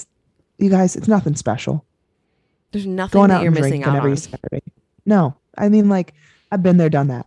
you 0.59 0.71
guys, 0.71 0.97
it's 0.97 1.09
nothing 1.09 1.37
special. 1.37 1.85
There's 2.73 2.87
nothing 2.87 3.19
Going 3.19 3.29
that 3.29 3.37
out 3.37 3.43
you're 3.45 3.53
missing 3.53 3.85
out 3.85 3.95
every 3.95 4.11
on. 4.11 4.17
Saturday. 4.17 4.63
No, 5.07 5.37
I 5.57 5.69
mean, 5.69 5.89
like, 5.89 6.15
I've 6.51 6.65
been 6.65 6.79
there, 6.79 6.91
done 6.91 7.07
that. 7.09 7.27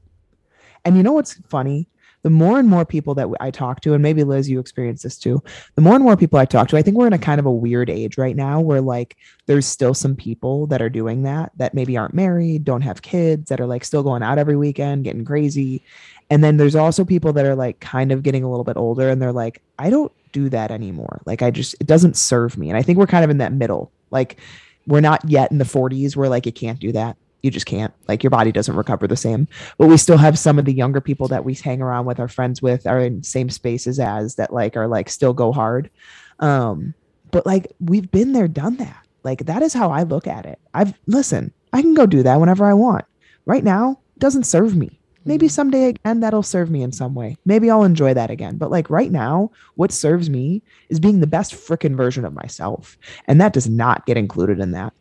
And 0.83 0.97
you 0.97 1.03
know 1.03 1.13
what's 1.13 1.35
funny? 1.47 1.87
The 2.27 2.31
more 2.31 2.59
and 2.59 2.67
more 2.67 2.83
people 2.83 3.15
that 3.15 3.29
I 3.39 3.51
talk 3.51 3.79
to, 3.81 3.93
and 3.93 4.03
maybe 4.03 4.25
Liz, 4.25 4.49
you 4.49 4.59
experience 4.59 5.01
this 5.01 5.17
too. 5.17 5.41
The 5.75 5.81
more 5.81 5.95
and 5.95 6.03
more 6.03 6.17
people 6.17 6.37
I 6.37 6.43
talk 6.43 6.67
to, 6.67 6.77
I 6.77 6.81
think 6.81 6.97
we're 6.97 7.07
in 7.07 7.13
a 7.13 7.17
kind 7.17 7.39
of 7.39 7.45
a 7.45 7.51
weird 7.51 7.89
age 7.89 8.17
right 8.17 8.35
now 8.35 8.59
where 8.59 8.81
like 8.81 9.15
there's 9.45 9.65
still 9.65 9.93
some 9.93 10.13
people 10.13 10.67
that 10.67 10.81
are 10.81 10.89
doing 10.89 11.23
that 11.23 11.53
that 11.55 11.73
maybe 11.73 11.95
aren't 11.95 12.13
married, 12.13 12.65
don't 12.65 12.81
have 12.81 13.01
kids, 13.01 13.47
that 13.47 13.61
are 13.61 13.65
like 13.65 13.85
still 13.85 14.03
going 14.03 14.23
out 14.23 14.37
every 14.37 14.57
weekend, 14.57 15.05
getting 15.05 15.23
crazy. 15.23 15.81
And 16.29 16.43
then 16.43 16.57
there's 16.57 16.75
also 16.75 17.05
people 17.05 17.31
that 17.31 17.45
are 17.45 17.55
like 17.55 17.79
kind 17.79 18.11
of 18.11 18.23
getting 18.23 18.43
a 18.43 18.49
little 18.49 18.65
bit 18.65 18.75
older 18.75 19.07
and 19.09 19.21
they're 19.21 19.31
like, 19.31 19.61
I 19.79 19.89
don't 19.89 20.11
do 20.33 20.49
that 20.49 20.69
anymore. 20.69 21.21
Like, 21.25 21.41
I 21.41 21.49
just, 21.49 21.75
it 21.79 21.87
doesn't 21.87 22.17
serve 22.17 22.57
me. 22.57 22.67
And 22.67 22.77
I 22.77 22.81
think 22.81 22.97
we're 22.97 23.07
kind 23.07 23.23
of 23.23 23.29
in 23.29 23.37
that 23.37 23.53
middle. 23.53 23.89
Like, 24.11 24.35
we're 24.85 24.99
not 24.99 25.21
yet 25.29 25.49
in 25.49 25.59
the 25.59 25.63
40s 25.63 26.17
where 26.17 26.27
like 26.27 26.45
you 26.45 26.51
can't 26.51 26.79
do 26.79 26.91
that. 26.91 27.15
You 27.47 27.51
just 27.51 27.65
can't. 27.65 27.93
Like, 28.09 28.23
your 28.23 28.29
body 28.29 28.51
doesn't 28.51 28.75
recover 28.75 29.07
the 29.07 29.15
same. 29.15 29.47
But 29.77 29.87
we 29.87 29.95
still 29.95 30.17
have 30.17 30.37
some 30.37 30.59
of 30.59 30.65
the 30.65 30.73
younger 30.73 30.99
people 30.99 31.29
that 31.29 31.45
we 31.45 31.53
hang 31.53 31.81
around 31.81 32.05
with, 32.05 32.19
our 32.19 32.27
friends 32.27 32.61
with, 32.61 32.85
are 32.85 32.99
in 32.99 33.23
same 33.23 33.49
spaces 33.49 34.01
as 34.01 34.35
that, 34.35 34.51
like, 34.51 34.75
are 34.75 34.89
like 34.89 35.09
still 35.09 35.33
go 35.33 35.53
hard. 35.53 35.89
Um, 36.39 36.93
but 37.31 37.45
like, 37.45 37.71
we've 37.79 38.11
been 38.11 38.33
there, 38.33 38.49
done 38.49 38.75
that. 38.77 39.07
Like, 39.23 39.45
that 39.45 39.61
is 39.61 39.73
how 39.73 39.91
I 39.91 40.03
look 40.03 40.27
at 40.27 40.45
it. 40.45 40.59
I've, 40.73 40.93
listen, 41.07 41.53
I 41.71 41.81
can 41.81 41.93
go 41.93 42.05
do 42.05 42.21
that 42.23 42.37
whenever 42.41 42.65
I 42.65 42.73
want. 42.73 43.05
Right 43.45 43.63
now, 43.63 44.01
doesn't 44.17 44.43
serve 44.43 44.75
me. 44.75 44.99
Maybe 45.23 45.47
someday 45.47 45.85
again 45.85 46.19
that'll 46.19 46.43
serve 46.43 46.69
me 46.69 46.83
in 46.83 46.91
some 46.91 47.15
way. 47.15 47.37
Maybe 47.45 47.69
I'll 47.69 47.83
enjoy 47.83 48.13
that 48.13 48.29
again. 48.29 48.57
But 48.57 48.71
like 48.71 48.89
right 48.89 49.11
now, 49.11 49.51
what 49.75 49.93
serves 49.93 50.29
me 50.29 50.63
is 50.89 50.99
being 50.99 51.21
the 51.21 51.27
best 51.27 51.53
freaking 51.53 51.95
version 51.95 52.25
of 52.25 52.33
myself. 52.33 52.97
And 53.25 53.39
that 53.39 53.53
does 53.53 53.69
not 53.69 54.05
get 54.05 54.17
included 54.17 54.59
in 54.59 54.71
that. 54.71 54.93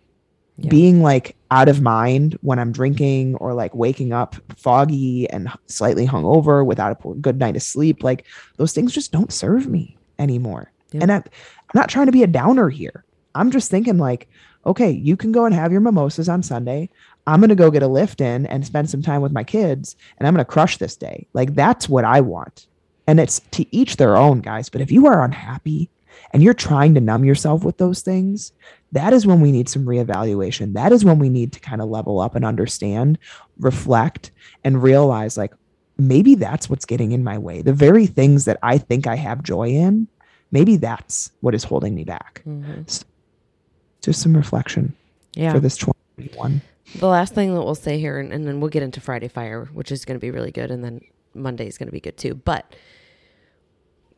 Yeah. 0.59 0.71
Being 0.71 1.03
like 1.03 1.37
out 1.51 1.69
of 1.69 1.83
mind 1.83 2.39
when 2.41 2.59
I'm 2.59 2.73
drinking 2.73 3.35
or 3.37 3.53
like 3.53 3.75
waking 3.75 4.13
up 4.13 4.37
foggy 4.57 5.29
and 5.29 5.51
slightly 5.67 6.07
hungover 6.07 6.65
without 6.65 6.99
a 7.05 7.15
good 7.15 7.39
night 7.39 7.57
of 7.57 7.63
sleep, 7.63 8.03
like 8.03 8.25
those 8.57 8.73
things 8.73 8.95
just 8.95 9.13
don't 9.13 9.33
serve 9.33 9.67
me 9.67 9.99
anymore. 10.19 10.73
Yeah. 10.93 11.01
And 11.03 11.13
I, 11.13 11.17
I'm 11.17 11.23
not 11.75 11.91
trying 11.91 12.07
to 12.07 12.13
be 12.13 12.23
a 12.23 12.29
downer 12.29 12.71
here. 12.71 13.05
I'm 13.35 13.51
just 13.51 13.71
thinking 13.71 13.99
like, 13.99 14.29
okay, 14.65 14.91
you 14.91 15.17
can 15.17 15.31
go 15.31 15.45
and 15.45 15.55
have 15.55 15.73
your 15.73 15.81
mimosas 15.81 16.29
on 16.29 16.43
Sunday. 16.43 16.89
I'm 17.27 17.41
going 17.41 17.51
to 17.51 17.55
go 17.55 17.71
get 17.71 17.83
a 17.83 17.89
lift 17.89 18.21
in 18.21 18.47
and 18.47 18.65
spend 18.65 18.89
some 18.89 19.03
time 19.03 19.21
with 19.21 19.33
my 19.33 19.45
kids 19.45 19.97
and 20.19 20.27
I'm 20.27 20.35
going 20.35 20.45
to 20.45 20.51
crush 20.51 20.79
this 20.79 20.97
day. 20.97 21.27
Like 21.35 21.55
that's 21.55 21.89
what 21.89 22.05
I 22.05 22.21
want. 22.21 22.67
And 23.07 23.21
it's 23.21 23.41
to 23.53 23.77
each 23.77 23.97
their 23.97 24.17
own, 24.17 24.41
guys. 24.41 24.69
But 24.69 24.81
if 24.81 24.91
you 24.91 25.07
are 25.07 25.25
unhappy 25.25 25.91
and 26.33 26.43
you're 26.43 26.55
trying 26.55 26.95
to 26.95 27.01
numb 27.01 27.25
yourself 27.25 27.65
with 27.65 27.79
those 27.79 28.01
things, 28.03 28.53
that 28.93 29.13
is 29.13 29.27
when 29.27 29.41
we 29.41 29.53
need 29.53 29.69
some 29.69 29.85
reevaluation. 29.85 30.73
That 30.75 30.93
is 30.93 31.05
when 31.05 31.19
we 31.19 31.29
need 31.29 31.53
to 31.53 31.61
kind 31.61 31.81
of 31.83 31.89
level 31.89 32.21
up 32.21 32.35
and 32.35 32.45
understand, 32.45 33.19
reflect, 33.59 34.31
and 34.65 34.83
realize 34.83 35.37
like 35.37 35.53
maybe 35.99 36.35
that's 36.35 36.69
what's 36.69 36.85
getting 36.85 37.13
in 37.13 37.25
my 37.25 37.39
way. 37.39 37.63
The 37.63 37.73
very 37.73 38.07
things 38.07 38.45
that 38.45 38.59
I 38.63 38.79
think 38.79 39.07
I 39.07 39.17
have 39.17 39.43
joy 39.43 39.69
in, 39.71 40.09
maybe 40.53 40.77
that's 40.77 41.31
what 41.41 41.55
is 41.55 41.65
holding 41.65 41.95
me 41.95 42.05
back. 42.05 42.43
Mhm. 42.47 43.05
Just 44.03 44.21
some 44.23 44.37
reflection 44.37 44.95
Yeah. 45.35 45.53
for 45.53 45.61
this 45.61 45.77
2021. 45.77 46.63
The 47.01 47.07
last 47.09 47.35
thing 47.35 47.53
that 47.55 47.63
we'll 47.63 47.75
say 47.75 47.99
here, 47.99 48.19
and, 48.19 48.33
and 48.33 48.47
then 48.47 48.61
we'll 48.61 48.71
get 48.71 48.83
into 48.83 49.01
Friday 49.01 49.29
Fire, 49.29 49.69
which 49.73 49.91
is 49.91 50.05
going 50.05 50.17
to 50.17 50.21
be 50.21 50.31
really 50.31 50.53
good, 50.53 50.71
and 50.71 50.85
then 50.85 51.01
Monday 51.35 51.67
is 51.67 51.79
going 51.79 51.89
to 51.89 51.93
be 51.93 52.01
good 52.01 52.17
too. 52.17 52.35
But 52.35 52.75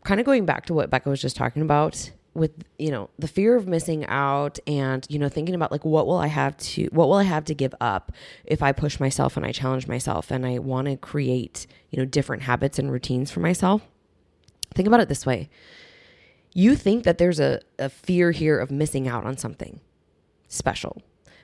kind 0.05 0.21
of 0.21 0.27
going 0.27 0.47
back 0.47 0.67
to 0.67 0.75
what 0.75 0.91
Becca 0.91 1.09
was 1.09 1.21
just 1.21 1.37
talking 1.37 1.63
about 1.63 2.11
with 2.35 2.53
you 2.79 2.91
know 2.91 3.11
the 3.19 3.29
fear 3.29 3.57
of 3.57 3.67
missing 3.67 4.07
out 4.07 4.59
and 4.67 5.07
you 5.09 5.19
know 5.19 5.29
thinking 5.29 5.55
about 5.55 5.73
like 5.73 5.85
what 5.85 6.07
will 6.07 6.19
I 6.19 6.29
have 6.29 6.57
to 6.59 6.85
what 6.93 7.09
will 7.09 7.17
I 7.17 7.25
have 7.25 7.45
to 7.47 7.55
give 7.55 7.75
up 7.81 8.13
if 8.45 8.63
I 8.63 8.73
push 8.73 9.01
myself 9.01 9.37
and 9.37 9.45
I 9.45 9.53
challenge 9.53 9.89
myself 9.89 10.31
and 10.31 10.47
I 10.47 10.59
want 10.59 10.87
to 10.87 10.97
create 10.97 11.67
you 11.91 11.99
know 11.99 12.05
different 12.05 12.45
habits 12.45 12.79
and 12.79 12.93
routines 12.93 13.31
for 13.31 13.41
myself. 13.41 13.83
Think 14.75 14.87
about 14.87 15.01
it 15.01 15.09
this 15.09 15.27
way. 15.27 15.49
You 16.55 16.77
think 16.77 17.05
that 17.05 17.19
there's 17.19 17.41
a, 17.41 17.61
a 17.79 17.89
fear 17.89 18.31
here 18.31 18.59
of 18.59 18.71
missing 18.71 19.09
out 19.09 19.25
on 19.25 19.37
something 19.37 19.81
special. 20.49 21.03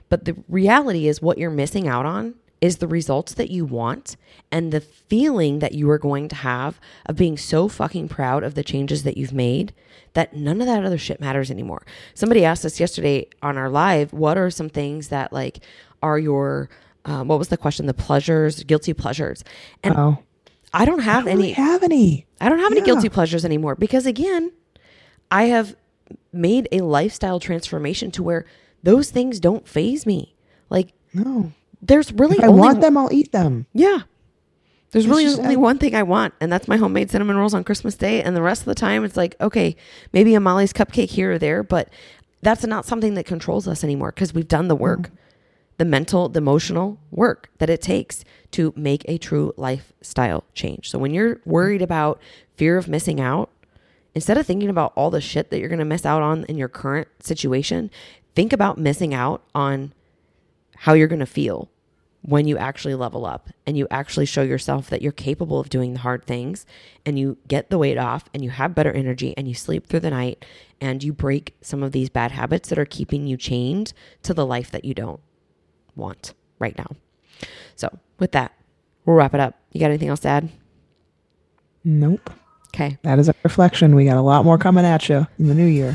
But 0.09 0.25
the 0.25 0.37
reality 0.49 1.09
is, 1.09 1.23
what 1.23 1.39
you're 1.39 1.51
missing 1.51 1.89
out 1.89 2.07
on 2.07 2.35
is 2.65 2.77
the 2.79 2.89
results 2.99 3.33
that 3.35 3.51
you 3.51 3.65
want 3.65 4.17
and 4.51 4.73
the 4.73 4.81
feeling 4.81 5.59
that 5.59 5.73
you 5.79 5.87
are 5.91 5.99
going 5.99 6.27
to 6.29 6.37
have 6.37 6.73
of 7.07 7.17
being 7.17 7.37
so 7.37 7.69
fucking 7.69 8.09
proud 8.09 8.43
of 8.45 8.55
the 8.55 8.65
changes 8.73 9.03
that 9.03 9.17
you've 9.19 9.33
made 9.49 9.73
that 10.15 10.35
none 10.35 10.61
of 10.61 10.67
that 10.67 10.85
other 10.85 10.99
shit 11.07 11.21
matters 11.21 11.51
anymore. 11.51 11.83
Somebody 12.15 12.45
asked 12.45 12.65
us 12.65 12.79
yesterday 12.81 13.27
on 13.43 13.59
our 13.59 13.69
live, 13.69 14.13
what 14.13 14.37
are 14.39 14.51
some 14.51 14.69
things 14.71 15.09
that 15.09 15.33
like 15.33 15.57
are 16.03 16.19
your, 16.19 16.69
um, 17.05 17.29
what 17.29 17.39
was 17.39 17.49
the 17.49 17.57
question? 17.57 17.87
The 17.87 17.95
pleasures, 18.09 18.63
guilty 18.65 18.95
pleasures. 18.95 19.43
And 19.83 19.95
Oh, 19.97 20.19
I 20.73 20.85
don't 20.85 21.01
have 21.01 21.27
I 21.27 21.31
don't 21.31 21.37
really 21.39 21.55
any. 21.55 21.69
have 21.71 21.83
any. 21.83 22.27
I 22.41 22.49
don't 22.49 22.59
have 22.61 22.73
any 22.73 22.83
guilty 22.83 23.09
pleasures 23.09 23.45
anymore 23.45 23.75
because 23.75 24.07
again, 24.07 24.53
I 25.31 25.45
have 25.45 25.75
made 26.33 26.69
a 26.73 26.81
lifestyle 26.81 27.41
transformation 27.41 28.11
to 28.13 28.23
where 28.23 28.45
those 28.83 29.11
things 29.11 29.41
don't 29.41 29.67
faze 29.69 30.07
me. 30.07 30.35
Like 30.71 30.93
No. 31.13 31.53
There's 31.87 32.13
really 32.13 32.37
If 32.39 32.45
I 32.45 32.49
only 32.49 32.61
want 32.61 32.81
them, 32.81 32.97
I'll 32.97 33.13
eat 33.13 33.33
them. 33.33 33.67
yeah. 33.73 34.01
There's 34.91 35.07
It's 35.07 35.11
really 35.11 35.25
just- 35.25 35.41
only 35.41 35.55
I- 35.57 35.59
one 35.59 35.79
thing 35.79 35.95
I 35.97 36.05
want, 36.05 36.35
and 36.41 36.53
that's 36.53 36.69
my 36.69 36.77
homemade 36.77 37.11
cinnamon 37.11 37.37
rolls 37.37 37.53
on 37.53 37.65
Christmas 37.65 37.97
Day. 37.97 38.23
And 38.23 38.37
the 38.37 38.43
rest 38.43 38.63
of 38.63 38.67
the 38.67 38.77
time, 38.77 39.05
it's 39.05 39.17
like, 39.17 39.35
okay, 39.41 39.75
maybe 40.13 40.35
a 40.37 40.41
Molly's 40.41 40.73
cupcake 40.73 41.11
here 41.11 41.33
or 41.33 41.39
there, 41.39 41.65
but 41.65 41.89
that's 42.43 42.65
not 42.65 42.85
something 42.85 43.15
that 43.15 43.27
controls 43.27 43.67
us 43.67 43.83
anymore 43.83 44.13
because 44.13 44.33
we've 44.33 44.47
done 44.47 44.69
the 44.69 44.77
work, 44.77 45.01
mm. 45.09 45.11
the 45.79 45.85
mental, 45.85 46.29
the 46.29 46.39
emotional 46.39 46.99
work 47.11 47.49
that 47.59 47.69
it 47.69 47.83
takes 47.83 48.25
to 48.53 48.73
make 48.77 49.05
a 49.09 49.19
true 49.19 49.53
lifestyle 49.57 50.45
change. 50.55 50.89
So 50.89 50.99
when 51.01 51.13
you're 51.13 51.41
worried 51.45 51.83
about 51.83 52.21
fear 52.57 52.77
of 52.77 52.87
missing 52.87 53.21
out, 53.21 53.51
instead 54.15 54.39
of 54.39 54.47
thinking 54.47 54.69
about 54.69 54.93
all 54.95 55.11
the 55.11 55.21
shit 55.21 55.51
that 55.51 55.59
you're 55.59 55.69
going 55.69 55.81
to 55.81 55.85
miss 55.85 56.07
out 56.07 56.23
on 56.23 56.45
in 56.45 56.57
your 56.57 56.69
current 56.69 57.09
situation, 57.19 57.91
think 58.37 58.53
about 58.53 58.79
missing 58.79 59.13
out 59.13 59.43
on 59.57 59.93
how 60.77 60.93
you're 60.93 61.09
going 61.09 61.19
to 61.19 61.27
feel 61.27 61.69
when 62.27 62.49
you 62.49 62.57
actually 62.57 62.95
level 62.95 63.27
up 63.27 63.51
and 63.67 63.77
you 63.77 63.87
actually 63.91 64.25
show 64.25 64.41
yourself 64.41 64.89
that 64.89 65.03
you're 65.03 65.13
capable 65.13 65.61
of 65.61 65.69
doing 65.69 65.93
the 65.93 65.99
hard 65.99 66.25
things 66.25 66.65
and 67.05 67.19
you 67.19 67.37
get 67.47 67.69
the 67.69 67.77
weight 67.77 67.99
off 67.99 68.25
and 68.33 68.43
you 68.43 68.49
have 68.49 68.75
better 68.75 68.91
energy 68.93 69.35
and 69.37 69.47
you 69.47 69.55
sleep 69.55 69.87
through 69.87 70.01
the 70.01 70.09
night 70.09 70.43
and 70.81 71.05
you 71.05 71.13
break 71.13 71.55
some 71.61 71.83
of 71.83 71.93
these 71.93 72.09
bad 72.09 72.31
habits 72.31 72.71
that 72.71 72.79
are 72.79 72.87
keeping 72.87 73.27
you 73.27 73.37
chained 73.37 73.93
to 74.23 74.33
the 74.33 74.47
life 74.47 74.71
that 74.71 74.87
you 74.87 74.95
don't 74.95 75.21
want 75.95 76.33
right 76.59 76.77
now. 76.79 76.89
So, 77.77 77.99
with 78.19 78.33
that, 78.33 78.53
we'll 79.05 79.17
wrap 79.17 79.35
it 79.35 79.41
up. 79.41 79.59
You 79.73 79.81
got 79.81 79.91
anything 79.91 80.09
else 80.09 80.21
to 80.21 80.29
add? 80.29 80.49
Nope. 81.85 82.31
Okay. 82.69 82.97
That 83.03 83.19
is 83.19 83.29
a 83.29 83.35
reflection. 83.43 83.95
We 83.95 84.07
got 84.07 84.17
a 84.17 84.23
lot 84.23 84.47
more 84.47 84.57
coming 84.57 84.87
at 84.87 85.11
you 85.11 85.27
in 85.39 85.49
the 85.49 85.55
new 85.55 85.67
year. 85.67 85.95